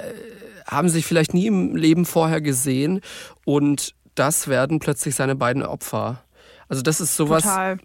haben 0.69 0.89
sich 0.89 1.05
vielleicht 1.05 1.33
nie 1.33 1.47
im 1.47 1.75
Leben 1.75 2.05
vorher 2.05 2.41
gesehen 2.41 3.01
und 3.45 3.93
das 4.15 4.47
werden 4.47 4.79
plötzlich 4.79 5.15
seine 5.15 5.35
beiden 5.35 5.63
Opfer. 5.63 6.23
Also 6.67 6.81
das 6.81 7.01
ist 7.01 7.15
sowas. 7.15 7.43
Total. 7.43 7.77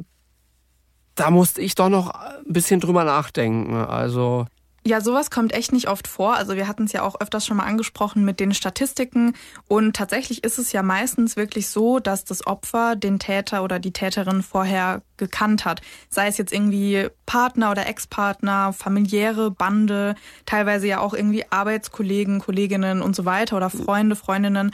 Da 1.14 1.30
musste 1.30 1.60
ich 1.60 1.74
doch 1.74 1.88
noch 1.88 2.10
ein 2.10 2.52
bisschen 2.52 2.80
drüber 2.80 3.04
nachdenken. 3.04 3.74
Also 3.74 4.46
ja, 4.86 5.02
sowas 5.02 5.30
kommt 5.30 5.52
echt 5.52 5.72
nicht 5.72 5.88
oft 5.88 6.08
vor. 6.08 6.36
Also 6.36 6.56
wir 6.56 6.66
hatten 6.66 6.84
es 6.84 6.92
ja 6.92 7.02
auch 7.02 7.20
öfters 7.20 7.46
schon 7.46 7.58
mal 7.58 7.64
angesprochen 7.64 8.24
mit 8.24 8.40
den 8.40 8.54
Statistiken. 8.54 9.34
Und 9.68 9.94
tatsächlich 9.94 10.42
ist 10.42 10.58
es 10.58 10.72
ja 10.72 10.82
meistens 10.82 11.36
wirklich 11.36 11.68
so, 11.68 11.98
dass 11.98 12.24
das 12.24 12.46
Opfer 12.46 12.96
den 12.96 13.18
Täter 13.18 13.62
oder 13.62 13.78
die 13.78 13.92
Täterin 13.92 14.42
vorher 14.42 15.02
gekannt 15.18 15.66
hat. 15.66 15.82
Sei 16.08 16.28
es 16.28 16.38
jetzt 16.38 16.52
irgendwie 16.52 17.08
Partner 17.26 17.70
oder 17.70 17.86
Ex-Partner, 17.86 18.72
familiäre 18.72 19.50
Bande, 19.50 20.14
teilweise 20.46 20.86
ja 20.86 21.00
auch 21.00 21.12
irgendwie 21.12 21.44
Arbeitskollegen, 21.50 22.38
Kolleginnen 22.38 23.02
und 23.02 23.14
so 23.14 23.26
weiter 23.26 23.58
oder 23.58 23.68
Freunde, 23.68 24.16
Freundinnen 24.16 24.72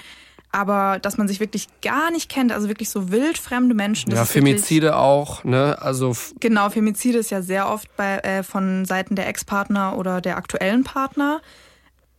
aber 0.57 0.99
dass 1.01 1.19
man 1.19 1.29
sich 1.29 1.39
wirklich 1.39 1.69
gar 1.83 2.11
nicht 2.11 2.31
kennt, 2.31 2.51
also 2.51 2.69
wirklich 2.69 2.89
so 2.89 3.11
wildfremde 3.11 3.75
Menschen. 3.75 4.11
ja, 4.11 4.25
Femizide 4.25 4.87
wirklich, 4.87 4.99
auch, 4.99 5.45
ne? 5.45 5.77
Also 5.83 6.17
genau, 6.41 6.71
Femizide 6.71 7.19
ist 7.19 7.31
ja 7.31 7.43
sehr 7.43 7.69
oft 7.69 7.95
bei 7.99 8.17
äh, 8.21 8.43
von 8.43 8.87
Seiten 8.87 9.17
der 9.17 9.29
Ex-Partner 9.29 9.99
oder 9.99 10.23
der 10.23 10.39
aktuellen 10.39 10.83
Partner. 10.83 11.43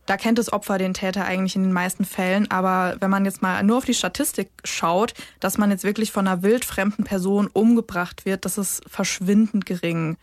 Da 0.06 0.16
kennt 0.16 0.38
das 0.38 0.52
Opfer 0.52 0.78
den 0.78 0.94
Täter 0.94 1.24
eigentlich 1.24 1.56
in 1.56 1.64
den 1.64 1.72
meisten 1.72 2.04
Fällen, 2.04 2.48
aber 2.48 2.96
wenn 3.00 3.10
man 3.10 3.24
jetzt 3.24 3.42
mal 3.42 3.60
nur 3.64 3.78
auf 3.78 3.84
die 3.84 3.92
Statistik 3.92 4.50
schaut, 4.62 5.14
dass 5.40 5.58
man 5.58 5.72
jetzt 5.72 5.82
wirklich 5.82 6.12
von 6.12 6.28
einer 6.28 6.42
wildfremden 6.44 7.04
Person 7.04 7.48
umgebracht 7.52 8.24
wird, 8.24 8.44
das 8.44 8.56
ist 8.56 8.82
verschwindend 8.88 9.66
gering. 9.66 10.16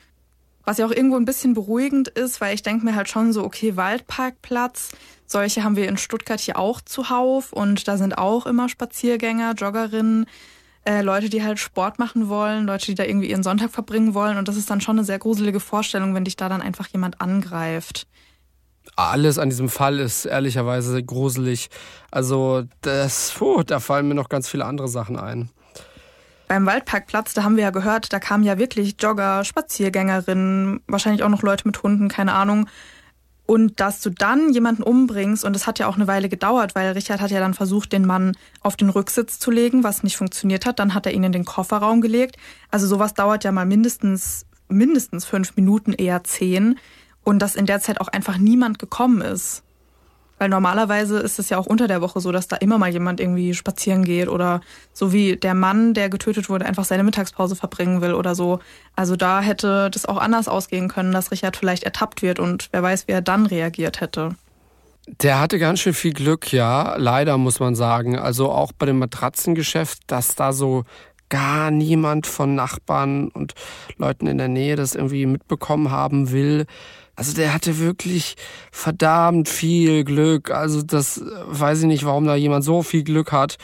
Was 0.63 0.77
ja 0.77 0.85
auch 0.85 0.91
irgendwo 0.91 1.17
ein 1.17 1.25
bisschen 1.25 1.53
beruhigend 1.53 2.07
ist, 2.07 2.39
weil 2.39 2.55
ich 2.55 2.63
denke 2.63 2.85
mir 2.85 2.95
halt 2.95 3.09
schon 3.09 3.33
so, 3.33 3.43
okay, 3.43 3.75
Waldparkplatz, 3.75 4.91
solche 5.27 5.63
haben 5.63 5.75
wir 5.75 5.87
in 5.87 5.97
Stuttgart 5.97 6.39
hier 6.39 6.57
auch 6.57 6.81
zuhauf 6.81 7.53
und 7.53 7.87
da 7.87 7.97
sind 7.97 8.17
auch 8.17 8.45
immer 8.45 8.69
Spaziergänger, 8.69 9.53
Joggerinnen, 9.53 10.25
äh, 10.85 11.01
Leute, 11.01 11.29
die 11.29 11.43
halt 11.43 11.59
Sport 11.59 11.99
machen 11.99 12.29
wollen, 12.29 12.65
Leute, 12.65 12.85
die 12.85 12.95
da 12.95 13.03
irgendwie 13.03 13.29
ihren 13.29 13.43
Sonntag 13.43 13.71
verbringen 13.71 14.13
wollen 14.13 14.37
und 14.37 14.47
das 14.47 14.55
ist 14.55 14.69
dann 14.69 14.81
schon 14.81 14.97
eine 14.97 15.05
sehr 15.05 15.19
gruselige 15.19 15.59
Vorstellung, 15.59 16.13
wenn 16.13 16.25
dich 16.25 16.35
da 16.35 16.49
dann 16.49 16.61
einfach 16.61 16.87
jemand 16.87 17.21
angreift. 17.21 18.07
Alles 18.95 19.39
an 19.39 19.49
diesem 19.49 19.67
Fall 19.67 19.99
ist 19.99 20.25
ehrlicherweise 20.25 21.03
gruselig. 21.03 21.69
Also 22.11 22.63
das, 22.81 23.33
puh, 23.35 23.63
da 23.63 23.79
fallen 23.79 24.07
mir 24.07 24.13
noch 24.13 24.29
ganz 24.29 24.47
viele 24.47 24.65
andere 24.65 24.87
Sachen 24.87 25.17
ein. 25.17 25.49
Beim 26.47 26.67
Waldparkplatz, 26.67 27.33
da 27.33 27.43
haben 27.43 27.55
wir 27.55 27.63
ja 27.63 27.71
gehört, 27.71 28.13
da 28.13 28.19
kamen 28.19 28.43
ja 28.43 28.59
wirklich 28.59 28.95
Jogger, 28.99 29.43
Spaziergängerinnen, 29.43 30.81
wahrscheinlich 30.87 31.23
auch 31.23 31.29
noch 31.29 31.41
Leute 31.41 31.67
mit 31.67 31.81
Hunden, 31.81 32.07
keine 32.07 32.33
Ahnung 32.33 32.67
Und 33.45 33.79
dass 33.79 34.01
du 34.01 34.09
dann 34.09 34.53
jemanden 34.53 34.81
umbringst, 34.81 35.45
und 35.45 35.55
es 35.55 35.67
hat 35.67 35.77
ja 35.77 35.87
auch 35.87 35.95
eine 35.95 36.07
Weile 36.07 36.29
gedauert, 36.29 36.73
weil 36.73 36.93
Richard 36.93 37.21
hat 37.21 37.29
ja 37.29 37.39
dann 37.39 37.53
versucht, 37.53 37.93
den 37.93 38.05
Mann 38.05 38.35
auf 38.61 38.75
den 38.75 38.89
Rücksitz 38.89 39.37
zu 39.37 39.51
legen, 39.51 39.83
was 39.83 40.01
nicht 40.01 40.17
funktioniert 40.17 40.65
hat. 40.65 40.79
Dann 40.79 40.93
hat 40.93 41.05
er 41.05 41.13
ihn 41.13 41.23
in 41.23 41.31
den 41.31 41.45
Kofferraum 41.45 42.01
gelegt. 42.01 42.37
Also 42.71 42.87
sowas 42.87 43.13
dauert 43.13 43.43
ja 43.43 43.51
mal 43.51 43.65
mindestens, 43.65 44.45
mindestens 44.67 45.25
fünf 45.25 45.55
Minuten, 45.55 45.93
eher 45.93 46.23
zehn. 46.23 46.79
Und 47.23 47.39
dass 47.39 47.55
in 47.55 47.65
der 47.65 47.81
Zeit 47.81 48.01
auch 48.01 48.07
einfach 48.07 48.37
niemand 48.37 48.79
gekommen 48.79 49.21
ist. 49.21 49.64
Weil 50.37 50.49
normalerweise 50.49 51.19
ist 51.19 51.39
es 51.39 51.49
ja 51.49 51.57
auch 51.57 51.65
unter 51.65 51.87
der 51.87 52.01
Woche 52.01 52.19
so, 52.19 52.31
dass 52.31 52.47
da 52.47 52.57
immer 52.57 52.77
mal 52.77 52.91
jemand 52.91 53.19
irgendwie 53.19 53.53
spazieren 53.53 54.03
geht 54.03 54.27
oder 54.27 54.61
so 54.93 55.13
wie 55.13 55.37
der 55.37 55.53
Mann, 55.53 55.93
der 55.93 56.09
getötet 56.09 56.49
wurde, 56.49 56.65
einfach 56.65 56.83
seine 56.83 57.03
Mittagspause 57.03 57.55
verbringen 57.55 58.01
will 58.01 58.13
oder 58.13 58.35
so. 58.35 58.59
Also 58.95 59.15
da 59.15 59.41
hätte 59.41 59.89
das 59.89 60.05
auch 60.05 60.17
anders 60.17 60.47
ausgehen 60.47 60.89
können, 60.89 61.13
dass 61.13 61.31
Richard 61.31 61.55
vielleicht 61.55 61.83
ertappt 61.83 62.21
wird 62.21 62.39
und 62.39 62.67
wer 62.71 62.83
weiß, 62.83 63.07
wie 63.07 63.13
er 63.13 63.21
dann 63.21 63.45
reagiert 63.45 64.01
hätte. 64.01 64.35
Der 65.21 65.39
hatte 65.39 65.59
ganz 65.59 65.81
schön 65.81 65.93
viel 65.93 66.13
Glück, 66.13 66.51
ja, 66.51 66.95
leider 66.97 67.37
muss 67.37 67.59
man 67.59 67.75
sagen. 67.75 68.17
Also 68.17 68.51
auch 68.51 68.71
bei 68.71 68.87
dem 68.87 68.97
Matratzengeschäft, 68.97 69.99
dass 70.07 70.35
da 70.35 70.51
so 70.51 70.83
gar 71.29 71.71
niemand 71.71 72.27
von 72.27 72.55
Nachbarn 72.55 73.29
und 73.29 73.53
Leuten 73.97 74.27
in 74.27 74.37
der 74.37 74.47
Nähe 74.47 74.75
das 74.75 74.95
irgendwie 74.95 75.25
mitbekommen 75.25 75.91
haben 75.91 76.31
will. 76.31 76.65
Also 77.15 77.33
der 77.33 77.53
hatte 77.53 77.79
wirklich 77.79 78.35
verdammt 78.71 79.47
viel 79.47 80.03
Glück. 80.03 80.51
Also 80.51 80.81
das 80.81 81.17
äh, 81.17 81.23
weiß 81.45 81.81
ich 81.81 81.85
nicht, 81.85 82.05
warum 82.05 82.25
da 82.25 82.35
jemand 82.35 82.63
so 82.63 82.83
viel 82.83 83.03
Glück 83.03 83.31
hat. 83.31 83.57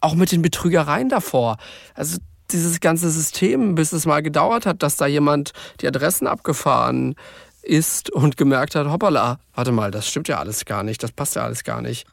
Auch 0.00 0.14
mit 0.14 0.32
den 0.32 0.42
Betrügereien 0.42 1.08
davor. 1.08 1.56
Also 1.94 2.18
dieses 2.50 2.80
ganze 2.80 3.10
System, 3.10 3.74
bis 3.74 3.92
es 3.92 4.06
mal 4.06 4.22
gedauert 4.22 4.66
hat, 4.66 4.82
dass 4.82 4.96
da 4.96 5.06
jemand 5.06 5.52
die 5.80 5.86
Adressen 5.86 6.26
abgefahren 6.26 7.14
ist 7.62 8.10
und 8.10 8.36
gemerkt 8.36 8.74
hat, 8.74 8.86
hoppala, 8.86 9.38
warte 9.54 9.72
mal, 9.72 9.90
das 9.90 10.08
stimmt 10.08 10.28
ja 10.28 10.38
alles 10.38 10.64
gar 10.64 10.82
nicht, 10.82 11.02
das 11.02 11.12
passt 11.12 11.36
ja 11.36 11.42
alles 11.42 11.64
gar 11.64 11.82
nicht. 11.82 12.06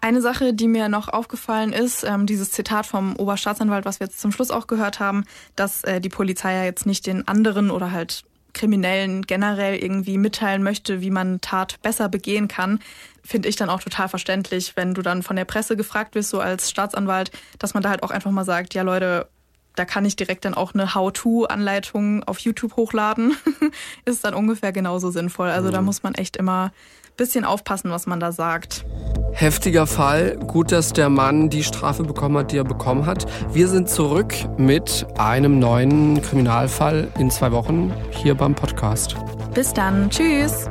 Eine 0.00 0.20
Sache, 0.20 0.54
die 0.54 0.68
mir 0.68 0.88
noch 0.88 1.08
aufgefallen 1.08 1.72
ist, 1.72 2.04
ähm, 2.04 2.26
dieses 2.26 2.52
Zitat 2.52 2.86
vom 2.86 3.16
Oberstaatsanwalt, 3.16 3.84
was 3.84 3.98
wir 3.98 4.06
jetzt 4.06 4.20
zum 4.20 4.30
Schluss 4.30 4.50
auch 4.50 4.66
gehört 4.66 5.00
haben, 5.00 5.24
dass 5.56 5.82
äh, 5.84 6.00
die 6.00 6.08
Polizei 6.08 6.54
ja 6.54 6.64
jetzt 6.64 6.86
nicht 6.86 7.06
den 7.06 7.26
anderen 7.26 7.70
oder 7.70 7.90
halt 7.90 8.24
Kriminellen 8.56 9.22
generell 9.22 9.76
irgendwie 9.76 10.18
mitteilen 10.18 10.62
möchte, 10.62 11.00
wie 11.00 11.10
man 11.10 11.40
Tat 11.40 11.80
besser 11.82 12.08
begehen 12.08 12.48
kann, 12.48 12.80
finde 13.22 13.48
ich 13.48 13.56
dann 13.56 13.68
auch 13.68 13.80
total 13.80 14.08
verständlich, 14.08 14.76
wenn 14.76 14.94
du 14.94 15.02
dann 15.02 15.22
von 15.22 15.36
der 15.36 15.44
Presse 15.44 15.76
gefragt 15.76 16.14
wirst, 16.14 16.30
so 16.30 16.40
als 16.40 16.70
Staatsanwalt, 16.70 17.30
dass 17.58 17.74
man 17.74 17.82
da 17.82 17.90
halt 17.90 18.02
auch 18.02 18.10
einfach 18.10 18.30
mal 18.30 18.44
sagt, 18.44 18.74
ja 18.74 18.82
Leute, 18.82 19.28
da 19.76 19.84
kann 19.84 20.04
ich 20.04 20.16
direkt 20.16 20.44
dann 20.44 20.54
auch 20.54 20.74
eine 20.74 20.94
How-to-Anleitung 20.94 22.24
auf 22.24 22.40
YouTube 22.40 22.76
hochladen. 22.76 23.36
ist 24.04 24.24
dann 24.24 24.34
ungefähr 24.34 24.72
genauso 24.72 25.10
sinnvoll. 25.10 25.48
Also 25.48 25.68
mhm. 25.68 25.72
da 25.72 25.82
muss 25.82 26.02
man 26.02 26.14
echt 26.14 26.36
immer 26.36 26.64
ein 26.64 27.16
bisschen 27.16 27.44
aufpassen, 27.44 27.90
was 27.90 28.06
man 28.06 28.18
da 28.18 28.32
sagt. 28.32 28.84
Heftiger 29.32 29.86
Fall. 29.86 30.36
Gut, 30.38 30.72
dass 30.72 30.92
der 30.92 31.10
Mann 31.10 31.50
die 31.50 31.62
Strafe 31.62 32.04
bekommen 32.04 32.38
hat, 32.38 32.52
die 32.52 32.56
er 32.56 32.64
bekommen 32.64 33.04
hat. 33.04 33.26
Wir 33.52 33.68
sind 33.68 33.88
zurück 33.88 34.34
mit 34.56 35.06
einem 35.18 35.58
neuen 35.58 36.22
Kriminalfall 36.22 37.08
in 37.18 37.30
zwei 37.30 37.52
Wochen 37.52 37.92
hier 38.10 38.34
beim 38.34 38.54
Podcast. 38.54 39.14
Bis 39.54 39.74
dann. 39.74 40.08
Tschüss. 40.10 40.70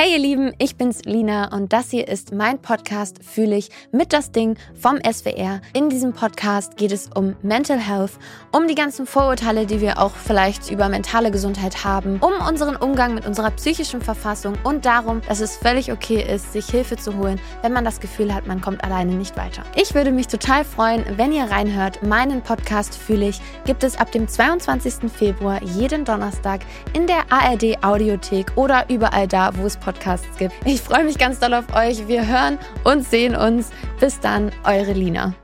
Hey 0.00 0.12
ihr 0.12 0.20
Lieben, 0.20 0.52
ich 0.58 0.76
bin's 0.76 1.06
Lina 1.06 1.52
und 1.52 1.72
das 1.72 1.90
hier 1.90 2.06
ist 2.06 2.32
mein 2.32 2.62
Podcast 2.62 3.18
Fühle 3.24 3.56
ich 3.56 3.68
mit 3.90 4.12
das 4.12 4.30
Ding 4.30 4.56
vom 4.80 4.96
SWR. 4.98 5.60
In 5.72 5.90
diesem 5.90 6.12
Podcast 6.12 6.76
geht 6.76 6.92
es 6.92 7.10
um 7.12 7.34
Mental 7.42 7.80
Health, 7.80 8.12
um 8.52 8.68
die 8.68 8.76
ganzen 8.76 9.06
Vorurteile, 9.06 9.66
die 9.66 9.80
wir 9.80 9.98
auch 9.98 10.12
vielleicht 10.12 10.70
über 10.70 10.88
mentale 10.88 11.32
Gesundheit 11.32 11.82
haben, 11.82 12.20
um 12.20 12.46
unseren 12.46 12.76
Umgang 12.76 13.12
mit 13.12 13.26
unserer 13.26 13.50
psychischen 13.50 14.00
Verfassung 14.00 14.54
und 14.62 14.86
darum, 14.86 15.20
dass 15.26 15.40
es 15.40 15.56
völlig 15.56 15.90
okay 15.90 16.22
ist, 16.32 16.52
sich 16.52 16.66
Hilfe 16.66 16.96
zu 16.96 17.16
holen, 17.16 17.40
wenn 17.62 17.72
man 17.72 17.84
das 17.84 17.98
Gefühl 17.98 18.32
hat, 18.32 18.46
man 18.46 18.60
kommt 18.60 18.84
alleine 18.84 19.16
nicht 19.16 19.36
weiter. 19.36 19.64
Ich 19.74 19.96
würde 19.96 20.12
mich 20.12 20.28
total 20.28 20.64
freuen, 20.64 21.04
wenn 21.16 21.32
ihr 21.32 21.50
reinhört. 21.50 22.04
Meinen 22.04 22.42
Podcast 22.42 22.94
Fühle 22.94 23.30
ich 23.30 23.40
gibt 23.64 23.82
es 23.82 23.98
ab 23.98 24.12
dem 24.12 24.28
22. 24.28 25.10
Februar 25.10 25.60
jeden 25.60 26.04
Donnerstag 26.04 26.60
in 26.92 27.08
der 27.08 27.24
ARD 27.32 27.82
Audiothek 27.82 28.52
oder 28.54 28.88
überall 28.88 29.26
da, 29.26 29.50
wo 29.56 29.66
es 29.66 29.76
Podcasts 29.76 29.87
Podcasts 29.88 30.28
gibt. 30.36 30.52
Ich 30.66 30.82
freue 30.82 31.04
mich 31.04 31.16
ganz 31.16 31.38
doll 31.38 31.54
auf 31.54 31.74
euch. 31.74 32.08
Wir 32.08 32.26
hören 32.26 32.58
und 32.84 33.08
sehen 33.08 33.34
uns. 33.34 33.70
Bis 33.98 34.20
dann, 34.20 34.52
eure 34.64 34.92
Lina. 34.92 35.34